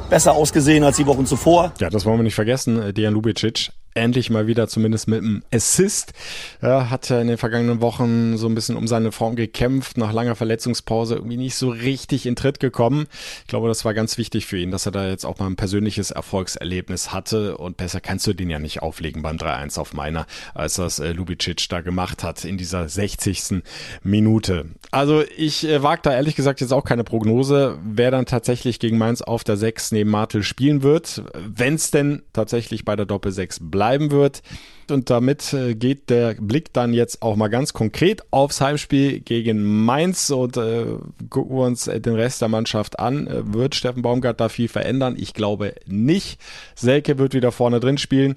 besser 0.10 0.34
ausgesehen 0.34 0.84
als 0.84 0.98
die 0.98 1.06
Wochen 1.06 1.26
zuvor. 1.26 1.72
Ja, 1.80 1.90
das 1.90 2.06
wollen 2.06 2.18
wir 2.20 2.24
nicht 2.24 2.36
vergessen. 2.36 2.94
Dejan 2.94 3.14
Lubicic 3.14 3.72
endlich 3.96 4.30
mal 4.30 4.48
wieder 4.48 4.68
zumindest 4.68 5.08
mit 5.08 5.20
einem 5.20 5.44
Assist. 5.54 6.14
Er 6.62 6.90
hat 6.90 7.10
ja 7.10 7.22
in 7.22 7.28
den 7.28 7.38
vergangenen 7.38 7.82
Wochen 7.82 8.38
so 8.38 8.48
ein 8.48 8.56
bisschen 8.56 8.76
um 8.76 8.88
seine 8.88 9.12
Form 9.12 9.36
gekämpft, 9.36 9.98
nach 9.98 10.14
langer 10.14 10.36
Verletzungspause 10.36 11.16
irgendwie 11.16 11.38
nicht 11.38 11.56
so 11.56 11.70
richtig 11.70 12.26
in 12.26 12.36
Tritt 12.36 12.60
gekommen. 12.60 13.08
Ich 13.42 13.48
glaube, 13.48 13.68
das 13.68 13.86
war 13.86 13.94
ganz 13.94 14.18
wichtig 14.18 14.46
für 14.46 14.58
ihn, 14.58 14.72
dass 14.72 14.86
er 14.86 14.92
da 14.92 15.08
jetzt 15.08 15.26
auch 15.26 15.40
mal 15.40 15.48
ein 15.48 15.56
persönliches 15.56 16.12
Erfolgserlebnis 16.12 17.14
hatte 17.14 17.58
und 17.58 17.78
besser 17.78 18.02
kannst 18.02 18.26
du 18.28 18.34
den 18.34 18.50
ja 18.50 18.60
nicht 18.60 18.82
auflegen 18.82 19.22
beim 19.22 19.38
3-1 19.38 19.80
auf 19.80 19.94
meiner, 19.94 20.26
als 20.54 20.76
das 20.76 21.00
äh, 21.00 21.12
Lubicic 21.12 21.70
da 21.70 21.82
gemacht 21.82 22.24
hat 22.24 22.46
in 22.46 22.58
dieser 22.58 22.90
60. 22.90 23.64
Minute. 24.04 24.66
Also 24.92 25.24
ich 25.38 25.68
äh, 25.68 25.84
wage 25.84 26.02
da 26.04 26.14
ehrlich 26.14 26.36
gesagt 26.36 26.62
jetzt 26.62 26.74
auch 26.74 26.84
keine 26.84 27.04
Prognose, 27.04 27.78
wer 27.84 28.12
dann 28.12 28.26
tatsächlich 28.26 28.80
gegen 28.80 28.98
Mainz 28.98 29.22
auf 29.22 29.44
der 29.44 29.58
6 29.58 29.92
neben 29.92 30.10
Martel 30.10 30.44
spielen 30.44 30.84
wird, 30.84 31.24
wenn 31.34 31.76
es 31.76 31.92
denn 31.92 32.24
tatsächlich 32.34 32.86
bei 32.86 32.96
der 32.96 33.06
Doppel 33.06 33.32
6 33.32 33.60
bleibt 33.62 33.83
bleiben 33.84 34.12
wird. 34.12 34.42
Und 34.90 35.10
damit 35.10 35.54
äh, 35.54 35.76
geht 35.76 36.10
der 36.10 36.36
Blick 36.36 36.74
dann 36.74 36.94
jetzt 36.94 37.22
auch 37.22 37.36
mal 37.36 37.48
ganz 37.48 37.74
konkret 37.74 38.22
aufs 38.32 38.62
Heimspiel 38.62 39.20
gegen 39.20 39.64
Mainz 39.86 40.30
und 40.30 40.58
äh, 40.58 40.86
gucken 41.30 41.58
wir 41.58 41.66
uns 41.66 41.86
den 41.86 42.16
Rest 42.16 42.42
der 42.42 42.50
Mannschaft 42.50 43.00
an. 43.00 43.28
Äh, 43.28 43.54
wird 43.54 43.76
Steffen 43.76 44.02
Baumgart 44.02 44.40
da 44.40 44.50
viel 44.50 44.68
verändern? 44.68 45.16
Ich 45.18 45.34
glaube 45.34 45.76
nicht. 45.86 46.40
Selke 46.76 47.18
wird 47.18 47.34
wieder 47.34 47.52
vorne 47.52 47.80
drin 47.80 47.98
spielen. 47.98 48.36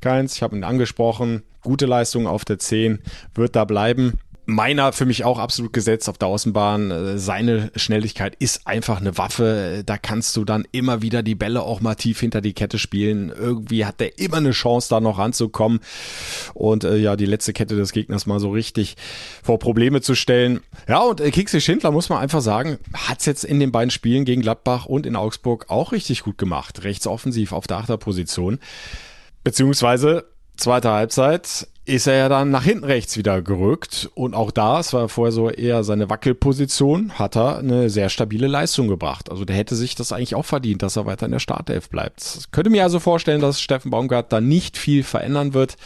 Keins, 0.00 0.36
ich 0.36 0.42
habe 0.42 0.56
ihn 0.56 0.64
angesprochen. 0.64 1.42
Gute 1.62 1.86
Leistung 1.86 2.26
auf 2.26 2.44
der 2.44 2.58
10 2.58 3.00
wird 3.34 3.56
da 3.56 3.64
bleiben 3.64 4.18
meiner 4.48 4.94
für 4.94 5.04
mich 5.04 5.24
auch 5.24 5.38
absolut 5.38 5.74
gesetzt 5.74 6.08
auf 6.08 6.16
der 6.16 6.28
Außenbahn. 6.28 6.90
Äh, 6.90 7.18
seine 7.18 7.70
Schnelligkeit 7.76 8.34
ist 8.38 8.66
einfach 8.66 8.98
eine 8.98 9.18
Waffe. 9.18 9.82
Da 9.84 9.98
kannst 9.98 10.34
du 10.38 10.46
dann 10.46 10.66
immer 10.72 11.02
wieder 11.02 11.22
die 11.22 11.34
Bälle 11.34 11.60
auch 11.60 11.82
mal 11.82 11.96
tief 11.96 12.20
hinter 12.20 12.40
die 12.40 12.54
Kette 12.54 12.78
spielen. 12.78 13.28
Irgendwie 13.28 13.84
hat 13.84 14.00
der 14.00 14.18
immer 14.18 14.38
eine 14.38 14.52
Chance, 14.52 14.88
da 14.88 15.00
noch 15.00 15.18
ranzukommen 15.18 15.80
und 16.54 16.84
äh, 16.84 16.96
ja, 16.96 17.14
die 17.16 17.26
letzte 17.26 17.52
Kette 17.52 17.76
des 17.76 17.92
Gegners 17.92 18.24
mal 18.24 18.40
so 18.40 18.50
richtig 18.50 18.96
vor 19.42 19.58
Probleme 19.58 20.00
zu 20.00 20.14
stellen. 20.14 20.60
Ja, 20.88 21.00
und 21.00 21.20
äh, 21.20 21.30
Kixi 21.30 21.60
Schindler, 21.60 21.90
muss 21.90 22.08
man 22.08 22.18
einfach 22.18 22.40
sagen, 22.40 22.78
hat's 22.94 23.26
jetzt 23.26 23.44
in 23.44 23.60
den 23.60 23.70
beiden 23.70 23.90
Spielen 23.90 24.24
gegen 24.24 24.40
Gladbach 24.40 24.86
und 24.86 25.04
in 25.04 25.14
Augsburg 25.14 25.66
auch 25.68 25.92
richtig 25.92 26.22
gut 26.22 26.38
gemacht. 26.38 26.84
Rechts 26.84 27.06
offensiv 27.06 27.52
auf 27.52 27.66
der 27.66 27.76
Achterposition. 27.76 28.60
Beziehungsweise 29.44 30.24
zweite 30.56 30.90
Halbzeit 30.90 31.68
ist 31.88 32.06
er 32.06 32.16
ja 32.16 32.28
dann 32.28 32.50
nach 32.50 32.64
hinten 32.64 32.84
rechts 32.84 33.16
wieder 33.16 33.40
gerückt. 33.40 34.10
Und 34.14 34.34
auch 34.34 34.50
da, 34.50 34.80
es 34.80 34.92
war 34.92 35.08
vorher 35.08 35.32
so 35.32 35.48
eher 35.50 35.82
seine 35.84 36.10
Wackelposition, 36.10 37.12
hat 37.18 37.36
er 37.36 37.58
eine 37.58 37.88
sehr 37.88 38.10
stabile 38.10 38.46
Leistung 38.46 38.88
gebracht. 38.88 39.30
Also 39.30 39.44
der 39.44 39.56
hätte 39.56 39.74
sich 39.74 39.94
das 39.94 40.12
eigentlich 40.12 40.34
auch 40.34 40.44
verdient, 40.44 40.82
dass 40.82 40.96
er 40.96 41.06
weiter 41.06 41.26
in 41.26 41.32
der 41.32 41.38
Startelf 41.38 41.88
bleibt. 41.88 42.36
Ich 42.40 42.50
könnte 42.50 42.70
mir 42.70 42.82
also 42.82 43.00
vorstellen, 43.00 43.40
dass 43.40 43.60
Steffen 43.60 43.90
Baumgart 43.90 44.32
da 44.32 44.40
nicht 44.40 44.76
viel 44.76 45.02
verändern 45.02 45.54
wird. 45.54 45.76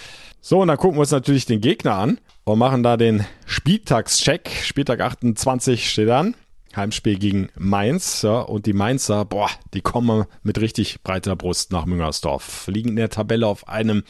So, 0.40 0.60
und 0.60 0.68
dann 0.68 0.76
gucken 0.76 0.96
wir 0.96 1.02
uns 1.02 1.12
natürlich 1.12 1.46
den 1.46 1.60
Gegner 1.60 1.94
an 1.94 2.18
und 2.44 2.58
machen 2.58 2.82
da 2.82 2.96
den 2.96 3.24
Spieltagscheck. 3.46 4.50
Spieltag 4.64 5.00
28 5.00 5.88
steht 5.88 6.10
an. 6.10 6.34
Heimspiel 6.74 7.18
gegen 7.18 7.48
Mainz, 7.54 8.22
ja, 8.22 8.40
und 8.40 8.66
die 8.66 8.72
Mainzer, 8.72 9.24
boah, 9.24 9.50
die 9.74 9.82
kommen 9.82 10.24
mit 10.42 10.58
richtig 10.60 11.02
breiter 11.02 11.36
Brust 11.36 11.70
nach 11.70 11.84
Müngersdorf. 11.84 12.66
Liegen 12.66 12.90
in 12.90 12.96
der 12.96 13.10
Tabelle 13.10 13.46
auf 13.46 13.68
einem 13.68 14.04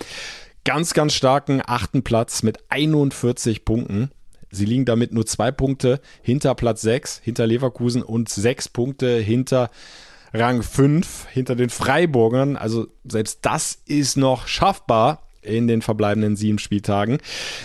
ganz, 0.64 0.94
ganz 0.94 1.14
starken 1.14 1.62
achten 1.64 2.02
Platz 2.02 2.42
mit 2.42 2.58
41 2.68 3.64
Punkten. 3.64 4.10
Sie 4.50 4.66
liegen 4.66 4.84
damit 4.84 5.12
nur 5.12 5.26
zwei 5.26 5.50
Punkte 5.50 6.00
hinter 6.22 6.54
Platz 6.54 6.82
6, 6.82 7.20
hinter 7.24 7.46
Leverkusen 7.46 8.02
und 8.02 8.28
sechs 8.28 8.68
Punkte 8.68 9.18
hinter 9.18 9.70
Rang 10.34 10.62
5, 10.62 11.26
hinter 11.30 11.56
den 11.56 11.70
Freiburgern. 11.70 12.56
Also 12.56 12.86
selbst 13.04 13.40
das 13.42 13.78
ist 13.86 14.16
noch 14.16 14.46
schaffbar 14.46 15.22
in 15.40 15.66
den 15.66 15.82
verbleibenden 15.82 16.36
sieben 16.36 16.58
Spieltagen. 16.58 17.18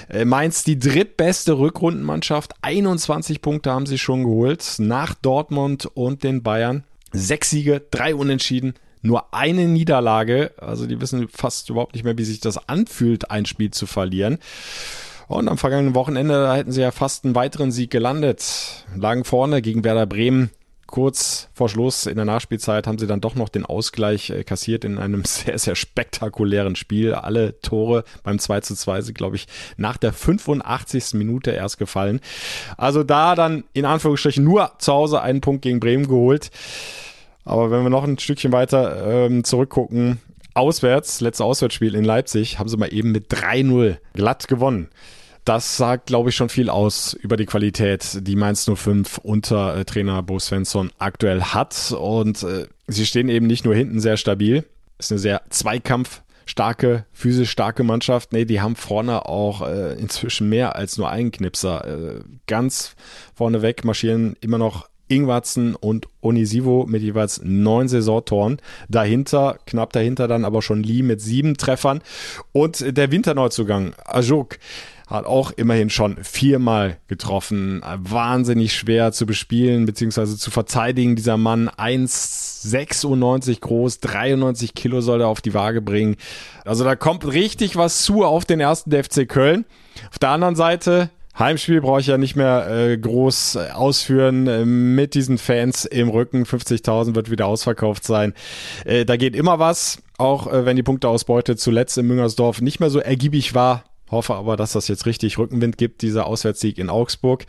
Äh, 0.10 0.26
Mainz 0.26 0.64
die 0.64 0.80
drittbeste 0.80 1.60
Rückrundenmannschaft. 1.60 2.54
21 2.62 3.42
Punkte 3.42 3.72
haben 3.72 3.86
sie 3.86 4.00
schon 4.00 4.24
geholt. 4.24 4.76
Nach 4.80 5.14
Dortmund 5.14 5.86
und 5.86 6.24
den 6.24 6.42
Bayern. 6.42 6.84
Sechs 7.14 7.52
Siege, 7.52 7.82
drei 7.92 8.16
Unentschieden, 8.16 8.74
nur 9.08 9.34
eine 9.34 9.68
Niederlage. 9.68 10.52
Also 10.58 10.86
die 10.86 11.02
wissen 11.02 11.28
fast 11.30 11.70
überhaupt 11.70 11.96
nicht 11.96 12.04
mehr, 12.04 12.18
wie 12.18 12.24
sich 12.24 12.40
das 12.40 12.70
anfühlt, 12.70 13.32
ein 13.32 13.46
Spiel 13.46 13.72
zu 13.72 13.88
verlieren. 13.88 14.38
Und 15.28 15.50
am 15.50 15.58
vergangenen 15.58 15.96
Wochenende 15.96 16.36
da 16.36 16.56
hätten 16.56 16.72
sie 16.72 16.82
ja 16.82 16.92
fast 16.92 17.26
einen 17.26 17.36
weiteren 17.36 17.72
Sieg 17.72 17.92
gelandet. 17.92 18.86
Lagen 18.96 19.24
vorne 19.24 19.62
gegen 19.62 19.84
Werder 19.84 20.06
Bremen. 20.06 20.52
Kurz 20.86 21.50
vor 21.54 21.68
Schluss 21.68 22.06
in 22.06 22.16
der 22.16 22.24
Nachspielzeit 22.24 22.88
haben 22.88 22.98
sie 22.98 23.08
dann 23.08 23.20
doch 23.20 23.36
noch 23.36 23.50
den 23.50 23.66
Ausgleich 23.66 24.30
äh, 24.30 24.46
kassiert 24.46 24.86
in 24.86 24.98
einem 24.98 25.24
sehr, 25.26 25.60
sehr 25.60 25.76
spektakulären 25.76 26.78
Spiel. 26.78 27.14
Alle 27.14 27.60
Tore 27.60 28.06
beim 28.24 28.40
2 28.40 28.62
zu 28.62 28.74
2 28.74 29.02
sind, 29.02 29.18
glaube 29.18 29.36
ich, 29.36 29.48
nach 29.76 29.98
der 29.98 30.14
85. 30.14 31.16
Minute 31.16 31.52
erst 31.52 31.78
gefallen. 31.78 32.22
Also 32.78 33.04
da 33.04 33.36
dann 33.36 33.66
in 33.74 33.84
Anführungsstrichen 33.84 34.46
nur 34.46 34.72
zu 34.80 34.94
Hause 34.94 35.22
einen 35.22 35.42
Punkt 35.42 35.62
gegen 35.62 35.82
Bremen 35.82 36.08
geholt. 36.08 36.52
Aber 37.48 37.72
wenn 37.72 37.84
wir 37.84 37.90
noch 37.90 38.04
ein 38.04 38.20
Stückchen 38.20 38.52
weiter 38.52 39.26
ähm, 39.26 39.46
zurückgucken, 39.46 40.20
auswärts, 40.54 41.22
letztes 41.22 41.46
Auswärtsspiel 41.46 41.96
in 41.96 42.04
Leipzig, 42.04 42.60
haben 42.60 42.68
sie 42.68 42.76
mal 42.76 42.94
eben 42.94 43.14
mit 43.14 43.32
3-0 43.32 43.98
glatt 44.14 44.50
gewonnen. 44.50 44.90
Das 45.46 45.78
sagt, 45.78 46.08
glaube 46.08 46.30
ich, 46.30 46.36
schon 46.36 46.50
viel 46.50 46.70
aus 46.70 47.14
über 47.14 47.38
die 47.38 47.46
Qualität, 47.46 48.28
die 48.28 48.36
Mainz 48.36 48.70
05 48.70 49.20
unter 49.20 49.78
äh, 49.78 49.86
Trainer 49.86 50.22
Bo 50.24 50.40
Svensson 50.40 50.92
aktuell 50.98 51.42
hat. 51.42 51.96
Und 51.98 52.44
äh, 52.44 52.68
sie 52.88 53.06
stehen 53.06 53.30
eben 53.30 53.48
nicht 53.48 53.64
nur 53.64 53.74
hinten 53.74 54.02
sehr 54.02 54.18
stabil, 54.18 54.66
ist 54.98 55.14
eine 55.14 55.20
sehr 55.20 55.44
Zweikampf 55.50 56.24
starke, 56.46 57.06
physisch 57.14 57.50
starke 57.50 57.84
Mannschaft. 57.84 58.34
Nee, 58.34 58.44
die 58.44 58.60
haben 58.60 58.76
vorne 58.76 59.26
auch 59.26 59.66
äh, 59.66 59.94
inzwischen 59.94 60.50
mehr 60.50 60.76
als 60.76 60.98
nur 60.98 61.10
einen 61.10 61.32
Knipser. 61.32 61.88
Äh, 61.88 62.20
ganz 62.46 62.98
vorneweg 63.34 63.86
marschieren 63.86 64.36
immer 64.42 64.58
noch 64.58 64.90
Ingwatzen 65.08 65.76
und 65.76 66.08
Onisivo 66.22 66.86
mit 66.88 67.02
jeweils 67.02 67.42
neun 67.44 67.88
Saisontoren. 67.88 68.58
Dahinter, 68.90 69.60
knapp 69.66 69.94
dahinter 69.94 70.28
dann 70.28 70.46
aber 70.46 70.62
schon 70.62 70.84
Lee 70.84 71.04
mit 71.04 71.22
sieben 71.22 71.58
Treffern. 71.58 72.02
Und 72.52 72.98
der 72.98 73.12
Winterneuzugang, 73.12 73.94
Ajuk, 74.06 74.58
hat 75.08 75.26
auch 75.26 75.52
immerhin 75.52 75.90
schon 75.90 76.22
viermal 76.22 76.98
getroffen. 77.08 77.82
Wahnsinnig 77.98 78.74
schwer 78.74 79.14
zu 79.14 79.26
bespielen 79.26 79.86
bzw. 79.86 80.36
zu 80.36 80.52
verteidigen. 80.52 81.16
Dieser 81.16 81.38
Mann 81.38 81.70
1,96 81.70 83.62
groß, 83.62 84.02
93 84.02 84.74
Kilo 84.76 85.00
soll 85.00 85.22
er 85.22 85.30
auf 85.30 85.40
die 85.40 85.54
Waage 85.54 85.82
bringen. 85.82 86.18
Also 86.66 86.84
da 86.84 86.98
kommt 86.98 87.26
richtig 87.26 87.78
was 87.78 88.04
zu 88.04 88.26
auf 88.26 88.44
den 88.44 88.60
ersten 88.60 88.92
FC 88.92 89.28
Köln. 89.28 89.64
Auf 90.12 90.20
der 90.20 90.30
anderen 90.30 90.58
Seite 90.58 91.10
Heimspiel 91.40 91.82
brauche 91.82 92.00
ich 92.00 92.08
ja 92.08 92.18
nicht 92.18 92.36
mehr 92.36 92.68
äh, 92.70 92.98
groß 92.98 93.58
ausführen 93.58 94.48
äh, 94.48 94.66
mit 94.66 95.14
diesen 95.14 95.38
Fans 95.38 95.86
im 95.86 96.10
Rücken. 96.10 96.44
50.000 96.44 97.16
wird 97.16 97.30
wieder 97.30 97.46
ausverkauft 97.46 98.04
sein. 98.04 98.34
Äh, 98.86 99.06
da 99.06 99.18
geht 99.18 99.36
immer 99.36 99.60
was, 99.60 100.02
auch 100.18 100.52
äh, 100.52 100.66
wenn 100.66 100.76
die 100.76 100.84
Punkteausbeute 100.84 101.56
zuletzt 101.56 101.98
in 101.98 102.08
Müngersdorf 102.08 102.62
nicht 102.62 102.80
mehr 102.80 102.90
so 102.90 103.00
ergiebig 103.00 103.54
war. 103.54 103.84
Hoffe 104.10 104.36
aber, 104.36 104.56
dass 104.56 104.72
das 104.72 104.88
jetzt 104.88 105.06
richtig 105.06 105.38
Rückenwind 105.38 105.78
gibt, 105.78 106.02
dieser 106.02 106.28
Auswärtssieg 106.28 106.78
in 106.78 106.90
Augsburg. 106.90 107.46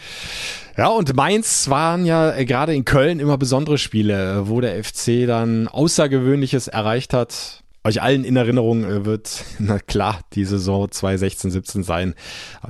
Ja, 0.77 0.89
und 0.89 1.15
Mainz 1.15 1.71
waren 1.71 2.05
ja 2.05 2.35
äh, 2.35 2.45
gerade 2.45 2.75
in 2.75 2.85
Köln 2.85 3.21
immer 3.21 3.39
besondere 3.39 3.79
Spiele, 3.79 4.49
wo 4.49 4.61
der 4.61 4.83
FC 4.83 5.27
dann 5.27 5.69
Außergewöhnliches 5.69 6.69
erreicht 6.69 7.15
hat 7.15 7.63
euch 7.89 8.03
allen 8.03 8.25
in 8.25 8.37
Erinnerung 8.37 8.85
äh, 8.85 9.05
wird, 9.05 9.45
na 9.59 9.79
klar, 9.79 10.21
die 10.35 10.45
Saison 10.45 10.87
2016-17 10.87 11.83
sein. 11.83 12.15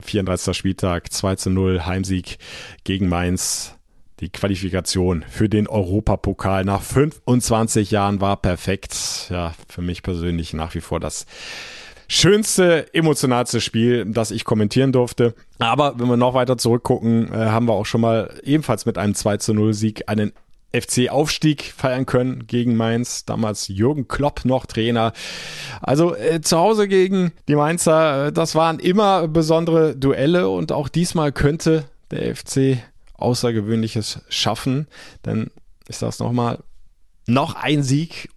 34. 0.01 0.57
Spieltag, 0.57 1.12
2 1.12 1.37
zu 1.37 1.51
0, 1.51 1.85
Heimsieg 1.85 2.39
gegen 2.85 3.09
Mainz. 3.09 3.75
Die 4.21 4.31
Qualifikation 4.31 5.25
für 5.29 5.49
den 5.49 5.69
Europapokal 5.69 6.64
nach 6.64 6.83
25 6.83 7.93
Jahren 7.93 8.21
war 8.21 8.37
perfekt. 8.37 9.29
Ja, 9.31 9.55
für 9.69 9.81
mich 9.81 10.03
persönlich 10.03 10.55
nach 10.55 10.75
wie 10.75 10.81
vor 10.81 10.99
das 10.99 11.25
schönste, 12.09 12.93
emotionalste 12.95 13.61
Spiel, 13.61 14.07
das 14.07 14.33
ich 14.33 14.45
kommentieren 14.45 14.91
durfte. 14.91 15.35
Aber 15.61 16.01
wenn 16.01 16.09
wir 16.09 16.16
noch 16.16 16.35
weiter 16.35 16.59
zurückgucken, 16.59 17.33
äh, 17.33 17.37
haben 17.37 17.66
wir 17.66 17.75
auch 17.75 17.87
schon 17.87 18.01
mal 18.01 18.35
ebenfalls 18.43 18.87
mit 18.87 18.99
einem 18.99 19.14
2 19.14 19.37
zu 19.37 19.55
0 19.55 19.73
Sieg 19.75 20.09
einen 20.09 20.33
FC-Aufstieg 20.73 21.73
feiern 21.77 22.07
können 22.07 22.47
gegen 22.47 22.77
Mainz. 22.77 23.25
Damals 23.25 23.69
Jürgen 23.69 24.09
Klopp 24.09 24.45
noch 24.45 24.66
Trainer. 24.66 25.12
Also 25.81 26.14
äh, 26.14 26.41
zu 26.41 26.59
Hause 26.59 26.89
gegen 26.89 27.33
die 27.49 27.57
Mainzer, 27.57 28.27
äh, 28.27 28.33
das 28.33 28.55
waren 28.55 28.79
immer 28.79 29.29
besondere 29.29 29.97
Duelle 29.97 30.49
und 30.49 30.73
auch 30.73 30.89
diesmal 30.89 31.33
könnte 31.33 31.85
der 32.11 32.35
FC 32.37 32.79
Außergewöhnliches 33.14 34.21
schaffen. 34.29 34.87
Denn 35.25 35.51
ich 35.89 35.97
sage 35.97 36.11
es 36.11 36.19
nochmal, 36.19 36.62
noch 37.27 37.55
ein 37.55 37.83
Sieg, 37.83 38.31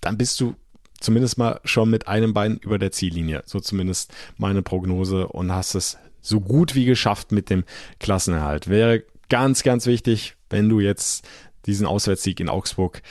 dann 0.00 0.18
bist 0.18 0.40
du 0.40 0.54
zumindest 1.00 1.38
mal 1.38 1.60
schon 1.64 1.90
mit 1.90 2.08
einem 2.08 2.34
Bein 2.34 2.58
über 2.58 2.78
der 2.78 2.92
Ziellinie. 2.92 3.42
So 3.46 3.60
zumindest 3.60 4.12
meine 4.38 4.62
Prognose 4.62 5.28
und 5.28 5.52
hast 5.52 5.74
es 5.74 5.98
so 6.20 6.40
gut 6.40 6.74
wie 6.74 6.84
geschafft 6.84 7.32
mit 7.32 7.50
dem 7.50 7.64
Klassenerhalt. 8.00 8.68
Wäre 8.68 9.04
ganz, 9.28 9.62
ganz 9.62 9.86
wichtig, 9.86 10.36
wenn 10.50 10.68
du 10.68 10.80
jetzt 10.80 11.26
diesen 11.66 11.86
Auswärtssieg 11.86 12.40
in 12.40 12.48
Augsburg 12.48 13.02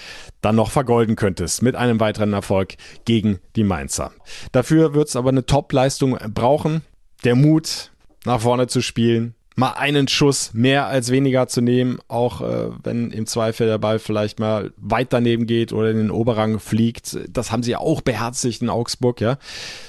dann 0.42 0.56
noch 0.56 0.72
vergolden 0.72 1.16
könntest 1.16 1.62
mit 1.62 1.76
einem 1.76 2.00
weiteren 2.00 2.34
Erfolg 2.34 2.76
gegen 3.06 3.40
die 3.56 3.64
Mainzer. 3.64 4.12
Dafür 4.52 4.94
wird 4.94 5.10
es 5.10 5.16
aber 5.16 5.30
eine 5.30 5.46
Top-Leistung 5.46 6.18
brauchen. 6.34 6.82
Der 7.24 7.36
Mut, 7.36 7.92
nach 8.26 8.42
vorne 8.42 8.68
zu 8.68 8.82
spielen, 8.82 9.36
mal 9.56 9.72
einen 9.72 10.10
Schuss 10.10 10.54
mehr 10.54 10.88
als 10.88 11.12
weniger 11.12 11.48
zu 11.48 11.62
nehmen, 11.62 12.00
auch 12.10 12.42
äh, 12.42 12.70
wenn 12.84 13.12
im 13.12 13.26
Zweifel 13.26 13.68
der 13.68 13.78
Ball 13.78 14.00
vielleicht 14.00 14.38
mal 14.40 14.72
weit 14.76 15.14
daneben 15.14 15.48
geht 15.48 15.72
oder 15.72 15.90
in 15.92 15.98
den 15.98 16.12
Oberrang 16.12 16.60
fliegt. 16.60 17.18
Das 17.30 17.52
haben 17.52 17.64
sie 17.64 17.72
ja 17.72 17.80
auch 17.80 18.02
beherzigt 18.02 18.62
in 18.62 18.70
Augsburg, 18.70 19.22
ja. 19.22 19.38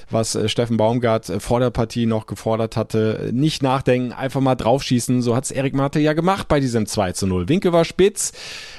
Was 0.09 0.37
äh, 0.37 0.49
Steffen 0.49 0.77
Baumgart 0.77 1.29
äh, 1.29 1.41
vor 1.41 1.59
der 1.59 1.71
Partie 1.71 2.07
noch 2.07 2.27
gefordert 2.27 2.77
hatte. 2.77 3.31
Nicht 3.33 3.65
nachdenken, 3.65 4.13
einfach 4.13 4.41
mal 4.41 4.55
draufschießen. 4.55 5.21
So 5.21 5.35
hat's 5.35 5.51
Erik 5.51 5.75
Marte 5.75 5.99
ja 5.99 6.13
gemacht 6.13 6.47
bei 6.47 6.61
diesem 6.61 6.87
2 6.87 7.13
zu 7.13 7.27
0. 7.27 7.49
Winkel 7.49 7.73
war 7.73 7.85
spitz. 7.85 8.33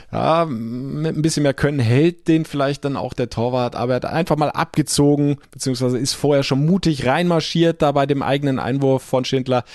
Ja, 0.09 0.45
mit 0.45 1.17
ein 1.17 1.21
bisschen 1.21 1.43
mehr 1.43 1.53
Können 1.53 1.79
hält 1.79 2.29
den 2.29 2.45
vielleicht 2.45 2.85
dann 2.85 2.95
auch 2.95 3.13
der 3.13 3.29
Torwart, 3.29 3.75
aber 3.75 3.91
er 3.91 3.95
hat 3.97 4.05
einfach 4.05 4.37
mal 4.37 4.51
abgezogen, 4.51 5.35
beziehungsweise 5.51 5.97
ist 5.97 6.13
vorher 6.13 6.43
schon 6.43 6.65
mutig 6.65 7.05
reinmarschiert 7.05 7.81
da 7.81 7.91
bei 7.91 8.05
dem 8.05 8.23
eigenen 8.23 8.57
Einwurf 8.57 9.03
von 9.03 9.25
Schindler. 9.25 9.65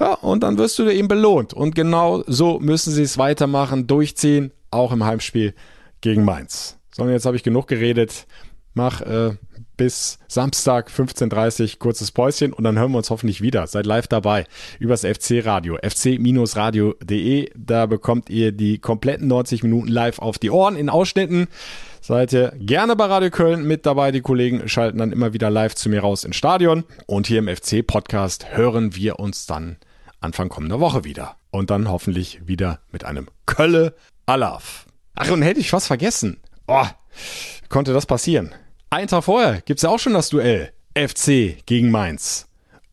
Ja, 0.00 0.14
und 0.14 0.42
dann 0.42 0.56
wirst 0.56 0.78
du 0.78 0.88
eben 0.88 1.08
belohnt. 1.08 1.52
Und 1.52 1.74
genau 1.74 2.24
so 2.26 2.58
müssen 2.58 2.90
sie 2.92 3.02
es 3.02 3.18
weitermachen, 3.18 3.86
durchziehen, 3.86 4.50
auch 4.70 4.92
im 4.92 5.04
Heimspiel 5.04 5.54
gegen 6.00 6.24
Mainz. 6.24 6.78
So, 6.90 7.02
und 7.02 7.10
jetzt 7.10 7.26
habe 7.26 7.36
ich 7.36 7.42
genug 7.42 7.68
geredet. 7.68 8.26
Mach 8.72 9.02
äh, 9.02 9.32
bis 9.76 10.18
Samstag 10.26 10.90
15.30 10.90 11.62
Uhr 11.74 11.78
kurzes 11.78 12.12
Päuschen 12.12 12.52
und 12.52 12.64
dann 12.64 12.78
hören 12.78 12.92
wir 12.92 12.98
uns 12.98 13.10
hoffentlich 13.10 13.42
wieder. 13.42 13.66
Seid 13.66 13.84
live 13.84 14.06
dabei 14.06 14.46
übers 14.78 15.04
FC-Radio, 15.04 15.76
fc-radio.de. 15.82 17.50
Da 17.56 17.86
bekommt 17.86 18.30
ihr 18.30 18.52
die 18.52 18.78
kompletten 18.78 19.28
90 19.28 19.62
Minuten 19.64 19.88
live 19.88 20.18
auf 20.18 20.38
die 20.38 20.50
Ohren 20.50 20.76
in 20.76 20.88
Ausschnitten. 20.88 21.48
Seid 22.00 22.32
ihr 22.32 22.54
gerne 22.58 22.96
bei 22.96 23.04
Radio 23.04 23.30
Köln 23.30 23.66
mit 23.66 23.84
dabei. 23.84 24.12
Die 24.12 24.22
Kollegen 24.22 24.66
schalten 24.66 24.98
dann 24.98 25.12
immer 25.12 25.34
wieder 25.34 25.50
live 25.50 25.74
zu 25.74 25.90
mir 25.90 26.00
raus 26.00 26.24
ins 26.24 26.36
Stadion. 26.36 26.84
Und 27.06 27.26
hier 27.26 27.40
im 27.40 27.54
FC-Podcast 27.54 28.56
hören 28.56 28.96
wir 28.96 29.18
uns 29.18 29.44
dann 29.46 29.76
Anfang 30.20 30.48
kommender 30.48 30.80
Woche 30.80 31.04
wieder. 31.04 31.36
Und 31.50 31.70
dann 31.70 31.88
hoffentlich 31.88 32.46
wieder 32.46 32.80
mit 32.92 33.04
einem 33.04 33.28
Kölle 33.46 33.94
Alaf. 34.26 34.86
Ach, 35.14 35.30
und 35.30 35.42
hätte 35.42 35.60
ich 35.60 35.72
was 35.72 35.86
vergessen. 35.86 36.38
Oh, 36.66 36.86
konnte 37.68 37.92
das 37.92 38.06
passieren? 38.06 38.54
Einen 38.90 39.08
Tag 39.08 39.24
vorher 39.24 39.60
gibt's 39.62 39.82
ja 39.82 39.90
auch 39.90 39.98
schon 39.98 40.14
das 40.14 40.28
Duell. 40.28 40.72
FC 40.94 41.64
gegen 41.66 41.90
Mainz. 41.90 42.46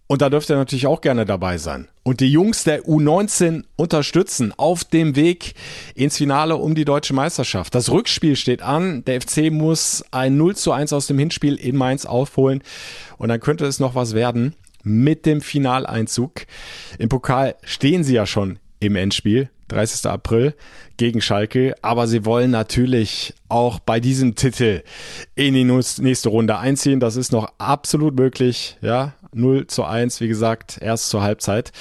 Und 0.08 0.22
da 0.22 0.30
dürft 0.30 0.50
ihr 0.50 0.56
natürlich 0.56 0.88
auch 0.88 1.02
gerne 1.02 1.26
dabei 1.26 1.58
sein. 1.58 1.90
Und 2.04 2.22
die 2.22 2.32
Jungs 2.32 2.64
der 2.64 2.84
U19 2.84 3.66
unterstützen 3.76 4.54
auf 4.56 4.86
dem 4.86 5.18
Weg 5.18 5.54
ins 5.96 6.16
Finale 6.16 6.56
um 6.56 6.76
die 6.76 6.86
deutsche 6.86 7.14
Meisterschaft. 7.14 7.76
Das 7.76 7.92
Rückspiel 7.92 8.38
steht 8.38 8.62
an. 8.62 9.04
Der 9.04 9.20
FC 9.20 9.52
muss 9.52 10.06
ein 10.12 10.38
0 10.38 10.56
zu 10.56 10.72
1 10.72 10.94
aus 10.94 11.08
dem 11.08 11.20
Hinspiel 11.20 11.56
in 11.56 11.76
Mainz 11.76 12.06
aufholen. 12.06 12.64
Und 13.18 13.28
dann 13.28 13.42
könnte 13.42 13.66
es 13.66 13.82
noch 13.82 13.96
was 13.96 14.14
werden 14.14 14.56
mit 14.88 15.26
dem 15.26 15.42
Finaleinzug. 15.42 16.46
Im 16.98 17.10
Pokal 17.10 17.56
stehen 17.64 18.04
sie 18.04 18.16
ja 18.16 18.26
schon 18.26 18.60
im 18.80 18.96
Endspiel, 18.96 19.50
30. 19.70 20.10
April 20.10 20.56
gegen 20.98 21.22
Schalke, 21.22 21.76
aber 21.82 22.08
sie 22.08 22.26
wollen 22.26 22.52
natürlich 22.52 23.34
auch 23.50 23.80
bei 23.80 24.00
diesem 24.00 24.36
Titel 24.36 24.84
in 25.36 25.54
die 25.54 25.64
nächste 25.66 26.30
Runde 26.30 26.58
einziehen. 26.58 27.00
Das 27.00 27.16
ist 27.16 27.32
noch 27.32 27.52
absolut 27.58 28.16
möglich, 28.16 28.78
ja. 28.82 29.14
0 29.34 29.68
zu 29.68 29.84
1, 29.84 30.22
wie 30.22 30.28
gesagt, 30.28 30.80
erst 30.82 31.10
zur 31.10 31.22
Halbzeit. 31.22 31.72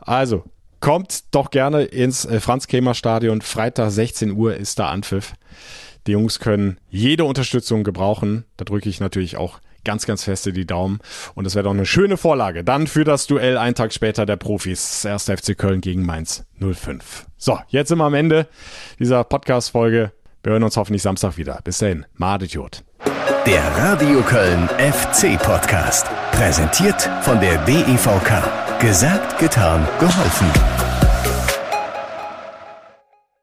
Also, 0.00 0.44
kommt 0.80 1.34
doch 1.34 1.50
gerne 1.50 1.84
ins 1.84 2.24
äh, 2.24 2.40
Franz-Kremer-Stadion. 2.40 3.40
Freitag 3.40 3.90
16 3.90 4.32
Uhr 4.32 4.56
ist 4.56 4.78
da 4.78 4.90
Anpfiff. 4.90 5.34
Die 6.06 6.12
Jungs 6.12 6.38
können 6.38 6.78
jede 6.90 7.24
Unterstützung 7.24 7.84
gebrauchen. 7.84 8.44
Da 8.56 8.64
drücke 8.64 8.88
ich 8.88 9.00
natürlich 9.00 9.36
auch 9.36 9.60
ganz, 9.86 10.04
ganz 10.04 10.24
feste 10.24 10.52
die 10.52 10.66
Daumen. 10.66 10.98
Und 11.34 11.44
das 11.44 11.54
wäre 11.54 11.64
doch 11.64 11.70
eine 11.70 11.86
schöne 11.86 12.18
Vorlage. 12.18 12.62
Dann 12.62 12.86
für 12.86 13.04
das 13.04 13.26
Duell 13.26 13.56
einen 13.56 13.74
Tag 13.74 13.94
später 13.94 14.26
der 14.26 14.36
Profis. 14.36 15.06
1. 15.06 15.24
FC 15.24 15.56
Köln 15.56 15.80
gegen 15.80 16.04
Mainz 16.04 16.44
05. 16.60 17.24
So, 17.38 17.58
jetzt 17.68 17.88
sind 17.88 17.98
wir 17.98 18.04
am 18.04 18.14
Ende 18.14 18.48
dieser 18.98 19.24
Podcast-Folge. 19.24 20.12
Wir 20.42 20.52
hören 20.52 20.62
uns 20.62 20.76
hoffentlich 20.76 21.02
Samstag 21.02 21.38
wieder. 21.38 21.60
Bis 21.64 21.78
dahin, 21.78 22.04
Madetjod. 22.14 22.84
Der 23.46 23.62
Radio 23.76 24.20
Köln 24.22 24.68
FC 24.78 25.40
Podcast. 25.40 26.06
Präsentiert 26.32 27.08
von 27.22 27.40
der 27.40 27.56
DEVK. 27.64 28.80
Gesagt, 28.80 29.38
getan, 29.38 29.86
geholfen. 29.98 30.85